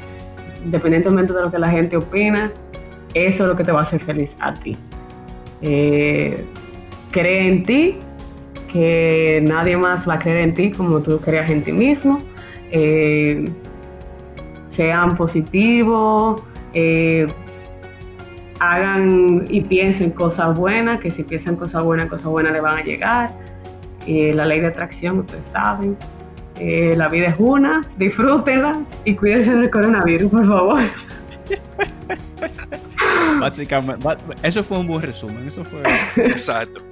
independientemente 0.65 1.31
de 1.31 1.41
lo 1.43 1.49
que 1.49 1.59
la 1.59 1.69
gente 1.69 1.95
opina, 1.95 2.51
eso 3.13 3.43
es 3.43 3.49
lo 3.49 3.55
que 3.55 3.63
te 3.63 3.71
va 3.71 3.81
a 3.81 3.83
hacer 3.83 4.03
feliz 4.03 4.35
a 4.41 4.53
ti. 4.53 4.75
Eh, 5.61 6.45
cree 7.11 7.47
en 7.47 7.63
ti, 7.63 7.99
que 8.71 9.43
nadie 9.47 9.77
más 9.77 10.07
va 10.07 10.15
a 10.15 10.19
creer 10.19 10.41
en 10.41 10.53
ti 10.53 10.71
como 10.71 11.01
tú 11.01 11.19
creas 11.19 11.49
en 11.49 11.63
ti 11.63 11.71
mismo. 11.71 12.17
Eh, 12.71 13.45
sean 14.71 15.15
positivos, 15.17 16.41
eh, 16.73 17.25
hagan 18.59 19.45
y 19.49 19.61
piensen 19.61 20.11
cosas 20.11 20.57
buenas, 20.57 20.99
que 20.99 21.09
si 21.09 21.23
piensan 21.23 21.55
cosas 21.55 21.83
buenas, 21.83 22.07
cosas 22.07 22.27
buenas 22.27 22.53
le 22.53 22.61
van 22.61 22.77
a 22.77 22.83
llegar. 22.83 23.31
Eh, 24.05 24.33
la 24.35 24.45
ley 24.45 24.59
de 24.59 24.67
atracción, 24.67 25.19
ustedes 25.19 25.47
saben. 25.51 25.97
La 26.59 27.07
vida 27.07 27.27
es 27.27 27.35
una, 27.37 27.81
disfrútenla 27.97 28.71
y 29.05 29.13
cuídense 29.13 29.53
del 29.53 29.69
coronavirus, 29.69 30.31
por 30.31 30.47
favor. 30.47 30.81
Básicamente, 33.39 34.05
eso 34.43 34.63
fue 34.63 34.77
un 34.79 34.87
buen 34.87 35.01
resumen. 35.01 35.45
Eso 35.45 35.63
fue. 35.63 35.81
Exacto. 36.25 36.81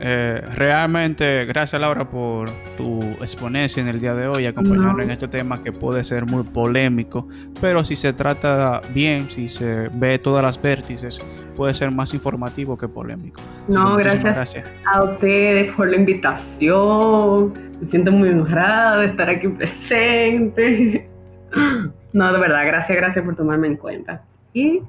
Eh, 0.00 0.40
realmente, 0.54 1.44
gracias 1.46 1.80
Laura 1.80 2.08
por 2.08 2.50
tu 2.76 3.02
exponencia 3.20 3.80
en 3.80 3.88
el 3.88 3.98
día 3.98 4.14
de 4.14 4.28
hoy, 4.28 4.46
acompañarnos 4.46 4.94
No. 4.96 5.02
en 5.02 5.10
este 5.10 5.26
tema 5.26 5.60
que 5.60 5.72
puede 5.72 6.04
ser 6.04 6.24
muy 6.24 6.44
polémico, 6.44 7.26
pero 7.60 7.84
si 7.84 7.96
se 7.96 8.12
trata 8.12 8.80
bien, 8.94 9.28
si 9.28 9.48
se 9.48 9.88
ve 9.92 10.20
todas 10.20 10.44
las 10.44 10.62
vértices, 10.62 11.20
puede 11.56 11.74
ser 11.74 11.90
más 11.90 12.14
informativo 12.14 12.78
que 12.78 12.86
polémico. 12.86 13.40
No, 13.68 13.96
muchísimas 13.96 14.22
gracias. 14.36 14.66
A 14.86 15.02
ustedes 15.02 15.74
por 15.74 15.88
la 15.88 15.96
invitación. 15.96 17.54
Me 17.80 17.88
siento 17.88 18.12
muy 18.12 18.28
honrada 18.28 18.98
de 18.98 19.06
estar 19.06 19.28
aquí 19.28 19.48
presente. 19.48 21.08
No, 22.12 22.32
de 22.32 22.38
verdad, 22.40 22.64
gracias, 22.66 22.96
gracias 22.96 23.22
por 23.24 23.36
tomarme 23.36 23.66
en 23.66 23.76
cuenta. 23.76 24.22
Y 24.54 24.80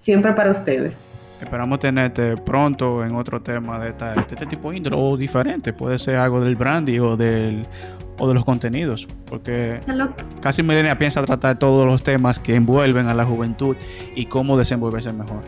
siempre 0.00 0.32
para 0.32 0.50
ustedes. 0.50 0.94
Esperamos 1.40 1.78
tenerte 1.78 2.36
pronto 2.36 3.02
en 3.04 3.14
otro 3.14 3.40
tema 3.40 3.78
de, 3.80 3.90
esta- 3.90 4.12
de 4.14 4.20
este 4.20 4.44
tipo 4.44 4.70
de 4.70 4.76
índole 4.76 4.96
o 4.98 5.16
diferente. 5.16 5.72
Puede 5.72 5.98
ser 5.98 6.16
algo 6.16 6.40
del 6.42 6.54
brandy 6.56 6.98
o 6.98 7.16
del 7.16 7.62
o 8.18 8.28
de 8.28 8.34
los 8.34 8.44
contenidos, 8.44 9.08
porque 9.24 9.80
Hello. 9.86 10.10
casi 10.42 10.62
Milenia 10.62 10.98
piensa 10.98 11.24
tratar 11.24 11.58
todos 11.58 11.86
los 11.86 12.02
temas 12.02 12.38
que 12.38 12.54
envuelven 12.54 13.06
a 13.06 13.14
la 13.14 13.24
juventud 13.24 13.74
y 14.14 14.26
cómo 14.26 14.58
desenvolverse 14.58 15.10
mejor. 15.14 15.42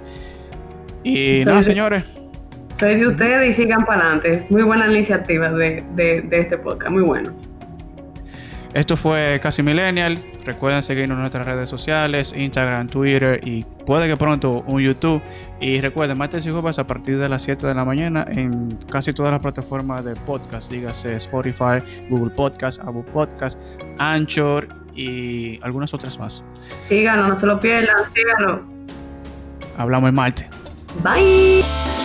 Y 1.04 1.42
nada, 1.44 1.62
señores, 1.62 2.18
Soy 2.80 2.96
de 2.98 3.06
ustedes 3.08 3.48
y 3.48 3.52
sigan 3.52 3.84
para 3.84 4.00
adelante. 4.12 4.46
Muy 4.48 4.62
buena 4.62 4.86
iniciativa 4.90 5.50
de, 5.50 5.84
de, 5.94 6.22
de 6.22 6.40
este 6.40 6.56
podcast, 6.56 6.90
muy 6.90 7.02
bueno. 7.02 7.32
Esto 8.74 8.96
fue 8.96 9.38
Casi 9.42 9.62
Millennial. 9.62 10.18
Recuerden 10.44 10.82
seguirnos 10.82 11.16
en 11.16 11.20
nuestras 11.20 11.46
redes 11.46 11.68
sociales, 11.68 12.34
Instagram, 12.36 12.88
Twitter 12.88 13.40
y 13.44 13.64
puede 13.86 14.08
que 14.08 14.16
pronto 14.16 14.64
un 14.66 14.80
YouTube. 14.80 15.22
Y 15.60 15.80
recuerden, 15.80 16.16
martes 16.18 16.46
y 16.46 16.50
jueves 16.50 16.78
a 16.78 16.86
partir 16.86 17.18
de 17.18 17.28
las 17.28 17.42
7 17.42 17.66
de 17.66 17.74
la 17.74 17.84
mañana 17.84 18.26
en 18.28 18.78
casi 18.90 19.12
todas 19.12 19.32
las 19.32 19.40
plataformas 19.40 20.04
de 20.04 20.14
podcast, 20.16 20.70
dígase 20.72 21.16
Spotify, 21.16 21.82
Google 22.08 22.30
Podcast, 22.30 22.80
Apple 22.80 23.04
Podcast, 23.12 23.58
Anchor 23.98 24.68
y 24.94 25.60
algunas 25.62 25.92
otras 25.94 26.18
más. 26.18 26.42
Síganlo, 26.88 27.28
no 27.28 27.38
se 27.38 27.46
lo 27.46 27.60
pierdan, 27.60 27.96
síganlo. 28.14 28.62
Hablamos 29.76 30.08
el 30.08 30.14
martes. 30.14 30.48
Bye. 31.02 32.01